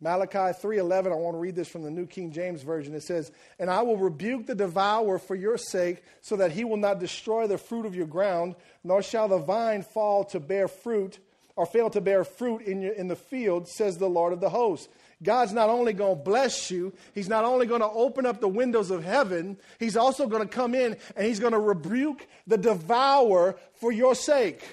Malachi 0.00 0.52
3:11 0.58 1.12
I 1.12 1.14
want 1.14 1.36
to 1.36 1.38
read 1.38 1.54
this 1.54 1.68
from 1.68 1.84
the 1.84 1.90
New 1.90 2.06
King 2.06 2.32
James 2.32 2.62
version 2.62 2.92
it 2.92 3.04
says 3.04 3.30
and 3.60 3.70
I 3.70 3.82
will 3.82 3.96
rebuke 3.96 4.46
the 4.46 4.54
devourer 4.56 5.20
for 5.20 5.36
your 5.36 5.56
sake 5.56 6.02
so 6.22 6.34
that 6.36 6.50
he 6.50 6.64
will 6.64 6.76
not 6.76 6.98
destroy 6.98 7.46
the 7.46 7.56
fruit 7.56 7.86
of 7.86 7.94
your 7.94 8.08
ground 8.08 8.56
nor 8.82 9.00
shall 9.00 9.28
the 9.28 9.38
vine 9.38 9.84
fall 9.84 10.24
to 10.24 10.40
bear 10.40 10.66
fruit 10.66 11.20
or 11.54 11.66
fail 11.66 11.88
to 11.90 12.00
bear 12.00 12.24
fruit 12.24 12.62
in, 12.62 12.82
your, 12.82 12.94
in 12.94 13.06
the 13.06 13.14
field 13.14 13.68
says 13.68 13.96
the 13.96 14.08
Lord 14.08 14.32
of 14.32 14.40
the 14.40 14.50
hosts 14.50 14.88
God's 15.22 15.52
not 15.52 15.70
only 15.70 15.92
going 15.92 16.16
to 16.16 16.22
bless 16.22 16.70
you, 16.70 16.92
He's 17.14 17.28
not 17.28 17.44
only 17.44 17.66
going 17.66 17.80
to 17.80 17.88
open 17.88 18.26
up 18.26 18.40
the 18.40 18.48
windows 18.48 18.90
of 18.90 19.04
heaven, 19.04 19.56
He's 19.78 19.96
also 19.96 20.26
going 20.26 20.42
to 20.42 20.48
come 20.48 20.74
in 20.74 20.96
and 21.16 21.26
He's 21.26 21.38
going 21.40 21.52
to 21.52 21.60
rebuke 21.60 22.26
the 22.46 22.58
devourer 22.58 23.56
for 23.74 23.92
your 23.92 24.14
sake. 24.14 24.64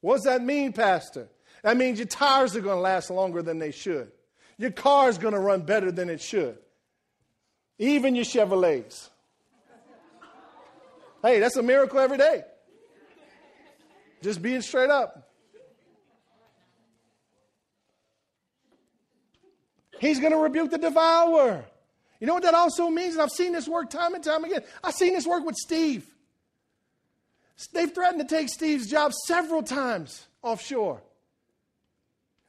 What 0.00 0.16
does 0.16 0.24
that 0.24 0.42
mean, 0.42 0.72
Pastor? 0.72 1.28
That 1.62 1.76
means 1.76 1.98
your 1.98 2.06
tires 2.06 2.56
are 2.56 2.60
going 2.60 2.76
to 2.76 2.80
last 2.80 3.10
longer 3.10 3.42
than 3.42 3.58
they 3.58 3.70
should. 3.70 4.10
Your 4.58 4.70
car 4.70 5.08
is 5.08 5.18
going 5.18 5.34
to 5.34 5.40
run 5.40 5.62
better 5.62 5.92
than 5.92 6.08
it 6.08 6.20
should. 6.20 6.58
Even 7.78 8.14
your 8.14 8.24
Chevrolets. 8.24 9.10
hey, 11.22 11.40
that's 11.40 11.56
a 11.56 11.62
miracle 11.62 11.98
every 11.98 12.18
day. 12.18 12.42
Just 14.22 14.40
being 14.40 14.62
straight 14.62 14.90
up. 14.90 15.25
He's 20.00 20.20
going 20.20 20.32
to 20.32 20.38
rebuke 20.38 20.70
the 20.70 20.78
devourer. 20.78 21.64
You 22.20 22.26
know 22.26 22.34
what 22.34 22.42
that 22.44 22.54
also 22.54 22.88
means? 22.88 23.14
And 23.14 23.22
I've 23.22 23.30
seen 23.30 23.52
this 23.52 23.68
work 23.68 23.90
time 23.90 24.14
and 24.14 24.24
time 24.24 24.44
again. 24.44 24.62
I've 24.82 24.94
seen 24.94 25.14
this 25.14 25.26
work 25.26 25.44
with 25.44 25.56
Steve. 25.56 26.06
They've 27.72 27.92
threatened 27.92 28.26
to 28.26 28.34
take 28.34 28.48
Steve's 28.48 28.88
job 28.88 29.12
several 29.26 29.62
times 29.62 30.26
offshore. 30.42 31.02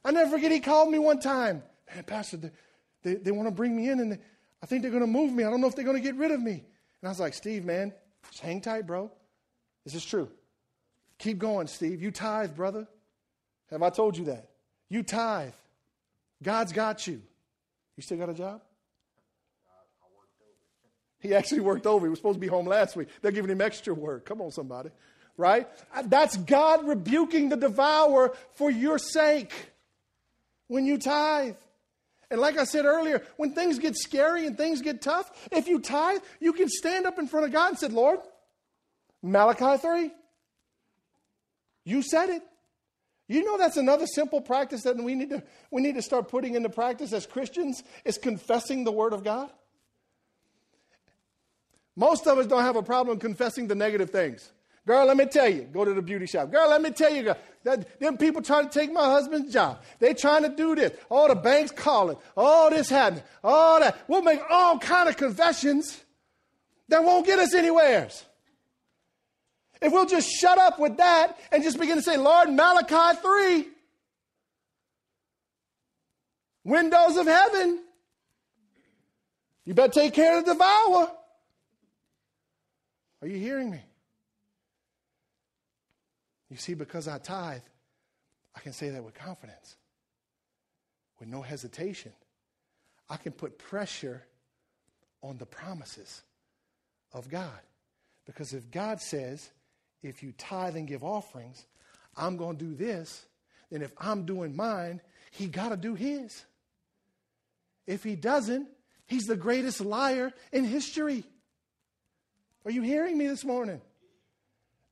I 0.04 0.10
never 0.10 0.30
forget, 0.30 0.52
he 0.52 0.60
called 0.60 0.90
me 0.90 0.98
one 0.98 1.18
time. 1.18 1.62
Man, 1.94 2.04
Pastor, 2.04 2.36
they, 2.36 2.50
they, 3.02 3.14
they 3.14 3.30
want 3.30 3.48
to 3.48 3.54
bring 3.54 3.74
me 3.74 3.88
in 3.88 4.00
and 4.00 4.12
they, 4.12 4.18
I 4.62 4.66
think 4.66 4.82
they're 4.82 4.90
going 4.90 5.02
to 5.02 5.06
move 5.06 5.32
me. 5.32 5.44
I 5.44 5.50
don't 5.50 5.60
know 5.60 5.66
if 5.66 5.74
they're 5.74 5.84
going 5.84 5.96
to 5.96 6.02
get 6.02 6.16
rid 6.16 6.30
of 6.30 6.40
me. 6.40 6.52
And 6.52 7.06
I 7.06 7.08
was 7.08 7.20
like, 7.20 7.34
Steve, 7.34 7.64
man, 7.64 7.92
just 8.30 8.42
hang 8.42 8.60
tight, 8.60 8.86
bro. 8.86 9.10
This 9.84 9.94
is 9.94 10.04
true. 10.04 10.28
Keep 11.18 11.38
going, 11.38 11.66
Steve. 11.66 12.02
You 12.02 12.10
tithe, 12.10 12.54
brother. 12.54 12.86
Have 13.70 13.82
I 13.82 13.90
told 13.90 14.16
you 14.16 14.26
that? 14.26 14.50
You 14.88 15.02
tithe. 15.02 15.52
God's 16.42 16.72
got 16.72 17.06
you. 17.06 17.22
You 17.98 18.02
still 18.02 18.16
got 18.16 18.28
a 18.28 18.34
job? 18.34 18.60
He 21.18 21.34
actually 21.34 21.62
worked 21.62 21.84
over. 21.84 22.06
He 22.06 22.10
was 22.10 22.20
supposed 22.20 22.36
to 22.36 22.40
be 22.40 22.46
home 22.46 22.64
last 22.64 22.94
week. 22.94 23.08
They're 23.20 23.32
giving 23.32 23.50
him 23.50 23.60
extra 23.60 23.92
work. 23.92 24.24
Come 24.24 24.40
on, 24.40 24.52
somebody. 24.52 24.90
Right? 25.36 25.66
Uh, 25.92 26.04
that's 26.06 26.36
God 26.36 26.86
rebuking 26.86 27.48
the 27.48 27.56
devourer 27.56 28.36
for 28.54 28.70
your 28.70 29.00
sake 29.00 29.52
when 30.68 30.86
you 30.86 30.96
tithe. 30.96 31.56
And 32.30 32.40
like 32.40 32.56
I 32.56 32.62
said 32.62 32.84
earlier, 32.84 33.20
when 33.36 33.52
things 33.52 33.80
get 33.80 33.96
scary 33.96 34.46
and 34.46 34.56
things 34.56 34.80
get 34.80 35.02
tough, 35.02 35.32
if 35.50 35.66
you 35.66 35.80
tithe, 35.80 36.20
you 36.38 36.52
can 36.52 36.68
stand 36.68 37.04
up 37.04 37.18
in 37.18 37.26
front 37.26 37.46
of 37.46 37.52
God 37.52 37.70
and 37.70 37.78
say, 37.80 37.88
Lord, 37.88 38.20
Malachi 39.24 39.76
3, 39.76 40.10
you 41.84 42.02
said 42.02 42.28
it. 42.28 42.42
You 43.28 43.44
know 43.44 43.58
that's 43.58 43.76
another 43.76 44.06
simple 44.06 44.40
practice 44.40 44.82
that 44.82 44.96
we 44.96 45.14
need 45.14 45.30
to 45.30 45.42
we 45.70 45.82
need 45.82 45.94
to 45.96 46.02
start 46.02 46.28
putting 46.28 46.54
into 46.54 46.70
practice 46.70 47.12
as 47.12 47.26
Christians 47.26 47.82
is 48.04 48.16
confessing 48.16 48.84
the 48.84 48.92
word 48.92 49.12
of 49.12 49.22
God. 49.22 49.50
Most 51.94 52.26
of 52.26 52.38
us 52.38 52.46
don't 52.46 52.62
have 52.62 52.76
a 52.76 52.82
problem 52.82 53.18
confessing 53.18 53.66
the 53.66 53.74
negative 53.74 54.10
things. 54.10 54.50
Girl, 54.86 55.04
let 55.04 55.18
me 55.18 55.26
tell 55.26 55.48
you, 55.48 55.62
go 55.64 55.84
to 55.84 55.92
the 55.92 56.00
beauty 56.00 56.24
shop. 56.24 56.50
Girl, 56.50 56.70
let 56.70 56.80
me 56.80 56.90
tell 56.90 57.14
you, 57.14 57.24
girl, 57.24 57.36
that 57.64 58.00
them 58.00 58.16
people 58.16 58.40
trying 58.40 58.66
to 58.66 58.70
take 58.70 58.90
my 58.90 59.04
husband's 59.04 59.52
job. 59.52 59.82
They 59.98 60.14
trying 60.14 60.44
to 60.44 60.48
do 60.48 60.74
this. 60.74 60.92
All 61.10 61.28
the 61.28 61.34
banks 61.34 61.72
calling. 61.72 62.16
All 62.34 62.70
this 62.70 62.88
happening. 62.88 63.22
All 63.44 63.80
that. 63.80 63.98
We'll 64.08 64.22
make 64.22 64.40
all 64.48 64.78
kind 64.78 65.06
of 65.06 65.18
confessions 65.18 66.02
that 66.88 67.04
won't 67.04 67.26
get 67.26 67.38
us 67.38 67.52
anywheres. 67.52 68.24
If 69.80 69.92
we'll 69.92 70.06
just 70.06 70.28
shut 70.30 70.58
up 70.58 70.78
with 70.78 70.96
that 70.96 71.38
and 71.52 71.62
just 71.62 71.78
begin 71.78 71.96
to 71.96 72.02
say, 72.02 72.16
Lord, 72.16 72.50
Malachi 72.50 73.18
3, 73.20 73.66
windows 76.64 77.16
of 77.16 77.26
heaven, 77.26 77.80
you 79.64 79.74
better 79.74 79.92
take 79.92 80.14
care 80.14 80.38
of 80.38 80.44
the 80.44 80.54
devourer. 80.54 81.10
Are 83.22 83.28
you 83.28 83.38
hearing 83.38 83.70
me? 83.70 83.80
You 86.50 86.56
see, 86.56 86.74
because 86.74 87.08
I 87.08 87.18
tithe, 87.18 87.60
I 88.56 88.60
can 88.60 88.72
say 88.72 88.90
that 88.90 89.04
with 89.04 89.14
confidence, 89.14 89.76
with 91.20 91.28
no 91.28 91.42
hesitation. 91.42 92.12
I 93.10 93.16
can 93.16 93.32
put 93.32 93.58
pressure 93.58 94.24
on 95.22 95.38
the 95.38 95.46
promises 95.46 96.22
of 97.12 97.28
God. 97.28 97.60
Because 98.26 98.52
if 98.52 98.70
God 98.70 99.00
says, 99.00 99.50
if 100.02 100.22
you 100.22 100.32
tithe 100.32 100.76
and 100.76 100.86
give 100.86 101.02
offerings, 101.04 101.66
I'm 102.16 102.36
going 102.36 102.56
to 102.56 102.64
do 102.64 102.74
this. 102.74 103.26
Then 103.70 103.82
if 103.82 103.92
I'm 103.98 104.24
doing 104.24 104.56
mine, 104.56 105.00
he 105.30 105.46
got 105.46 105.70
to 105.70 105.76
do 105.76 105.94
his. 105.94 106.44
If 107.86 108.02
he 108.04 108.16
doesn't, 108.16 108.68
he's 109.06 109.24
the 109.24 109.36
greatest 109.36 109.80
liar 109.80 110.32
in 110.52 110.64
history. 110.64 111.24
Are 112.64 112.70
you 112.70 112.82
hearing 112.82 113.16
me 113.16 113.26
this 113.26 113.44
morning? 113.44 113.80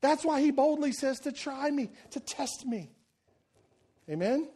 That's 0.00 0.24
why 0.24 0.40
he 0.40 0.50
boldly 0.50 0.92
says 0.92 1.20
to 1.20 1.32
try 1.32 1.70
me, 1.70 1.90
to 2.12 2.20
test 2.20 2.64
me. 2.66 2.90
Amen? 4.08 4.48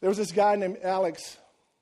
There 0.00 0.08
was 0.08 0.18
this 0.18 0.32
guy 0.32 0.56
named 0.56 0.78
Alex 0.82 1.36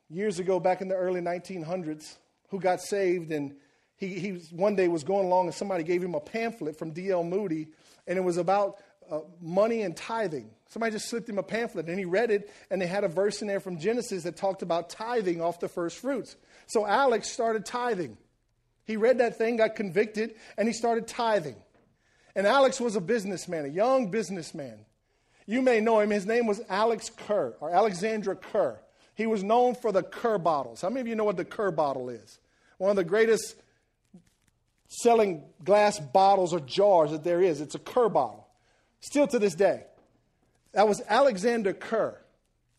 years 0.09 0.38
ago, 0.38 0.59
back 0.59 0.80
in 0.80 0.88
the 0.88 0.94
early 0.94 1.20
1900s, 1.20 2.16
who 2.49 2.61
got 2.61 2.80
saved 2.80 3.30
and 3.30 3.55
he, 3.99 4.18
he 4.18 4.30
one 4.51 4.76
day 4.76 4.88
was 4.88 5.05
going 5.05 5.26
along 5.26 5.46
and 5.46 5.55
somebody 5.55 5.82
gave 5.82 6.03
him 6.03 6.14
a 6.14 6.20
pamphlet 6.20 6.78
from 6.78 6.92
D.L. 6.92 7.24
Moody, 7.24 7.68
and 8.07 8.16
it 8.16 8.22
was 8.22 8.36
about 8.36 8.78
uh, 9.11 9.20
money 9.40 9.82
and 9.82 9.96
tithing. 9.96 10.51
Somebody 10.68 10.92
just 10.92 11.09
slipped 11.09 11.28
him 11.28 11.38
a 11.38 11.42
pamphlet, 11.42 11.88
and 11.88 11.99
he 11.99 12.05
read 12.05 12.30
it, 12.30 12.51
and 12.70 12.80
they 12.80 12.86
had 12.86 13.05
a 13.05 13.09
verse 13.09 13.42
in 13.42 13.49
there 13.49 13.61
from 13.61 13.78
Genesis 13.78 14.22
that 14.22 14.36
talked 14.36 14.62
about 14.62 14.88
tithing 14.88 15.40
off 15.40 15.59
the 15.61 15.68
first 15.68 15.99
fruits. 15.99 16.36
So 16.66 16.86
Alex 16.86 17.28
started 17.28 17.66
tithing. 17.66 18.16
He 18.84 18.96
read 18.96 19.18
that 19.18 19.36
thing, 19.36 19.57
got 19.57 19.74
convicted, 19.74 20.34
and 20.57 20.68
he 20.68 20.72
started 20.72 21.09
tithing. 21.09 21.57
And 22.36 22.46
Alex 22.46 22.80
was 22.80 22.94
a 22.94 23.01
businessman, 23.01 23.64
a 23.64 23.68
young 23.68 24.11
businessman. 24.11 24.78
You 25.46 25.61
may 25.62 25.80
know 25.80 25.99
him. 26.01 26.11
His 26.11 26.26
name 26.26 26.46
was 26.46 26.61
Alex 26.68 27.11
Kerr, 27.11 27.55
or 27.61 27.70
Alexander 27.70 28.34
Kerr. 28.34 28.78
He 29.14 29.26
was 29.26 29.42
known 29.42 29.74
for 29.74 29.90
the 29.90 30.03
Kerr 30.03 30.38
bottles. 30.38 30.82
How 30.82 30.88
many 30.90 31.01
of 31.01 31.09
you 31.09 31.16
know 31.16 31.24
what 31.24 31.36
the 31.36 31.44
Kerr 31.44 31.72
bottle 31.72 32.11
is? 32.11 32.38
One 32.76 32.90
of 32.90 32.96
the 32.96 33.05
greatest 33.05 33.57
selling 34.89 35.45
glass 35.62 36.01
bottles 36.01 36.53
or 36.53 36.61
jars 36.61 37.11
that 37.11 37.22
there 37.22 37.41
is. 37.41 37.61
It's 37.61 37.74
a 37.74 37.78
Kerr 37.78 38.09
bottle. 38.09 38.49
Still 39.01 39.26
to 39.28 39.39
this 39.39 39.55
day. 39.55 39.84
That 40.72 40.89
was 40.89 41.01
Alexander 41.09 41.72
Kerr. 41.72 42.18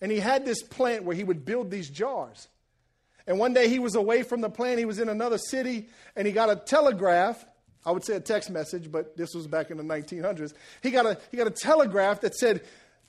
And 0.02 0.12
he 0.12 0.20
had 0.20 0.46
this 0.46 0.64
plant 0.64 1.04
where 1.04 1.16
he 1.16 1.24
would 1.24 1.46
build 1.46 1.72
these 1.72 1.90
jars. 1.90 2.48
And 3.28 3.38
one 3.38 3.54
day 3.54 3.70
he 3.70 3.80
was 3.80 3.96
away 3.96 4.24
from 4.24 4.42
the 4.42 4.50
plant. 4.50 4.80
He 4.80 4.86
was 4.86 5.00
in 5.00 5.08
another 5.08 5.38
city 5.38 5.88
and 6.16 6.26
he 6.26 6.34
got 6.34 6.50
a 6.50 6.56
telegraph. 6.56 7.46
I 7.86 7.92
would 7.92 8.04
say 8.04 8.16
a 8.16 8.20
text 8.20 8.50
message, 8.50 8.92
but 8.92 9.16
this 9.16 9.34
was 9.34 9.48
back 9.48 9.72
in 9.72 9.78
the 9.78 9.84
1900s. 9.84 10.54
He 10.82 10.92
got 10.92 11.06
a, 11.06 11.18
he 11.32 11.38
got 11.38 11.48
a 11.48 11.52
telegraph 11.52 12.22
that 12.22 12.36
said, 12.36 12.62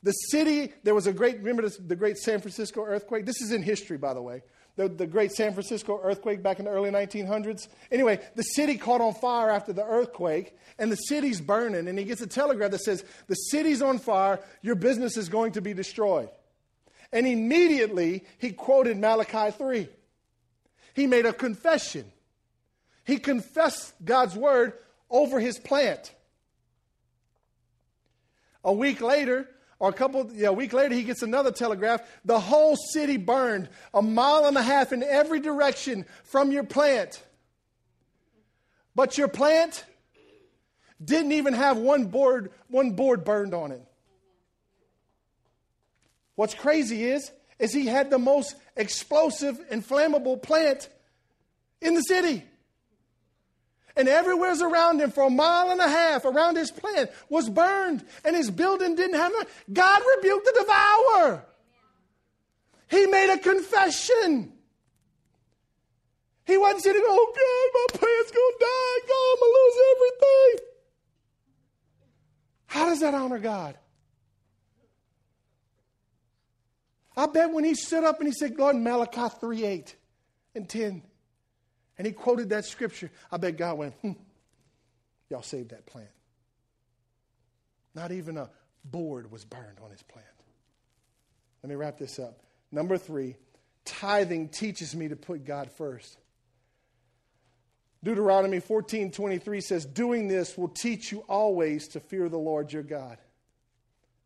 the 0.03 0.11
city, 0.11 0.73
there 0.83 0.95
was 0.95 1.05
a 1.05 1.13
great, 1.13 1.37
remember 1.37 1.61
this, 1.61 1.77
the 1.77 1.95
great 1.95 2.17
San 2.17 2.39
Francisco 2.39 2.83
earthquake? 2.83 3.25
This 3.25 3.39
is 3.41 3.51
in 3.51 3.61
history, 3.61 3.97
by 3.97 4.13
the 4.13 4.21
way 4.21 4.41
the, 4.75 4.87
the 4.87 5.07
great 5.07 5.31
San 5.31 5.53
Francisco 5.53 5.99
earthquake 6.03 6.41
back 6.41 6.59
in 6.59 6.65
the 6.65 6.71
early 6.71 6.89
1900s. 6.89 7.67
Anyway, 7.91 8.19
the 8.35 8.43
city 8.43 8.77
caught 8.77 9.01
on 9.01 9.13
fire 9.13 9.49
after 9.49 9.73
the 9.73 9.85
earthquake, 9.85 10.55
and 10.79 10.91
the 10.91 10.95
city's 10.95 11.41
burning. 11.41 11.87
And 11.87 11.99
he 11.99 12.05
gets 12.05 12.21
a 12.21 12.27
telegram 12.27 12.71
that 12.71 12.81
says, 12.81 13.03
The 13.27 13.35
city's 13.35 13.81
on 13.81 13.99
fire, 13.99 14.39
your 14.61 14.75
business 14.75 15.17
is 15.17 15.29
going 15.29 15.53
to 15.53 15.61
be 15.61 15.73
destroyed. 15.73 16.29
And 17.11 17.27
immediately 17.27 18.23
he 18.37 18.51
quoted 18.51 18.97
Malachi 18.97 19.51
3. 19.51 19.89
He 20.93 21.07
made 21.07 21.25
a 21.25 21.33
confession. 21.33 22.05
He 23.03 23.17
confessed 23.17 23.93
God's 24.03 24.35
word 24.35 24.73
over 25.09 25.39
his 25.39 25.59
plant. 25.59 26.13
A 28.63 28.71
week 28.71 29.01
later, 29.01 29.49
or 29.81 29.89
a 29.89 29.93
couple, 29.93 30.29
yeah, 30.31 30.49
a 30.49 30.53
week 30.53 30.73
later, 30.73 30.93
he 30.93 31.01
gets 31.01 31.23
another 31.23 31.51
telegraph. 31.51 32.01
The 32.23 32.39
whole 32.39 32.75
city 32.75 33.17
burned 33.17 33.67
a 33.95 34.01
mile 34.03 34.45
and 34.45 34.55
a 34.55 34.61
half 34.61 34.93
in 34.93 35.01
every 35.01 35.39
direction 35.39 36.05
from 36.23 36.51
your 36.51 36.63
plant. 36.63 37.19
But 38.93 39.17
your 39.17 39.27
plant 39.27 39.83
didn't 41.03 41.31
even 41.31 41.55
have 41.55 41.77
one 41.77 42.05
board, 42.05 42.51
one 42.67 42.91
board 42.91 43.23
burned 43.23 43.55
on 43.55 43.71
it. 43.71 43.83
What's 46.35 46.53
crazy 46.53 47.05
is, 47.05 47.31
is 47.57 47.73
he 47.73 47.87
had 47.87 48.11
the 48.11 48.19
most 48.19 48.55
explosive, 48.75 49.59
inflammable 49.71 50.37
plant 50.37 50.89
in 51.81 51.95
the 51.95 52.01
city 52.01 52.43
and 53.95 54.07
everywhere's 54.07 54.61
around 54.61 55.01
him 55.01 55.11
for 55.11 55.23
a 55.23 55.29
mile 55.29 55.71
and 55.71 55.81
a 55.81 55.89
half 55.89 56.25
around 56.25 56.57
his 56.57 56.71
plant 56.71 57.09
was 57.29 57.49
burned 57.49 58.05
and 58.23 58.35
his 58.35 58.49
building 58.49 58.95
didn't 58.95 59.17
have 59.17 59.31
no, 59.31 59.43
God 59.71 60.01
rebuked 60.17 60.45
the 60.45 60.59
devourer. 60.59 61.45
He 62.89 63.05
made 63.07 63.33
a 63.33 63.37
confession. 63.37 64.53
He 66.45 66.57
wasn't 66.57 66.83
sitting, 66.83 67.01
oh 67.05 67.33
God, 67.33 67.79
my 67.79 67.99
plant's 67.99 68.31
gonna 68.31 68.59
die. 68.59 68.99
God, 69.07 69.25
I'm 69.31 69.39
gonna 69.39 69.53
lose 69.53 69.77
everything. 69.95 70.67
How 72.65 72.85
does 72.85 72.99
that 73.01 73.13
honor 73.13 73.39
God? 73.39 73.77
I 77.15 77.27
bet 77.27 77.51
when 77.51 77.63
he 77.63 77.75
stood 77.75 78.03
up 78.03 78.19
and 78.19 78.27
he 78.27 78.33
said, 78.33 78.57
Lord, 78.57 78.75
Malachi 78.77 79.35
3 79.39 79.63
8 79.63 79.95
and 80.55 80.69
10, 80.69 81.03
and 82.01 82.07
he 82.07 82.13
quoted 82.13 82.49
that 82.49 82.65
scripture, 82.65 83.11
I 83.31 83.37
bet 83.37 83.57
God 83.57 83.77
went, 83.77 83.93
hmm, 84.01 84.13
y'all 85.29 85.43
saved 85.43 85.69
that 85.69 85.85
plant. 85.85 86.09
Not 87.93 88.11
even 88.11 88.37
a 88.37 88.49
board 88.83 89.31
was 89.31 89.45
burned 89.45 89.77
on 89.83 89.91
his 89.91 90.01
plant. 90.01 90.25
Let 91.61 91.69
me 91.69 91.75
wrap 91.75 91.99
this 91.99 92.17
up. 92.17 92.39
Number 92.71 92.97
three, 92.97 93.35
tithing 93.85 94.49
teaches 94.49 94.95
me 94.95 95.09
to 95.09 95.15
put 95.15 95.45
God 95.45 95.69
first. 95.73 96.17
Deuteronomy 98.03 98.61
14 98.61 99.11
23 99.11 99.61
says, 99.61 99.85
Doing 99.85 100.27
this 100.27 100.57
will 100.57 100.69
teach 100.69 101.11
you 101.11 101.19
always 101.29 101.89
to 101.89 101.99
fear 101.99 102.29
the 102.29 102.39
Lord 102.39 102.73
your 102.73 102.81
God. 102.81 103.19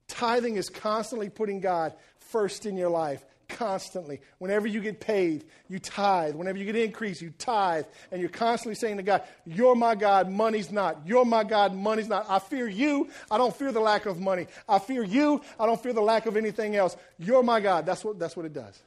Tithing 0.07 0.55
is 0.55 0.69
constantly 0.69 1.27
putting 1.27 1.59
God 1.59 1.91
first 2.19 2.65
in 2.65 2.77
your 2.77 2.89
life. 2.89 3.25
Constantly. 3.47 4.21
Whenever 4.39 4.67
you 4.67 4.81
get 4.81 4.99
paid, 4.99 5.45
you 5.67 5.77
tithe. 5.77 6.35
Whenever 6.35 6.57
you 6.57 6.65
get 6.65 6.75
increase, 6.75 7.21
you 7.21 7.31
tithe. 7.37 7.85
And 8.11 8.19
you're 8.19 8.29
constantly 8.29 8.75
saying 8.75 8.97
to 8.97 9.03
God, 9.03 9.23
You're 9.45 9.75
my 9.75 9.95
God, 9.95 10.29
money's 10.29 10.71
not. 10.71 11.01
You're 11.05 11.25
my 11.25 11.43
God, 11.43 11.73
money's 11.73 12.07
not. 12.07 12.25
I 12.27 12.39
fear 12.39 12.67
you. 12.67 13.09
I 13.29 13.37
don't 13.37 13.55
fear 13.55 13.71
the 13.71 13.79
lack 13.79 14.05
of 14.07 14.19
money. 14.19 14.47
I 14.67 14.79
fear 14.79 15.03
you. 15.03 15.41
I 15.59 15.65
don't 15.65 15.81
fear 15.81 15.93
the 15.93 16.01
lack 16.01 16.25
of 16.25 16.37
anything 16.37 16.75
else. 16.75 16.97
You're 17.19 17.43
my 17.43 17.59
God. 17.59 17.85
That's 17.85 18.03
what, 18.03 18.17
that's 18.17 18.35
what 18.35 18.45
it 18.45 18.53
does. 18.53 18.81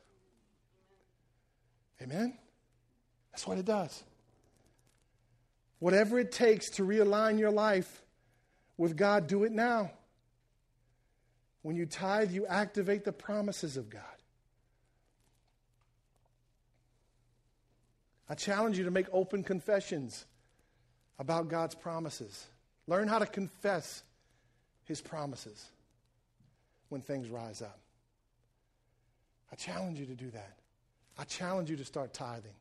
Amen? 2.03 2.37
That's 3.33 3.47
what 3.47 3.59
it 3.59 3.65
does. 3.65 4.03
Whatever 5.79 6.19
it 6.19 6.33
takes 6.33 6.71
to 6.71 6.83
realign 6.83 7.39
your 7.39 7.53
life 7.53 8.03
with 8.77 8.97
God, 8.97 9.29
do 9.29 9.45
it 9.45 9.53
now. 9.53 9.93
When 11.63 11.77
you 11.77 11.87
tithe, 11.87 12.33
you 12.33 12.47
activate 12.47 13.05
the 13.05 13.13
promises 13.13 13.77
of 13.77 13.91
God. 13.91 14.03
I 18.29 18.35
challenge 18.35 18.79
you 18.79 18.85
to 18.85 18.91
make 18.91 19.07
open 19.13 19.43
confessions 19.43 20.27
about 21.19 21.49
God's 21.49 21.75
promises. 21.75 22.47
Learn 22.87 23.09
how 23.09 23.19
to 23.19 23.27
confess 23.27 24.03
His 24.85 25.01
promises 25.01 25.65
when 26.89 27.01
things 27.01 27.29
rise 27.29 27.63
up. 27.63 27.79
I 29.51 29.57
challenge 29.57 29.99
you 29.99 30.07
to 30.07 30.15
do 30.15 30.31
that. 30.31 30.59
I 31.19 31.25
challenge 31.25 31.71
you 31.71 31.77
to 31.77 31.85
start 31.85 32.13
tithing. 32.13 32.55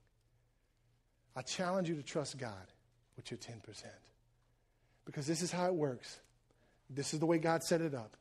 I 1.35 1.41
challenge 1.41 1.89
you 1.89 1.95
to 1.95 2.03
trust 2.03 2.37
God 2.37 2.53
with 3.15 3.29
your 3.29 3.37
10%. 3.37 3.57
Because 5.05 5.27
this 5.27 5.41
is 5.41 5.51
how 5.51 5.67
it 5.67 5.75
works. 5.75 6.19
This 6.89 7.13
is 7.13 7.19
the 7.19 7.25
way 7.25 7.37
God 7.37 7.63
set 7.63 7.81
it 7.81 7.93
up. 7.93 8.15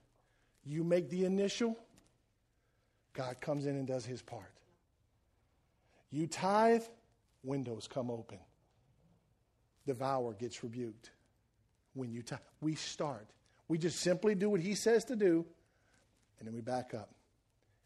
You 0.64 0.84
make 0.84 1.08
the 1.08 1.24
initial, 1.24 1.76
God 3.14 3.40
comes 3.40 3.66
in 3.66 3.76
and 3.76 3.86
does 3.86 4.04
his 4.04 4.20
part. 4.20 4.52
You 6.10 6.26
tithe, 6.26 6.82
windows 7.46 7.88
come 7.88 8.10
open. 8.10 8.38
Devour 9.86 10.34
gets 10.34 10.62
rebuked. 10.62 11.10
When 11.94 12.10
you 12.10 12.22
tithe, 12.22 12.40
we 12.60 12.74
start. 12.74 13.28
We 13.68 13.78
just 13.78 14.00
simply 14.00 14.34
do 14.34 14.50
what 14.50 14.60
he 14.60 14.74
says 14.74 15.04
to 15.06 15.16
do, 15.16 15.46
and 16.38 16.46
then 16.46 16.54
we 16.54 16.60
back 16.60 16.92
up. 16.92 17.10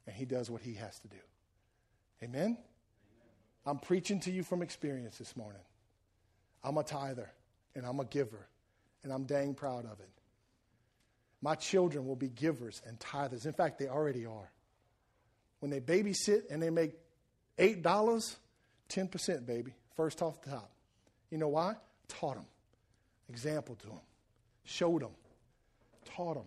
And 0.07 0.17
he 0.17 0.25
does 0.25 0.51
what 0.51 0.63
he 0.63 0.75
has 0.75 0.99
to 1.01 1.09
do. 1.09 1.17
Amen? 2.23 2.43
Amen? 2.43 2.59
I'm 3.67 3.79
preaching 3.79 4.21
to 4.21 4.31
you 4.31 4.43
from 4.43 4.63
experience 4.63 5.19
this 5.19 5.37
morning. 5.37 5.61
I'm 6.65 6.77
a 6.79 6.83
tither 6.83 7.31
and 7.75 7.87
I'm 7.87 8.01
a 8.01 8.05
giver, 8.05 8.49
and 9.05 9.13
I'm 9.13 9.25
dang 9.25 9.55
proud 9.55 9.85
of 9.85 10.01
it. 10.01 10.11
My 11.43 11.55
children 11.55 12.07
will 12.07 12.17
be 12.17 12.29
givers 12.29 12.83
and 12.87 12.99
tithers. 12.99 13.47
In 13.47 13.53
fact, 13.53 13.79
they 13.79 13.89
already 13.89 14.27
are. 14.27 14.51
When 15.61 15.71
they 15.71 15.81
babysit 15.81 16.51
and 16.51 16.63
they 16.63 16.71
make 16.71 16.93
$8, 17.59 18.37
10%, 18.91 19.47
baby, 19.47 19.73
first 19.97 20.21
off 20.21 20.43
the 20.43 20.51
top. 20.51 20.71
You 21.31 21.39
know 21.39 21.49
why? 21.49 21.75
Taught 22.09 22.35
them, 22.37 22.47
example 23.29 23.77
to 23.77 23.87
them, 23.87 24.01
showed 24.65 25.03
them, 25.03 25.13
taught 26.05 26.35
them. 26.35 26.45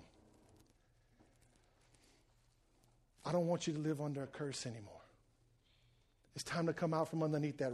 I 3.26 3.32
don't 3.32 3.48
want 3.48 3.66
you 3.68 3.74
to 3.74 3.80
live 3.80 4.02
under 4.02 4.24
a 4.24 4.28
curse 4.28 4.66
anymore. 4.66 4.94
It's 6.36 6.44
time 6.44 6.66
to 6.68 6.74
come 6.74 6.94
out 6.94 7.10
from 7.10 7.24
underneath 7.24 7.58
that 7.58 7.74